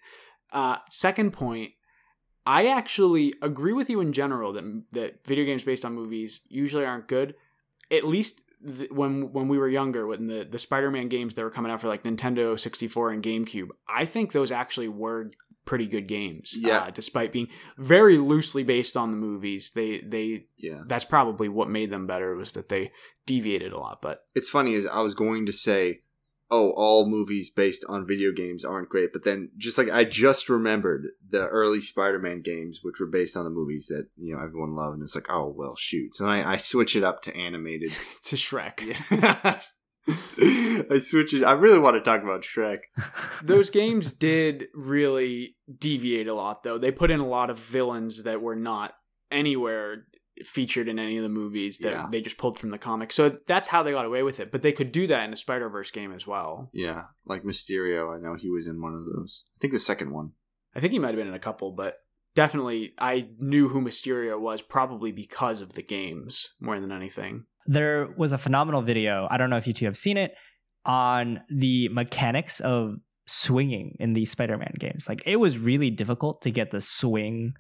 Uh, 0.52 0.76
second 0.90 1.32
point, 1.32 1.72
I 2.44 2.66
actually 2.68 3.34
agree 3.42 3.72
with 3.72 3.88
you 3.88 4.00
in 4.00 4.12
general 4.12 4.52
that 4.54 4.84
that 4.92 5.26
video 5.26 5.44
games 5.44 5.62
based 5.62 5.84
on 5.84 5.94
movies 5.94 6.40
usually 6.48 6.84
aren't 6.84 7.08
good. 7.08 7.34
At 7.90 8.04
least 8.04 8.42
th- 8.66 8.90
when 8.90 9.32
when 9.32 9.48
we 9.48 9.58
were 9.58 9.68
younger, 9.68 10.06
when 10.06 10.26
the 10.26 10.46
the 10.50 10.58
Spider 10.58 10.90
Man 10.90 11.08
games 11.08 11.34
that 11.34 11.42
were 11.42 11.50
coming 11.50 11.72
out 11.72 11.80
for 11.80 11.88
like 11.88 12.02
Nintendo 12.02 12.58
sixty 12.60 12.88
four 12.88 13.10
and 13.10 13.22
GameCube, 13.22 13.68
I 13.88 14.04
think 14.04 14.32
those 14.32 14.52
actually 14.52 14.88
were 14.88 15.30
pretty 15.68 15.87
good 15.87 16.09
games. 16.09 16.54
Yeah. 16.59 16.78
Uh, 16.78 16.90
despite 16.90 17.31
being 17.31 17.48
very 17.76 18.16
loosely 18.16 18.64
based 18.64 18.96
on 18.96 19.11
the 19.11 19.18
movies, 19.18 19.72
they 19.74 19.98
they 20.00 20.46
Yeah. 20.57 20.81
that's 20.87 21.04
probably 21.04 21.50
what 21.50 21.68
made 21.68 21.90
them 21.90 22.07
better 22.07 22.35
was 22.35 22.52
that 22.52 22.70
they 22.70 22.90
deviated 23.26 23.72
a 23.74 23.78
lot. 23.78 24.00
But 24.00 24.24
It's 24.35 24.48
funny 24.48 24.72
is 24.72 24.87
I 24.87 25.00
was 25.02 25.14
going 25.14 25.44
to 25.44 25.52
say, 25.52 26.00
oh, 26.50 26.70
all 26.70 27.07
movies 27.07 27.50
based 27.50 27.85
on 27.87 28.07
video 28.07 28.33
games 28.33 28.64
aren't 28.64 28.88
great, 28.88 29.12
but 29.12 29.24
then 29.24 29.50
just 29.59 29.76
like 29.76 29.90
I 29.90 30.04
just 30.04 30.48
remembered 30.48 31.09
the 31.28 31.46
early 31.48 31.81
Spider-Man 31.81 32.40
games, 32.40 32.81
which 32.83 32.98
were 32.98 33.07
based 33.07 33.37
on 33.37 33.44
the 33.44 33.50
movies 33.50 33.88
that 33.88 34.09
you 34.16 34.35
know 34.35 34.42
everyone 34.42 34.74
loved, 34.74 34.94
and 34.94 35.02
it's 35.02 35.14
like, 35.14 35.31
oh 35.31 35.52
well, 35.54 35.76
shoot. 35.76 36.14
So 36.14 36.24
I, 36.24 36.54
I 36.54 36.57
switch 36.57 36.96
it 36.96 37.04
up 37.04 37.20
to 37.24 37.37
animated. 37.37 37.92
to 38.22 38.37
Shrek, 38.37 38.81
Yeah. 39.11 39.61
I 40.90 40.98
switch 40.98 41.34
it. 41.34 41.44
I 41.44 41.52
really 41.52 41.78
want 41.78 41.96
to 41.96 42.00
talk 42.00 42.22
about 42.22 42.42
Shrek. 42.42 42.78
those 43.42 43.70
games 43.70 44.12
did 44.12 44.68
really 44.74 45.56
deviate 45.78 46.28
a 46.28 46.34
lot 46.34 46.62
though. 46.62 46.78
They 46.78 46.90
put 46.90 47.10
in 47.10 47.20
a 47.20 47.26
lot 47.26 47.50
of 47.50 47.58
villains 47.58 48.22
that 48.24 48.40
were 48.40 48.56
not 48.56 48.94
anywhere 49.30 50.06
featured 50.44 50.88
in 50.88 50.98
any 50.98 51.16
of 51.16 51.22
the 51.24 51.28
movies 51.28 51.78
that 51.78 51.90
Yeah. 51.90 52.08
they 52.10 52.20
just 52.20 52.38
pulled 52.38 52.58
from 52.58 52.70
the 52.70 52.78
comic. 52.78 53.12
So 53.12 53.38
that's 53.46 53.68
how 53.68 53.82
they 53.82 53.90
got 53.90 54.06
away 54.06 54.22
with 54.22 54.38
it. 54.40 54.52
But 54.52 54.62
they 54.62 54.72
could 54.72 54.92
do 54.92 55.06
that 55.08 55.24
in 55.24 55.32
a 55.32 55.36
Spider 55.36 55.68
Verse 55.68 55.90
game 55.90 56.12
as 56.12 56.26
well. 56.26 56.70
Yeah, 56.72 57.04
like 57.26 57.42
Mysterio. 57.42 58.14
I 58.16 58.20
know 58.20 58.34
he 58.34 58.48
was 58.48 58.66
in 58.66 58.80
one 58.80 58.94
of 58.94 59.04
those. 59.04 59.44
I 59.56 59.58
think 59.60 59.72
the 59.72 59.80
second 59.80 60.12
one. 60.12 60.32
I 60.74 60.80
think 60.80 60.92
he 60.92 60.98
might 61.00 61.08
have 61.08 61.16
been 61.16 61.28
in 61.28 61.34
a 61.34 61.38
couple, 61.40 61.72
but 61.72 61.96
definitely 62.38 62.94
I 63.01 63.27
knew 63.40 63.68
who 63.68 63.81
Mysterio 63.81 64.38
was 64.38 64.62
probably 64.62 65.11
because 65.11 65.61
of 65.61 65.72
the 65.72 65.83
games 65.83 66.51
more 66.61 66.79
than 66.79 66.92
anything. 66.92 67.46
there 67.66 68.14
was 68.16 68.31
a 68.31 68.38
phenomenal 68.38 68.81
video. 68.81 69.27
I 69.29 69.38
don't 69.38 69.51
know 69.51 69.57
if 69.57 69.66
you 69.66 69.72
two 69.72 69.87
have 69.87 69.98
seen 69.98 70.16
it 70.16 70.35
on 70.87 71.40
the 71.51 71.88
mechanics 71.88 72.61
of 72.61 72.94
swinging 73.27 73.96
in 73.98 74.12
the 74.12 74.24
Spider-Man 74.24 74.74
games. 74.79 75.09
Like 75.09 75.20
it 75.27 75.35
was 75.35 75.59
really 75.59 75.90
difficult 75.90 76.42
to 76.42 76.53
get 76.53 76.70
the 76.70 76.81
swing 76.81 77.55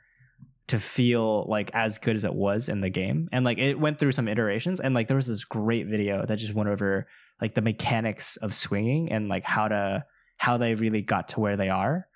to 0.68 0.78
feel 0.78 1.44
like 1.48 1.72
as 1.74 1.98
good 1.98 2.14
as 2.14 2.22
it 2.22 2.32
was 2.32 2.68
in 2.68 2.80
the 2.80 2.88
game. 2.88 3.28
And 3.32 3.44
like 3.44 3.58
it 3.58 3.80
went 3.80 3.98
through 3.98 4.12
some 4.12 4.28
iterations 4.28 4.78
and 4.78 4.94
like 4.94 5.08
there 5.08 5.16
was 5.16 5.26
this 5.26 5.42
great 5.42 5.88
video 5.88 6.24
that 6.24 6.38
just 6.38 6.54
went 6.54 6.68
over 6.68 7.08
like 7.42 7.56
the 7.56 7.62
mechanics 7.62 8.36
of 8.36 8.54
swinging 8.54 9.10
and 9.10 9.28
like 9.28 9.42
how 9.42 9.66
to 9.66 10.04
how 10.36 10.56
they 10.56 10.76
really 10.76 11.02
got 11.02 11.26
to 11.30 11.40
where 11.40 11.56
they 11.56 11.68
are. 11.68 12.06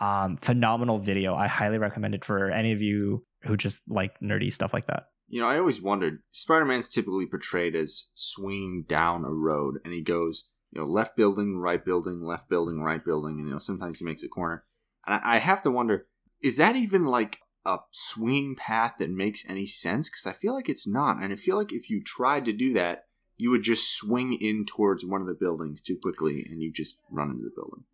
Um 0.00 0.38
phenomenal 0.42 0.98
video. 0.98 1.34
I 1.34 1.46
highly 1.46 1.78
recommend 1.78 2.14
it 2.14 2.24
for 2.24 2.50
any 2.50 2.72
of 2.72 2.82
you 2.82 3.24
who 3.44 3.56
just 3.56 3.80
like 3.88 4.18
nerdy 4.20 4.52
stuff 4.52 4.72
like 4.72 4.86
that. 4.86 5.04
You 5.28 5.40
know, 5.40 5.48
I 5.48 5.58
always 5.58 5.80
wondered. 5.80 6.22
Spider-Man's 6.30 6.88
typically 6.88 7.26
portrayed 7.26 7.74
as 7.74 8.10
swinging 8.14 8.84
down 8.86 9.24
a 9.24 9.30
road, 9.30 9.78
and 9.84 9.94
he 9.94 10.02
goes, 10.02 10.48
you 10.70 10.80
know, 10.80 10.86
left 10.86 11.16
building, 11.16 11.56
right 11.56 11.82
building, 11.82 12.22
left 12.22 12.48
building, 12.48 12.80
right 12.82 13.02
building, 13.02 13.38
and 13.38 13.48
you 13.48 13.52
know, 13.52 13.58
sometimes 13.58 13.98
he 13.98 14.04
makes 14.04 14.22
a 14.22 14.28
corner. 14.28 14.64
And 15.06 15.14
I, 15.14 15.36
I 15.36 15.38
have 15.38 15.62
to 15.62 15.70
wonder, 15.70 16.06
is 16.42 16.56
that 16.58 16.76
even 16.76 17.04
like 17.04 17.38
a 17.64 17.78
swing 17.90 18.54
path 18.54 18.96
that 18.98 19.10
makes 19.10 19.48
any 19.48 19.66
sense? 19.66 20.10
Because 20.10 20.26
I 20.26 20.32
feel 20.32 20.54
like 20.54 20.68
it's 20.68 20.86
not, 20.86 21.22
and 21.22 21.32
I 21.32 21.36
feel 21.36 21.56
like 21.56 21.72
if 21.72 21.88
you 21.88 22.02
tried 22.02 22.44
to 22.44 22.52
do 22.52 22.72
that, 22.74 23.04
you 23.36 23.50
would 23.50 23.62
just 23.62 23.96
swing 23.96 24.34
in 24.34 24.66
towards 24.66 25.06
one 25.06 25.20
of 25.20 25.26
the 25.26 25.34
buildings 25.34 25.80
too 25.80 25.98
quickly, 26.00 26.46
and 26.48 26.62
you 26.62 26.70
just 26.70 27.00
run 27.10 27.30
into 27.30 27.44
the 27.44 27.52
building. 27.54 27.84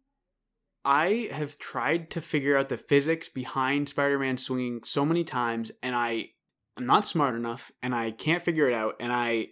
I 0.85 1.29
have 1.33 1.59
tried 1.59 2.11
to 2.11 2.21
figure 2.21 2.57
out 2.57 2.69
the 2.69 2.77
physics 2.77 3.29
behind 3.29 3.89
Spider-Man 3.89 4.39
swinging 4.39 4.83
so 4.83 5.05
many 5.05 5.25
times, 5.25 5.71
and 5.83 5.95
I 5.95 6.31
am 6.79 6.87
not 6.87 7.07
smart 7.07 7.35
enough, 7.35 7.71
and 7.83 7.95
I 7.95 8.13
can't 8.13 8.43
figure 8.43 8.67
it 8.67 8.75
out. 8.75 8.95
And 8.99 9.13
I, 9.13 9.49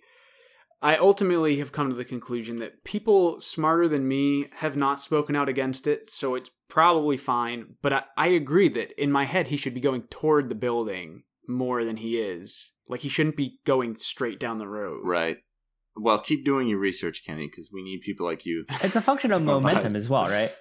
I 0.81 0.97
ultimately 0.97 1.59
have 1.59 1.73
come 1.73 1.91
to 1.91 1.97
the 1.97 2.05
conclusion 2.05 2.57
that 2.57 2.85
people 2.85 3.41
smarter 3.41 3.89
than 3.89 4.09
me 4.09 4.47
have 4.57 4.77
not 4.77 5.01
spoken 5.01 5.37
out 5.37 5.49
against 5.49 5.87
it, 5.87 6.11
so 6.11 6.35
it's 6.35 6.51
probably 6.69 7.17
fine. 7.17 7.75
But 7.83 7.93
I, 7.93 8.03
I 8.17 8.27
agree 8.29 8.69
that 8.71 9.01
in 9.01 9.13
my 9.13 9.25
head 9.25 9.49
he 9.49 9.57
should 9.57 9.75
be 9.75 9.81
going 9.81 10.03
toward 10.03 10.49
the 10.49 10.55
building 10.55 11.25
more 11.47 11.85
than 11.85 11.97
he 11.97 12.19
is. 12.19 12.73
Like 12.89 13.01
he 13.01 13.09
shouldn't 13.09 13.37
be 13.37 13.61
going 13.65 13.97
straight 13.97 14.41
down 14.41 14.59
the 14.59 14.69
road. 14.69 15.01
Right. 15.05 15.39
Well, 15.97 16.21
keep 16.21 16.45
doing 16.45 16.69
your 16.69 16.79
research, 16.79 17.23
Kenny, 17.27 17.49
because 17.49 17.71
we 17.73 17.83
need 17.83 18.03
people 18.03 18.25
like 18.25 18.47
you. 18.47 18.65
It's 18.83 18.95
a 18.95 19.01
function 19.01 19.33
of 19.33 19.43
momentum 19.45 19.97
as 19.97 20.09
well, 20.09 20.29
right? 20.29 20.53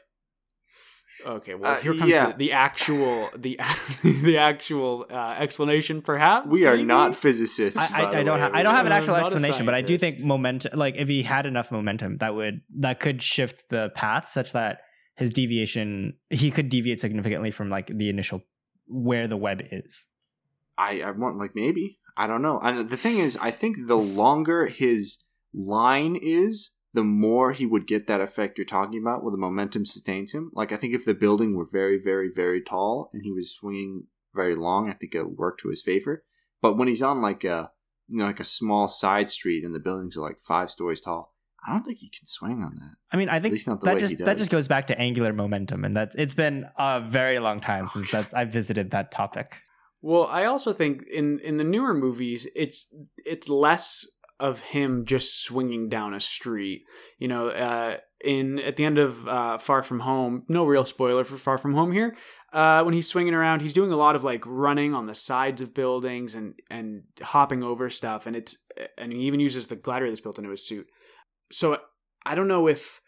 Okay, 1.25 1.53
well 1.55 1.71
Uh, 1.73 1.79
here 1.81 1.93
comes 1.95 2.11
yeah. 2.11 2.31
the, 2.31 2.37
the 2.37 2.51
actual 2.51 3.29
the 3.35 3.59
the 4.03 4.37
actual 4.37 5.05
uh, 5.09 5.35
explanation. 5.39 6.01
Perhaps 6.01 6.47
We 6.47 6.65
are 6.65 6.75
maybe? 6.75 6.85
not 6.85 7.15
physicists. 7.15 7.79
I, 7.79 8.03
I, 8.03 8.19
I 8.19 8.23
don't 8.23 8.39
have 8.39 8.53
I 8.53 8.61
don't 8.63 8.75
have 8.75 8.85
an 8.85 8.91
Uh, 8.91 8.95
actual 8.95 9.15
explanation, 9.15 9.65
but 9.65 9.73
I 9.75 9.81
do 9.81 9.97
think 9.97 10.19
momentum 10.19 10.77
like 10.77 10.95
if 10.97 11.07
he 11.07 11.23
had 11.23 11.45
enough 11.45 11.71
momentum 11.71 12.17
that 12.17 12.35
would 12.35 12.61
that 12.79 12.99
could 12.99 13.21
shift 13.21 13.63
the 13.69 13.89
path 13.95 14.29
such 14.33 14.51
that 14.53 14.81
his 15.15 15.31
deviation 15.31 16.13
he 16.29 16.51
could 16.51 16.69
deviate 16.69 16.99
significantly 16.99 17.51
from 17.51 17.69
like 17.69 17.87
the 17.87 18.09
initial 18.09 18.41
where 18.87 19.27
the 19.27 19.37
web 19.37 19.61
is. 19.71 20.05
I, 20.77 21.01
I 21.01 21.11
want 21.11 21.37
like 21.37 21.55
maybe 21.55 21.99
I 22.15 22.27
don't 22.27 22.41
know. 22.41 22.59
And 22.59 22.89
the 22.89 22.97
thing 22.97 23.17
is, 23.19 23.37
I 23.37 23.51
think 23.51 23.77
the 23.87 23.97
longer 23.97 24.65
his 24.67 25.23
line 25.53 26.15
is, 26.21 26.71
the 26.97 27.03
more 27.03 27.51
he 27.51 27.67
would 27.67 27.85
get 27.85 28.07
that 28.07 28.21
effect 28.21 28.57
you're 28.57 28.65
talking 28.65 28.99
about, 28.99 29.21
where 29.21 29.29
the 29.29 29.37
momentum 29.37 29.85
sustains 29.85 30.31
him. 30.31 30.49
Like 30.55 30.71
I 30.71 30.77
think 30.77 30.95
if 30.95 31.05
the 31.05 31.13
building 31.13 31.55
were 31.55 31.67
very, 31.71 32.01
very, 32.03 32.27
very 32.27 32.59
tall 32.59 33.11
and 33.13 33.21
he 33.21 33.31
was 33.31 33.53
swinging 33.53 34.07
very 34.33 34.55
long, 34.55 34.89
I 34.89 34.93
think 34.93 35.13
it 35.13 35.23
would 35.23 35.37
work 35.37 35.59
to 35.59 35.69
his 35.69 35.83
favor. 35.83 36.23
But 36.59 36.75
when 36.75 36.87
he's 36.87 37.03
on 37.03 37.21
like 37.21 37.43
a 37.43 37.69
you 38.07 38.17
know 38.17 38.25
like 38.25 38.39
a 38.39 38.43
small 38.43 38.87
side 38.87 39.29
street 39.29 39.63
and 39.63 39.75
the 39.75 39.79
buildings 39.79 40.17
are 40.17 40.21
like 40.21 40.39
five 40.39 40.71
stories 40.71 40.99
tall, 40.99 41.35
I 41.67 41.71
don't 41.71 41.85
think 41.85 41.99
he 41.99 42.09
can 42.09 42.25
swing 42.25 42.63
on 42.63 42.73
that. 42.79 42.95
I 43.11 43.17
mean, 43.17 43.29
I 43.29 43.39
think 43.39 43.51
least 43.51 43.67
not 43.67 43.79
the 43.79 43.85
that 43.85 43.93
way 43.93 44.01
just 44.01 44.17
he 44.17 44.23
that 44.23 44.37
just 44.39 44.49
goes 44.49 44.67
back 44.67 44.87
to 44.87 44.99
angular 44.99 45.33
momentum, 45.33 45.85
and 45.85 45.95
that 45.95 46.13
it's 46.15 46.33
been 46.33 46.65
a 46.79 46.99
very 46.99 47.37
long 47.37 47.61
time 47.61 47.85
oh, 47.85 47.91
since 47.93 48.09
that's, 48.09 48.33
I've 48.33 48.49
visited 48.49 48.89
that 48.89 49.11
topic. 49.11 49.51
Well, 50.01 50.25
I 50.25 50.45
also 50.45 50.73
think 50.73 51.03
in 51.13 51.37
in 51.41 51.57
the 51.57 51.63
newer 51.63 51.93
movies, 51.93 52.47
it's 52.55 52.91
it's 53.17 53.49
less 53.49 54.03
of 54.39 54.59
him 54.59 55.05
just 55.05 55.41
swinging 55.41 55.89
down 55.89 56.13
a 56.13 56.19
street. 56.19 56.83
You 57.17 57.27
know, 57.27 57.49
uh, 57.49 57.97
in 58.23 58.59
at 58.59 58.75
the 58.75 58.85
end 58.85 58.97
of 58.97 59.27
uh, 59.27 59.57
Far 59.57 59.83
From 59.83 60.01
Home, 60.01 60.43
no 60.47 60.65
real 60.65 60.85
spoiler 60.85 61.23
for 61.23 61.37
Far 61.37 61.57
From 61.57 61.73
Home 61.73 61.91
here. 61.91 62.15
Uh, 62.53 62.81
when 62.83 62.93
he's 62.93 63.09
swinging 63.09 63.33
around, 63.33 63.61
he's 63.61 63.73
doing 63.73 63.91
a 63.91 63.97
lot 63.97 64.15
of 64.15 64.23
like 64.23 64.43
running 64.45 64.93
on 64.93 65.05
the 65.05 65.15
sides 65.15 65.61
of 65.61 65.73
buildings 65.73 66.35
and 66.35 66.55
and 66.69 67.03
hopping 67.21 67.63
over 67.63 67.89
stuff, 67.89 68.25
and 68.25 68.35
it's 68.35 68.57
and 68.97 69.11
he 69.11 69.19
even 69.19 69.39
uses 69.39 69.67
the 69.67 69.75
glider 69.75 70.07
that's 70.07 70.21
built 70.21 70.37
into 70.37 70.51
his 70.51 70.65
suit. 70.65 70.87
So 71.51 71.77
I 72.25 72.35
don't 72.35 72.47
know 72.47 72.67
if 72.67 73.01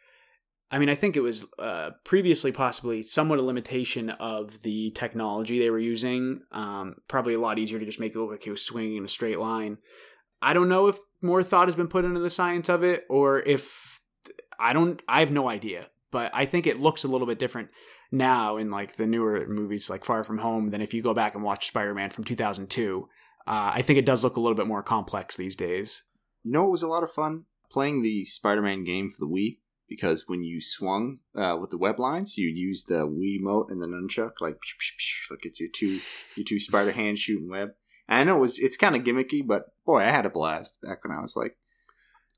I 0.72 0.78
mean, 0.78 0.90
I 0.90 0.96
think 0.96 1.16
it 1.16 1.22
was 1.22 1.46
uh, 1.58 1.92
previously 2.04 2.52
possibly 2.52 3.02
somewhat 3.02 3.40
a 3.40 3.44
limitation 3.44 4.12
of 4.12 4.62
the 4.62 4.92
technology 4.92 5.58
they 5.58 5.72
were 5.72 5.80
using. 5.80 6.42
Um, 6.52 6.96
probably 7.08 7.34
a 7.34 7.40
lot 7.40 7.58
easier 7.58 7.80
to 7.80 7.86
just 7.86 8.00
make 8.00 8.14
it 8.14 8.20
look 8.20 8.30
like 8.30 8.44
he 8.44 8.52
was 8.52 8.64
swinging 8.64 8.98
in 8.98 9.06
a 9.06 9.10
straight 9.10 9.40
line. 9.40 9.78
I 10.42 10.54
don't 10.54 10.70
know 10.70 10.88
if 10.88 10.98
more 11.22 11.44
thought 11.44 11.68
has 11.68 11.76
been 11.76 11.88
put 11.88 12.06
into 12.06 12.20
the 12.20 12.30
science 12.30 12.70
of 12.70 12.84
it, 12.84 13.06
or 13.10 13.40
if 13.40 14.02
I 14.60 14.74
don't. 14.74 15.02
I 15.08 15.20
have 15.20 15.32
no 15.32 15.50
idea. 15.50 15.88
But 16.12 16.32
I 16.34 16.46
think 16.46 16.66
it 16.66 16.80
looks 16.80 17.04
a 17.04 17.08
little 17.08 17.28
bit 17.28 17.38
different 17.38 17.70
now 18.12 18.58
in 18.58 18.72
like 18.72 18.96
the 18.96 19.06
newer 19.06 19.46
movies, 19.48 19.90
like 19.90 20.06
Far 20.06 20.24
From 20.24 20.40
Home, 20.40 20.72
than 20.72 20.82
if 20.82 20.94
you 20.94 21.04
go 21.04 21.14
back 21.14 21.36
and 21.36 21.44
watch 21.44 21.68
Spider 21.68 21.94
Man 21.94 22.10
from 22.10 22.24
two 22.24 22.36
thousand 22.36 22.70
two. 22.70 23.08
Uh, 23.48 23.72
I 23.74 23.82
think 23.82 23.98
it 23.98 24.06
does 24.06 24.24
look 24.24 24.38
a 24.38 24.42
little 24.42 24.56
bit 24.56 24.68
more 24.68 24.84
complex 24.84 25.36
these 25.36 25.56
days. 25.56 26.04
You 26.44 26.52
know, 26.52 26.66
it 26.66 26.72
was 26.72 26.84
a 26.84 26.88
lot 26.88 27.04
of 27.04 27.12
fun 27.12 27.46
playing 27.72 28.02
the 28.02 28.24
Spider-Man 28.24 28.84
game 28.84 29.10
for 29.10 29.18
the 29.20 29.32
Wii 29.32 29.58
because 29.88 30.26
when 30.28 30.44
you 30.44 30.62
swung 30.62 31.20
uh, 31.36 31.58
with 31.60 31.72
the 31.72 31.78
web 31.78 32.00
lines, 32.00 32.38
you'd 32.38 32.58
use 32.58 32.86
the 32.86 33.08
Wii 33.08 33.40
mote 33.40 33.72
and 33.72 33.82
the 33.82 33.88
nunchuck, 33.88 34.34
like 34.40 34.56
psh, 34.56 34.76
psh, 34.78 34.94
psh, 35.00 35.32
like 35.32 35.46
it's 35.46 35.60
your 35.60 35.70
two 35.74 36.00
your 36.36 36.46
two 36.48 36.60
spider 36.60 36.92
hands 36.92 37.20
shooting 37.20 37.50
web. 37.50 37.70
And 38.10 38.20
I 38.20 38.24
know 38.26 38.38
it 38.38 38.42
was 38.42 38.60
it's 38.60 38.76
kind 38.76 38.96
of 38.96 39.04
gimmicky, 39.04 39.46
but 39.46 39.68
boy, 39.86 40.00
I 40.00 40.12
had 40.12 40.26
a 40.26 40.30
blast 40.30 40.82
back 40.82 41.04
when 41.06 41.16
I 41.18 41.22
was 41.22 41.36
like 41.38 41.56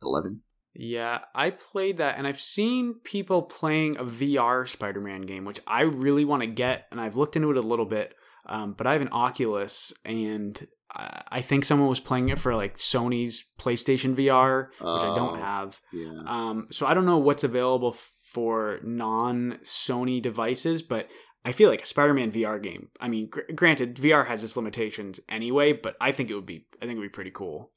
eleven. 0.04 0.42
Yeah, 0.74 1.20
I 1.36 1.50
played 1.50 1.98
that 1.98 2.18
and 2.18 2.26
I've 2.28 2.40
seen 2.40 2.96
people 3.04 3.42
playing 3.42 3.98
a 3.98 4.04
VR 4.06 4.68
Spider 4.68 5.02
Man 5.02 5.22
game, 5.22 5.44
which 5.46 5.60
I 5.68 5.82
really 5.82 6.24
want 6.26 6.42
to 6.44 6.48
get, 6.48 6.86
and 6.92 7.02
I've 7.02 7.18
looked 7.18 7.36
into 7.36 7.52
it 7.52 7.58
a 7.58 7.62
little 7.62 7.86
bit. 7.86 8.14
Um, 8.46 8.74
but 8.74 8.88
I 8.88 8.94
have 8.94 9.02
an 9.02 9.10
Oculus, 9.12 9.94
and 10.06 10.68
I 10.94 11.24
I 11.28 11.42
think 11.42 11.64
someone 11.66 11.90
was 11.90 12.00
playing 12.00 12.30
it 12.30 12.40
for 12.40 12.56
like 12.56 12.76
Sony's 12.78 13.46
PlayStation 13.60 14.16
VR, 14.16 14.68
which 14.72 15.04
I 15.04 15.16
don't 15.16 15.38
Oh. 15.38 15.42
have. 15.42 15.80
Yeah, 15.94 16.22
Um, 16.26 16.68
so 16.72 16.86
I 16.88 16.94
don't 16.94 17.06
know 17.06 17.18
what's 17.20 17.44
available 17.44 17.94
for 18.34 18.80
non 18.84 19.60
Sony 19.64 20.22
devices, 20.22 20.82
but 20.82 21.10
I 21.44 21.52
feel 21.52 21.70
like 21.70 21.82
a 21.82 21.86
Spider-Man 21.86 22.32
VR 22.32 22.62
game. 22.62 22.90
I 23.00 23.08
mean, 23.08 23.28
gr- 23.30 23.52
granted, 23.56 23.96
VR 23.96 24.28
has 24.28 24.44
its 24.44 24.56
limitations 24.56 25.20
anyway, 25.28 25.74
but 25.74 25.96
I 26.00 26.12
think 26.12 26.30
it 26.30 26.36
would 26.36 26.46
be 26.46 26.68
I 26.82 26.86
think 26.86 26.98
it 26.98 27.00
would 27.00 27.06
be 27.06 27.10
pretty 27.10 27.32
cool. 27.32 27.70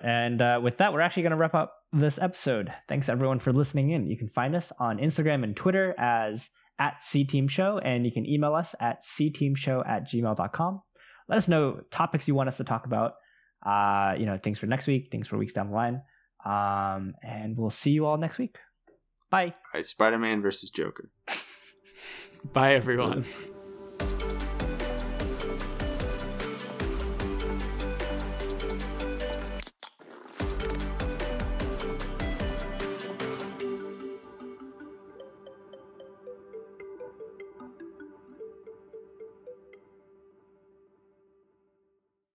And 0.00 0.40
uh, 0.40 0.60
with 0.62 0.78
that, 0.78 0.92
we're 0.92 1.00
actually 1.00 1.24
going 1.24 1.32
to 1.32 1.36
wrap 1.36 1.54
up 1.54 1.74
this 1.92 2.18
episode. 2.18 2.72
Thanks 2.88 3.08
everyone 3.08 3.40
for 3.40 3.52
listening 3.52 3.90
in. 3.90 4.06
You 4.06 4.16
can 4.16 4.28
find 4.28 4.54
us 4.54 4.70
on 4.78 4.98
Instagram 4.98 5.42
and 5.42 5.56
Twitter 5.56 5.94
as 5.98 6.48
at 6.78 6.98
cteamshow, 7.04 7.80
and 7.84 8.04
you 8.04 8.12
can 8.12 8.24
email 8.26 8.54
us 8.54 8.74
at 8.80 9.04
cteamshow 9.04 9.88
at 9.88 10.08
gmail.com. 10.08 10.82
Let 11.28 11.38
us 11.38 11.48
know 11.48 11.80
topics 11.90 12.28
you 12.28 12.34
want 12.34 12.48
us 12.48 12.56
to 12.58 12.64
talk 12.64 12.86
about. 12.86 13.14
Uh, 13.64 14.14
you 14.16 14.24
know, 14.24 14.38
things 14.42 14.58
for 14.58 14.66
next 14.66 14.86
week, 14.86 15.08
things 15.10 15.26
for 15.26 15.36
weeks 15.36 15.52
down 15.52 15.70
the 15.70 15.74
line. 15.74 16.00
Um, 16.44 17.14
and 17.22 17.56
we'll 17.56 17.70
see 17.70 17.90
you 17.90 18.06
all 18.06 18.16
next 18.16 18.38
week. 18.38 18.56
Bye. 19.30 19.46
All 19.46 19.52
right, 19.74 19.86
Spider 19.86 20.18
Man 20.18 20.40
versus 20.40 20.70
Joker. 20.70 21.10
Bye, 22.52 22.74
everyone. 22.74 23.24